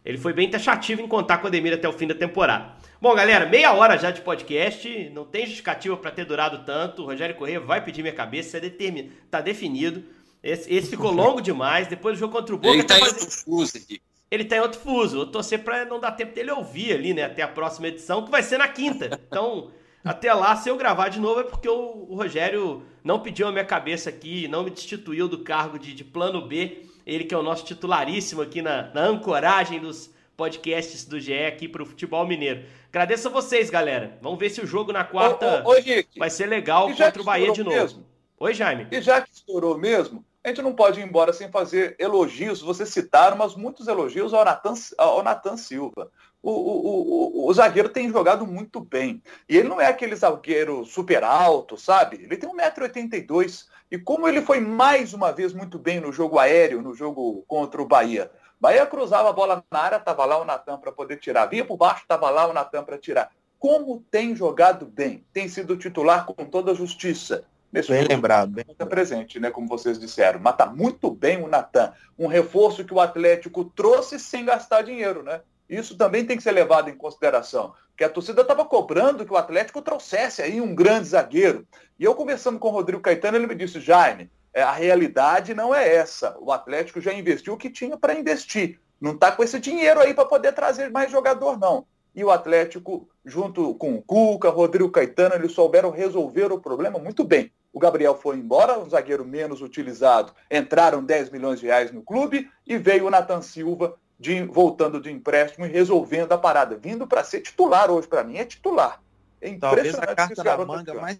Ele 0.03 0.17
foi 0.17 0.33
bem 0.33 0.49
taxativo 0.49 0.99
em 0.99 1.07
contar 1.07 1.37
com 1.37 1.43
o 1.43 1.47
Ademir 1.47 1.71
até 1.71 1.87
o 1.87 1.93
fim 1.93 2.07
da 2.07 2.15
temporada. 2.15 2.73
Bom, 2.99 3.13
galera, 3.13 3.45
meia 3.45 3.71
hora 3.71 3.99
já 3.99 4.09
de 4.09 4.21
podcast. 4.21 5.11
Não 5.13 5.25
tem 5.25 5.45
justificativa 5.45 5.95
para 5.95 6.09
ter 6.09 6.25
durado 6.25 6.65
tanto. 6.65 7.03
O 7.03 7.05
Rogério 7.05 7.35
Corrêa 7.35 7.59
vai 7.59 7.85
pedir 7.85 8.01
minha 8.01 8.15
cabeça. 8.15 8.57
É 8.57 8.61
determin... 8.61 9.11
Tá 9.29 9.41
definido. 9.41 10.03
Esse, 10.41 10.73
esse 10.73 10.89
ficou 10.89 11.11
longo 11.11 11.39
demais. 11.39 11.85
Depois 11.85 12.17
do 12.17 12.19
jogo 12.19 12.33
contra 12.35 12.55
o 12.55 12.57
Boca. 12.57 12.73
Ele 12.73 12.83
tá 12.83 12.95
fazer... 12.95 13.11
em 13.11 13.13
outro 13.13 13.29
fuso 13.29 13.77
aqui. 13.77 14.01
Ele 14.31 14.43
tá 14.43 14.57
em 14.57 14.61
outro 14.61 14.79
fuso. 14.79 15.19
Eu 15.19 15.27
torcer 15.27 15.63
pra 15.63 15.85
não 15.85 15.99
dar 15.99 16.13
tempo 16.13 16.33
dele 16.33 16.49
ouvir 16.49 16.93
ali, 16.93 17.13
né? 17.13 17.25
Até 17.25 17.43
a 17.43 17.47
próxima 17.47 17.89
edição, 17.89 18.25
que 18.25 18.31
vai 18.31 18.41
ser 18.41 18.57
na 18.57 18.67
quinta. 18.67 19.21
Então, 19.29 19.69
até 20.03 20.33
lá, 20.33 20.55
se 20.55 20.69
eu 20.69 20.77
gravar 20.77 21.09
de 21.09 21.19
novo, 21.19 21.41
é 21.41 21.43
porque 21.43 21.69
o, 21.69 22.07
o 22.09 22.15
Rogério 22.15 22.83
não 23.03 23.19
pediu 23.19 23.47
a 23.47 23.51
minha 23.51 23.65
cabeça 23.65 24.09
aqui, 24.09 24.47
não 24.47 24.63
me 24.63 24.69
destituiu 24.69 25.27
do 25.27 25.39
cargo 25.39 25.77
de, 25.77 25.93
de 25.93 26.03
plano 26.03 26.47
B. 26.47 26.85
Ele 27.05 27.23
que 27.23 27.33
é 27.33 27.37
o 27.37 27.43
nosso 27.43 27.65
titularíssimo 27.65 28.41
aqui 28.41 28.61
na, 28.61 28.91
na 28.93 29.05
ancoragem 29.05 29.79
dos 29.79 30.13
podcasts 30.35 31.05
do 31.05 31.19
GE 31.19 31.45
aqui 31.45 31.67
pro 31.67 31.85
futebol 31.85 32.25
mineiro. 32.27 32.63
Agradeço 32.89 33.27
a 33.27 33.31
vocês, 33.31 33.69
galera. 33.69 34.17
Vamos 34.21 34.39
ver 34.39 34.49
se 34.49 34.61
o 34.61 34.67
jogo 34.67 34.91
na 34.91 35.03
quarta 35.03 35.63
ô, 35.65 35.71
ô, 35.71 35.73
ô, 35.73 35.83
vai 36.17 36.29
ser 36.29 36.47
legal 36.47 36.87
contra 36.89 37.21
o 37.21 37.25
Bahia 37.25 37.51
de 37.51 37.63
novo. 37.63 37.75
Mesmo? 37.75 38.05
Oi, 38.39 38.53
Jaime. 38.53 38.87
E 38.91 39.01
já 39.01 39.21
que 39.21 39.31
estourou 39.31 39.77
mesmo, 39.77 40.25
a 40.43 40.47
gente 40.49 40.61
não 40.61 40.73
pode 40.73 40.99
ir 40.99 41.03
embora 41.03 41.31
sem 41.31 41.51
fazer 41.51 41.95
elogios. 41.99 42.61
Vocês 42.61 42.89
citaram, 42.89 43.37
mas 43.37 43.55
muitos 43.55 43.87
elogios 43.87 44.33
ao 44.33 44.43
Natan, 44.43 44.73
ao 44.97 45.23
Nathan 45.23 45.55
Silva. 45.55 46.11
O, 46.41 46.49
o, 46.49 47.45
o, 47.45 47.47
o, 47.47 47.53
zagueiro 47.53 47.89
tem 47.89 48.09
jogado 48.09 48.47
muito 48.47 48.79
bem. 48.79 49.21
E 49.47 49.55
ele 49.55 49.69
não 49.69 49.79
é 49.79 49.85
aquele 49.85 50.15
zagueiro 50.15 50.83
super 50.83 51.23
alto, 51.23 51.77
sabe? 51.77 52.23
Ele 52.23 52.35
tem 52.35 52.49
1,82m. 52.49 53.67
E 53.91 53.99
como 53.99 54.27
ele 54.27 54.41
foi 54.41 54.59
mais 54.59 55.13
uma 55.13 55.31
vez 55.31 55.53
muito 55.53 55.77
bem 55.77 55.99
no 55.99 56.11
jogo 56.11 56.39
aéreo, 56.39 56.81
no 56.81 56.95
jogo 56.95 57.43
contra 57.47 57.79
o 57.79 57.87
Bahia. 57.87 58.31
Bahia 58.59 58.85
cruzava 58.87 59.29
a 59.29 59.33
bola 59.33 59.63
na 59.71 59.79
área, 59.79 59.97
estava 59.97 60.25
lá 60.25 60.41
o 60.41 60.45
Natan 60.45 60.79
para 60.79 60.91
poder 60.91 61.17
tirar. 61.17 61.45
Vinha 61.45 61.65
por 61.65 61.77
baixo, 61.77 62.01
estava 62.01 62.31
lá 62.31 62.47
o 62.47 62.53
Natan 62.53 62.83
para 62.83 62.97
tirar. 62.97 63.31
Como 63.59 64.03
tem 64.09 64.35
jogado 64.35 64.87
bem. 64.87 65.23
Tem 65.31 65.47
sido 65.47 65.77
titular 65.77 66.25
com 66.25 66.45
toda 66.45 66.71
a 66.71 66.75
justiça. 66.75 67.45
Nesse 67.71 67.89
bem 67.89 68.03
lembrado. 68.03 68.51
Bem 68.51 68.65
tá 68.77 68.85
presente, 68.85 69.39
né, 69.39 69.49
como 69.49 69.67
vocês 69.67 69.97
disseram. 69.97 70.39
Mas 70.39 70.57
tá 70.57 70.65
muito 70.65 71.09
bem 71.09 71.41
o 71.41 71.47
Natan. 71.47 71.93
Um 72.19 72.27
reforço 72.27 72.83
que 72.83 72.93
o 72.93 72.99
Atlético 72.99 73.63
trouxe 73.63 74.19
sem 74.19 74.45
gastar 74.45 74.81
dinheiro, 74.81 75.23
né? 75.23 75.41
Isso 75.69 75.95
também 75.95 76.25
tem 76.25 76.35
que 76.35 76.43
ser 76.43 76.51
levado 76.51 76.89
em 76.89 76.97
consideração. 76.97 77.73
Que 77.95 78.03
a 78.03 78.09
torcida 78.09 78.41
estava 78.41 78.65
cobrando 78.65 79.25
que 79.25 79.31
o 79.31 79.37
Atlético 79.37 79.81
trouxesse 79.81 80.41
aí 80.41 80.59
um 80.59 80.75
grande 80.75 81.07
zagueiro. 81.07 81.65
E 81.97 82.03
eu 82.03 82.13
conversando 82.13 82.59
com 82.59 82.67
o 82.67 82.71
Rodrigo 82.71 83.01
Caetano, 83.01 83.37
ele 83.37 83.47
me 83.47 83.55
disse, 83.55 83.79
Jaime, 83.79 84.29
é, 84.53 84.61
a 84.61 84.71
realidade 84.73 85.53
não 85.53 85.73
é 85.73 85.95
essa. 85.95 86.35
O 86.41 86.51
Atlético 86.51 86.99
já 86.99 87.13
investiu 87.13 87.53
o 87.53 87.57
que 87.57 87.69
tinha 87.69 87.95
para 87.95 88.19
investir. 88.19 88.81
Não 88.99 89.13
está 89.13 89.31
com 89.31 89.43
esse 89.43 89.59
dinheiro 89.59 90.01
aí 90.01 90.13
para 90.13 90.25
poder 90.25 90.51
trazer 90.51 90.91
mais 90.91 91.09
jogador, 91.09 91.57
não. 91.57 91.85
E 92.13 92.21
o 92.21 92.31
Atlético, 92.31 93.07
junto 93.23 93.73
com 93.75 93.95
o 93.95 94.01
Cuca, 94.01 94.49
Rodrigo 94.49 94.91
Caetano, 94.91 95.35
eles 95.35 95.53
souberam 95.53 95.89
resolver 95.89 96.51
o 96.51 96.59
problema 96.59 96.99
muito 96.99 97.23
bem. 97.23 97.49
O 97.73 97.79
Gabriel 97.79 98.15
foi 98.15 98.35
embora, 98.35 98.77
um 98.79 98.89
zagueiro 98.89 99.25
menos 99.25 99.61
utilizado. 99.61 100.33
Entraram 100.49 101.03
10 101.03 101.29
milhões 101.29 101.59
de 101.59 101.67
reais 101.67 101.91
no 101.91 102.01
clube 102.01 102.49
e 102.67 102.77
veio 102.77 103.07
o 103.07 103.09
Nathan 103.09 103.41
Silva 103.41 103.95
de, 104.19 104.43
voltando 104.43 104.99
de 104.99 105.09
empréstimo 105.09 105.65
e 105.65 105.69
resolvendo 105.69 106.33
a 106.33 106.37
parada. 106.37 106.77
Vindo 106.77 107.07
para 107.07 107.23
ser 107.23 107.41
titular 107.41 107.89
hoje, 107.89 108.07
para 108.07 108.23
mim, 108.23 108.37
é 108.37 108.45
titular. 108.45 109.01
É 109.39 109.49
impressionante 109.49 109.95
Talvez 109.95 109.99
a 109.99 110.15
carta 110.15 110.43
da 110.43 110.57
manga 110.65 110.93
mais 110.95 111.19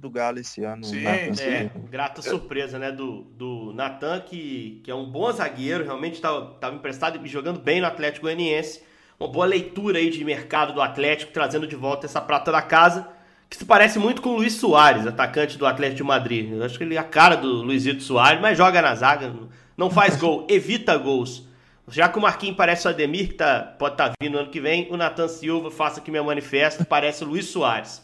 do 0.00 0.10
Galo 0.10 0.38
esse 0.38 0.64
ano. 0.64 0.82
Sim, 0.82 1.06
é, 1.06 1.70
grata 1.90 2.22
surpresa, 2.22 2.78
né, 2.78 2.90
do, 2.90 3.22
do 3.22 3.72
Natan, 3.74 4.20
que, 4.20 4.80
que 4.82 4.90
é 4.90 4.94
um 4.94 5.10
bom 5.10 5.30
zagueiro, 5.30 5.84
realmente 5.84 6.14
estava 6.14 6.74
emprestado 6.74 7.24
e 7.24 7.28
jogando 7.28 7.60
bem 7.60 7.80
no 7.80 7.86
Atlético 7.86 8.24
Goianiense. 8.26 8.82
Uma 9.20 9.28
boa 9.28 9.46
leitura 9.46 9.98
aí 9.98 10.10
de 10.10 10.24
mercado 10.24 10.72
do 10.72 10.82
Atlético, 10.82 11.32
trazendo 11.32 11.66
de 11.66 11.76
volta 11.76 12.06
essa 12.06 12.20
prata 12.20 12.50
da 12.50 12.62
casa 12.62 13.13
que 13.54 13.60
se 13.60 13.64
parece 13.64 13.98
muito 13.98 14.20
com 14.20 14.30
o 14.30 14.36
Luiz 14.36 14.54
Soares, 14.54 15.06
atacante 15.06 15.56
do 15.56 15.64
Atlético 15.64 15.98
de 15.98 16.02
Madrid. 16.02 16.52
Eu 16.52 16.64
acho 16.64 16.76
que 16.76 16.82
ele 16.82 16.96
é 16.96 16.98
a 16.98 17.04
cara 17.04 17.36
do 17.36 17.62
Luizito 17.62 18.02
Soares, 18.02 18.40
mas 18.40 18.58
joga 18.58 18.82
na 18.82 18.94
zaga, 18.94 19.32
não 19.76 19.88
faz 19.88 20.16
gol, 20.16 20.44
evita 20.50 20.96
gols. 20.96 21.46
Já 21.88 22.08
que 22.08 22.18
o 22.18 22.20
Marquinhos 22.22 22.56
parece 22.56 22.86
o 22.86 22.90
Ademir, 22.90 23.28
que 23.28 23.34
tá, 23.34 23.60
pode 23.78 23.94
estar 23.94 24.08
tá 24.08 24.14
vindo 24.20 24.38
ano 24.38 24.50
que 24.50 24.60
vem, 24.60 24.88
o 24.90 24.96
Nathan 24.96 25.28
Silva, 25.28 25.70
faça 25.70 26.00
aqui 26.00 26.10
meu 26.10 26.24
manifesto, 26.24 26.84
parece 26.84 27.22
o 27.22 27.28
Luiz 27.28 27.46
Soares. 27.46 28.02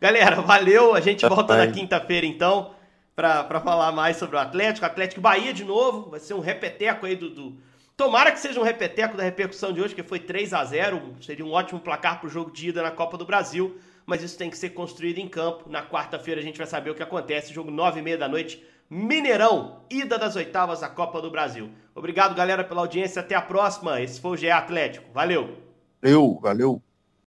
Galera, 0.00 0.40
valeu, 0.40 0.94
a 0.94 1.00
gente 1.00 1.26
volta 1.26 1.56
na 1.56 1.66
quinta-feira 1.66 2.26
então, 2.26 2.70
para 3.16 3.60
falar 3.60 3.90
mais 3.90 4.16
sobre 4.18 4.36
o 4.36 4.38
Atlético. 4.38 4.86
Atlético 4.86 5.20
Bahia 5.20 5.52
de 5.52 5.64
novo, 5.64 6.10
vai 6.10 6.20
ser 6.20 6.34
um 6.34 6.40
repeteco 6.40 7.06
aí 7.06 7.16
do, 7.16 7.30
do... 7.30 7.56
Tomara 7.96 8.30
que 8.30 8.38
seja 8.38 8.60
um 8.60 8.64
repeteco 8.64 9.16
da 9.16 9.24
repercussão 9.24 9.72
de 9.72 9.80
hoje, 9.80 9.94
que 9.94 10.02
foi 10.02 10.18
3 10.20 10.52
a 10.52 10.64
0 10.64 11.16
seria 11.20 11.44
um 11.44 11.52
ótimo 11.52 11.80
placar 11.80 12.20
para 12.20 12.26
o 12.26 12.30
jogo 12.30 12.52
de 12.52 12.68
ida 12.68 12.82
na 12.82 12.90
Copa 12.90 13.16
do 13.16 13.24
Brasil 13.24 13.80
mas 14.06 14.22
isso 14.22 14.38
tem 14.38 14.50
que 14.50 14.58
ser 14.58 14.70
construído 14.70 15.18
em 15.18 15.28
campo. 15.28 15.68
Na 15.68 15.82
quarta-feira 15.82 16.40
a 16.40 16.44
gente 16.44 16.58
vai 16.58 16.66
saber 16.66 16.90
o 16.90 16.94
que 16.94 17.02
acontece. 17.02 17.52
Jogo 17.52 17.70
nove 17.70 18.00
e 18.00 18.02
meia 18.02 18.18
da 18.18 18.28
noite, 18.28 18.62
Mineirão, 18.94 19.80
ida 19.88 20.18
das 20.18 20.36
oitavas 20.36 20.80
da 20.80 20.88
Copa 20.88 21.22
do 21.22 21.30
Brasil. 21.30 21.70
Obrigado, 21.94 22.34
galera, 22.34 22.62
pela 22.62 22.82
audiência. 22.82 23.20
Até 23.20 23.34
a 23.34 23.40
próxima. 23.40 24.00
Esse 24.00 24.20
foi 24.20 24.32
o 24.32 24.36
GE 24.36 24.50
Atlético. 24.50 25.10
Valeu. 25.14 25.56
Valeu, 26.02 26.38
valeu. 26.42 26.82